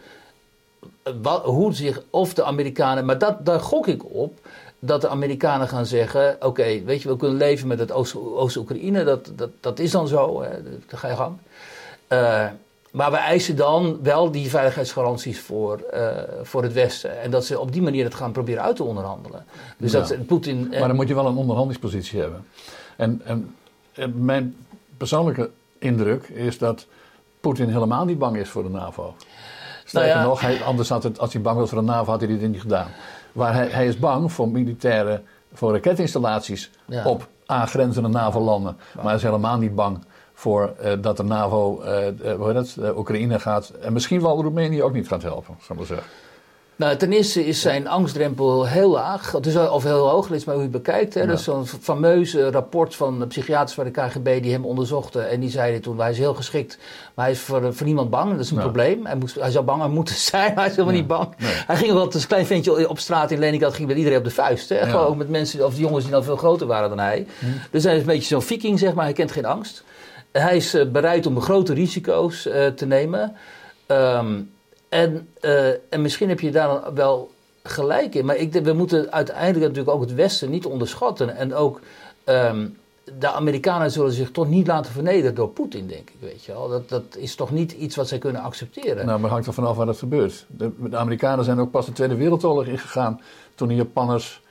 Wat, 1.22 1.44
hoe 1.44 1.74
zich, 1.74 2.02
of 2.10 2.34
de 2.34 2.44
Amerikanen, 2.44 3.06
maar 3.06 3.18
dat, 3.18 3.46
daar 3.46 3.60
gok 3.60 3.88
ik 3.88 4.14
op. 4.16 4.40
Dat 4.80 5.02
de 5.02 5.08
Amerikanen 5.08 5.68
gaan 5.68 5.86
zeggen: 5.86 6.38
Oké, 6.40 6.84
weet 6.84 7.02
je, 7.02 7.10
we 7.10 7.18
kunnen 7.18 7.38
leven 7.38 7.68
met 7.68 7.80
het 7.80 7.92
Oost- 7.92 8.16
Oost-Oekraïne. 8.16 9.04
dat, 9.04 9.32
dat, 9.36 9.50
dat 9.60 9.80
is 9.80 9.92
dan 9.92 10.08
zo, 10.08 10.42
hè, 10.42 10.50
ga 10.88 11.08
je 11.08 11.16
gang. 11.16 11.38
Eh, 12.08 12.46
maar 12.96 13.12
we 13.12 13.18
eisen 13.18 13.56
dan 13.56 14.00
wel 14.04 14.32
die 14.32 14.50
veiligheidsgaranties 14.50 15.40
voor, 15.40 15.80
eh, 15.80 16.08
voor 16.44 16.64
het 16.64 16.74
Westen. 16.74 17.22
En 17.22 17.32
dat 17.32 17.46
ze 17.46 17.60
op 17.60 17.72
die 17.72 17.82
manier 17.82 18.04
het 18.04 18.16
gaan 18.16 18.32
proberen 18.32 18.64
uit 18.64 18.76
te 18.76 18.84
onderhandelen. 18.84 19.46
Dus 19.78 19.92
Ja. 19.92 20.00
dat 20.00 20.26
Poetin. 20.26 20.68
Maar 20.70 20.88
dan 20.88 20.96
moet 20.96 21.08
je 21.08 21.14
wel 21.16 21.26
een 21.28 21.36
onderhandelingspositie 21.36 22.20
hebben. 22.20 22.46
En, 22.96 23.22
en, 23.26 23.56
en 23.94 24.26
mijn 24.26 24.56
persoonlijke 24.98 25.50
indruk 25.80 26.28
is 26.28 26.58
dat 26.58 26.88
Poetin 27.40 27.70
helemaal 27.70 28.06
niet 28.06 28.18
bang 28.18 28.38
is 28.38 28.50
voor 28.50 28.64
de 28.64 28.70
NAVO. 28.70 29.16
Sterker 29.86 30.10
Nou 30.10 30.22
ja. 30.22 30.28
nog, 30.30 30.42
hij, 30.42 30.64
anders 30.64 30.90
had 30.90 31.04
het, 31.04 31.20
als 31.20 31.34
hij 31.34 31.42
bang 31.42 31.58
was 31.58 31.70
voor 31.70 31.80
de 31.80 31.86
NAVO, 31.86 32.12
had 32.12 32.22
hij 32.22 32.38
dit 32.38 32.50
niet 32.50 32.62
gedaan. 32.62 32.88
Maar 33.32 33.54
hij, 33.54 33.68
hij 33.68 33.88
is 33.88 33.98
bang 34.00 34.32
voor 34.32 34.50
militaire, 34.50 35.22
voor 35.54 35.72
raketinstallaties 35.74 36.72
Ja. 36.86 37.06
op 37.06 37.28
aangrenzende 37.46 38.10
NAVO-landen. 38.10 38.78
Maar 38.96 39.06
hij 39.06 39.16
is 39.16 39.24
helemaal 39.24 39.58
niet 39.58 39.76
bang 39.76 40.04
voor 40.38 40.74
eh, 40.80 40.92
dat 41.02 41.18
de 41.18 41.24
NAVO 41.24 41.82
heet 41.82 42.56
het, 42.56 42.78
Oekraïne 42.98 43.40
gaat. 43.40 43.72
En 43.82 43.94
misschien 43.94 44.22
wel 44.22 44.42
Roemenië 44.42 44.84
ook 44.84 44.94
niet 44.94 45.08
gaat 45.08 45.22
helpen, 45.24 45.56
zou 45.60 45.70
ik 45.70 45.76
maar 45.78 45.86
zeggen. 45.86 46.08
Nou, 46.78 46.96
ten 46.96 47.12
eerste 47.14 47.46
is 47.46 47.62
zijn 47.62 47.88
angstdrempel 47.88 48.66
heel 48.66 48.90
laag, 48.92 49.32
dus, 49.40 49.56
of 49.56 49.84
heel 49.84 50.10
hoog, 50.10 50.30
is 50.32 50.46
maar 50.46 50.56
hoe 50.56 50.64
je 50.64 50.70
het 50.72 50.84
bekijkt. 50.84 51.14
Hè. 51.14 51.20
Ja. 51.22 51.26
Dat 51.28 51.38
is 51.38 51.44
zo'n 51.44 51.66
fameuze 51.68 52.50
rapport 52.52 52.96
van 52.96 53.20
de 53.20 53.28
psychiaters 53.28 53.74
van 53.74 53.84
de 53.84 53.92
KGB 53.92 54.42
die 54.42 54.52
hem 54.52 54.66
onderzochten. 54.66 55.30
En 55.30 55.40
die 55.40 55.50
zeiden 55.50 55.82
toen, 55.82 56.00
hij 56.00 56.12
is 56.12 56.18
heel 56.18 56.34
geschikt, 56.34 56.78
maar 57.14 57.26
hij 57.26 57.34
is 57.34 57.40
voor, 57.40 57.74
voor 57.74 57.86
niemand 57.86 58.10
bang. 58.10 58.32
Dat 58.32 58.40
is 58.40 58.50
een 58.50 58.56
Ja. 58.56 58.62
probleem. 58.62 59.06
Hij, 59.06 59.16
moest, 59.16 59.36
hij 59.36 59.52
zou 59.52 59.66
bang 59.66 59.94
moeten 59.94 60.16
zijn, 60.32 60.48
maar 60.54 60.64
hij 60.64 60.66
is 60.66 60.72
helemaal 60.76 60.94
Ja. 60.94 61.00
niet 61.00 61.10
bang. 61.10 61.28
Nee. 61.38 61.52
Hij 61.68 61.76
ging 61.76 61.94
wel 61.94 62.06
als 62.06 62.16
een 62.22 62.28
klein 62.28 62.46
ventje 62.46 62.90
op 62.90 63.00
straat 63.00 63.32
in 63.32 63.40
Leningrad, 63.40 63.74
ging 63.74 63.88
met 63.88 63.98
iedereen 63.98 64.18
op 64.18 64.24
de 64.24 64.30
vuist. 64.32 64.70
Hè. 64.70 64.78
Gewoon 64.90 65.06
ook 65.08 65.16
met 65.16 65.30
mensen, 65.30 65.66
of 65.66 65.78
jongens 65.78 66.04
die 66.04 66.14
dan 66.14 66.24
veel 66.24 66.38
groter 66.38 66.68
waren 66.68 66.90
dan 66.90 67.00
hij. 67.00 67.28
Hm. 67.40 67.46
Dus 67.72 67.84
hij 67.84 67.94
is 67.94 68.00
een 68.00 68.06
beetje 68.08 68.28
zo'n 68.28 68.42
viking, 68.42 68.80
zeg 68.80 68.94
maar. 68.94 69.04
Hij 69.06 69.14
kent 69.14 69.32
geen 69.32 69.46
angst. 69.46 69.84
Hij 70.42 70.56
is 70.56 70.74
eh, 70.74 70.88
bereid 70.88 71.26
om 71.26 71.42
grote 71.42 71.74
risico's 71.74 72.46
eh, 72.46 72.68
te 72.68 72.86
nemen. 72.86 73.36
Ehm, 73.86 74.42
en, 74.90 75.28
eh, 75.42 75.68
en 75.68 76.02
misschien 76.02 76.30
heb 76.30 76.40
je 76.40 76.52
daar 76.52 76.94
wel 76.94 77.32
gelijk 77.64 78.16
in. 78.16 78.26
Maar 78.26 78.36
ik 78.36 78.54
we 78.54 78.74
moeten 78.74 79.12
uiteindelijk 79.12 79.60
natuurlijk 79.60 79.90
ook 79.90 80.02
het 80.02 80.14
Westen 80.14 80.50
niet 80.50 80.66
onderschatten. 80.66 81.36
En 81.36 81.54
ook 81.54 81.80
ehm, 82.24 82.68
de 83.20 83.32
Amerikanen 83.32 83.92
zullen 83.92 84.12
zich 84.12 84.32
toch 84.32 84.50
niet 84.50 84.68
laten 84.68 84.92
vernederen 84.92 85.36
door 85.36 85.50
Poetin, 85.50 85.88
denk 85.88 86.10
ik. 86.10 86.16
Weet 86.20 86.44
je 86.44 86.52
wel. 86.52 86.70
Dat, 86.70 86.90
dat 86.90 87.16
is 87.18 87.36
toch 87.36 87.52
niet 87.52 87.72
iets 87.72 87.96
wat 87.96 88.08
zij 88.08 88.18
kunnen 88.18 88.42
accepteren. 88.42 89.06
Nou, 89.06 89.20
maar 89.20 89.30
hangt 89.30 89.48
er 89.48 89.54
vanaf 89.54 89.76
waar 89.76 89.86
dat 89.86 89.98
gebeurt. 89.98 90.46
De, 90.48 90.72
de 90.90 90.98
Amerikanen 90.98 91.46
zijn 91.46 91.60
ook 91.60 91.72
pas 91.72 91.86
de 91.86 91.92
Tweede 91.92 92.16
Wereldoorlog 92.16 92.66
ingegaan 92.66 93.22
toen 93.56 93.68
de 93.68 93.76
Japanners 93.76 94.42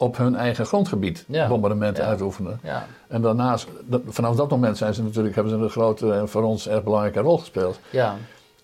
op 0.00 0.16
hun 0.16 0.36
eigen 0.36 0.66
grondgebied 0.66 1.24
Ja. 1.28 1.48
bombardementen 1.48 2.02
Ja. 2.02 2.08
uitoefenden. 2.08 2.60
Ja, 2.62 2.86
En 3.08 3.22
daarnaast, 3.22 3.66
vanaf 4.06 4.36
dat 4.36 4.50
moment 4.50 4.76
zijn 4.76 4.94
ze 4.94 5.02
natuurlijk, 5.02 5.34
hebben 5.34 5.52
ze 5.58 5.58
een 5.64 5.70
grote 5.70 6.12
en 6.12 6.28
voor 6.28 6.42
ons 6.42 6.68
erg 6.68 6.82
belangrijke 6.82 7.20
rol 7.20 7.38
gespeeld. 7.38 7.78
ja. 7.90 8.16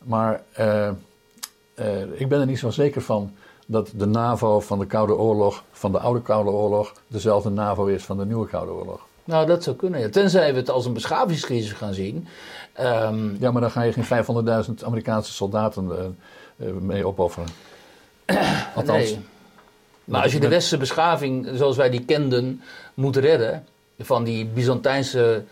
Maar 0.03 0.43
eh, 0.53 0.89
eh, 0.89 0.95
ik 2.15 2.29
ben 2.29 2.41
er 2.41 2.47
niet 2.47 2.59
zo 2.59 2.71
zeker 2.71 3.03
van 3.03 3.33
dat 3.67 3.91
de 3.95 4.07
NAVO 4.07 4.61
van 4.61 4.79
de 4.79 4.87
Koude 4.87 5.15
Oorlog, 5.17 5.63
van 5.73 5.93
de 5.93 5.99
oude 5.99 6.21
Koude 6.23 6.51
Oorlog, 6.51 6.93
dezelfde 7.07 7.51
NAVO 7.51 7.87
is 7.87 8.05
van 8.05 8.17
de 8.19 8.27
nieuwe 8.27 8.47
Koude 8.47 8.73
Oorlog. 8.73 9.01
Nou, 9.25 9.47
dat 9.47 9.63
zou 9.63 9.77
kunnen. 9.77 10.01
Ja. 10.01 10.09
Tenzij 10.09 10.53
we 10.53 10.59
het 10.59 10.71
als 10.71 10.87
een 10.87 10.93
beschavingscrisis 10.93 11.73
gaan 11.73 11.95
zien. 11.95 12.27
Ehm, 12.73 13.35
Ja, 13.41 13.51
maar 13.51 13.61
daar 13.61 13.71
ga 13.71 13.83
je 13.83 13.93
geen 13.93 14.05
500.000 14.05 14.85
Amerikaanse 14.85 15.33
soldaten 15.33 15.91
eh, 16.59 16.67
mee 16.81 17.07
opofferen. 17.07 17.49
Althans, 18.77 19.11
nee. 19.11 19.19
Maar 20.07 20.23
als 20.23 20.33
je 20.33 20.41
de 20.41 20.49
westerse 20.49 20.77
beschaving 20.77 21.49
zoals 21.55 21.77
wij 21.77 21.91
die 21.91 22.05
kenden 22.05 22.61
moet 22.95 23.17
redden, 23.17 23.65
van 23.99 24.25
die 24.25 24.47
Byzantijnse 24.47 25.45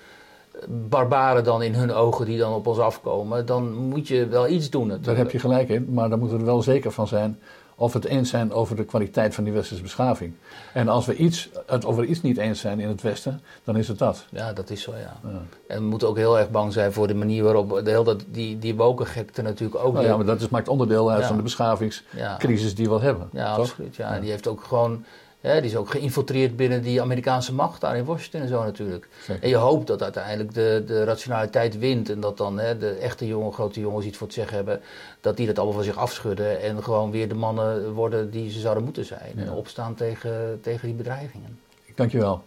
barbaren 0.68 1.44
dan 1.44 1.62
in 1.62 1.74
hun 1.74 1.92
ogen 1.92 2.26
die 2.26 2.38
dan 2.38 2.54
op 2.54 2.66
ons 2.66 2.78
afkomen, 2.78 3.46
dan 3.46 3.74
moet 3.74 4.08
je 4.08 4.26
wel 4.26 4.48
iets 4.48 4.70
doen 4.70 4.88
daar 4.88 4.96
natuurlijk. 4.96 5.18
heb 5.18 5.30
je 5.30 5.38
gelijk 5.38 5.68
in, 5.68 5.86
maar 5.92 6.08
daar 6.08 6.18
moeten 6.18 6.36
we 6.36 6.42
er 6.42 6.50
wel 6.50 6.62
zeker 6.62 6.90
van 6.90 7.06
zijn 7.06 7.38
of 7.76 7.92
we 7.92 7.98
het 7.98 8.08
eens 8.08 8.30
zijn 8.30 8.52
over 8.52 8.76
de 8.76 8.84
kwaliteit 8.84 9.34
van 9.34 9.44
die 9.44 9.52
westerse 9.52 9.82
beschaving. 9.82 10.34
En 10.72 10.88
als 10.88 11.06
we 11.06 11.16
iets, 11.16 11.48
het 11.66 11.84
over 11.84 12.04
iets 12.04 12.22
niet 12.22 12.36
eens 12.36 12.60
zijn 12.60 12.80
in 12.80 12.88
het 12.88 13.02
Westen, 13.02 13.40
dan 13.64 13.76
is 13.76 13.88
het 13.88 13.98
dat. 13.98 14.26
Ja, 14.30 14.52
dat 14.52 14.70
is 14.70 14.82
zo, 14.82 14.90
ja. 14.90 15.16
Ja. 15.22 15.42
En 15.68 15.78
we 15.78 15.84
moeten 15.84 16.08
ook 16.08 16.16
heel 16.16 16.38
erg 16.38 16.50
bang 16.50 16.72
zijn 16.72 16.92
voor 16.92 17.06
de 17.06 17.14
manier 17.14 17.42
waarop 17.42 17.80
de 17.84 17.90
hele 17.90 18.16
die, 18.28 18.58
die 18.58 18.74
wokengekte 18.74 19.42
natuurlijk 19.42 19.84
ook 19.84 19.92
Nou 19.92 20.06
ja, 20.06 20.16
maar 20.16 20.26
dat 20.26 20.40
is, 20.40 20.48
maakt 20.48 20.68
onderdeel 20.68 21.10
uit 21.10 21.20
Ja. 21.20 21.26
van 21.26 21.36
de 21.36 21.42
beschavingscrisis 21.42 22.74
die 22.74 22.88
we 22.88 22.98
hebben. 22.98 23.28
ja 23.32 23.54
toch? 23.54 23.68
absoluut. 23.70 23.96
Ja. 23.96 24.08
Ja. 24.08 24.14
En 24.14 24.20
die 24.20 24.30
heeft 24.30 24.46
ook 24.46 24.64
gewoon, 24.64 25.04
hè, 25.50 25.60
die 25.60 25.70
is 25.70 25.76
ook 25.76 25.90
geïnfiltreerd 25.90 26.56
binnen 26.56 26.82
die 26.82 27.02
Amerikaanse 27.02 27.54
macht 27.54 27.80
daar 27.80 27.96
in 27.96 28.04
Washington 28.04 28.40
en 28.40 28.48
zo 28.48 28.62
natuurlijk. 28.62 29.08
Zeker. 29.22 29.42
En 29.42 29.48
je 29.48 29.56
hoopt 29.56 29.86
dat 29.86 30.02
uiteindelijk 30.02 30.54
de, 30.54 30.82
de 30.86 31.04
rationaliteit 31.04 31.78
wint 31.78 32.10
en 32.10 32.20
dat 32.20 32.36
dan 32.36 32.58
hè, 32.58 32.78
de 32.78 32.90
echte 32.90 33.26
jongen, 33.26 33.52
grote 33.52 33.80
jongens 33.80 34.06
iets 34.06 34.18
voor 34.18 34.26
te 34.26 34.34
zeggen 34.34 34.56
hebben, 34.56 34.80
dat 35.20 35.36
die 35.36 35.46
dat 35.46 35.56
allemaal 35.56 35.74
van 35.74 35.84
zich 35.84 35.96
afschudden 35.96 36.60
en 36.60 36.82
gewoon 36.82 37.10
weer 37.10 37.28
de 37.28 37.34
mannen 37.34 37.92
worden 37.92 38.30
die 38.30 38.50
ze 38.50 38.60
zouden 38.60 38.84
moeten 38.84 39.04
zijn. 39.04 39.32
Ja. 39.36 39.42
En 39.42 39.52
opstaan 39.52 39.94
tegen, 39.94 40.58
tegen 40.62 40.86
die 40.86 40.96
bedreigingen. 40.96 41.58
Dankjewel. 41.94 42.42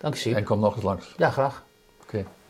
Dank 0.00 0.14
je. 0.14 0.34
En 0.34 0.44
kom 0.44 0.60
nog 0.60 0.74
eens 0.74 0.84
langs. 0.84 1.14
Ja, 1.16 1.30
graag. 1.30 1.62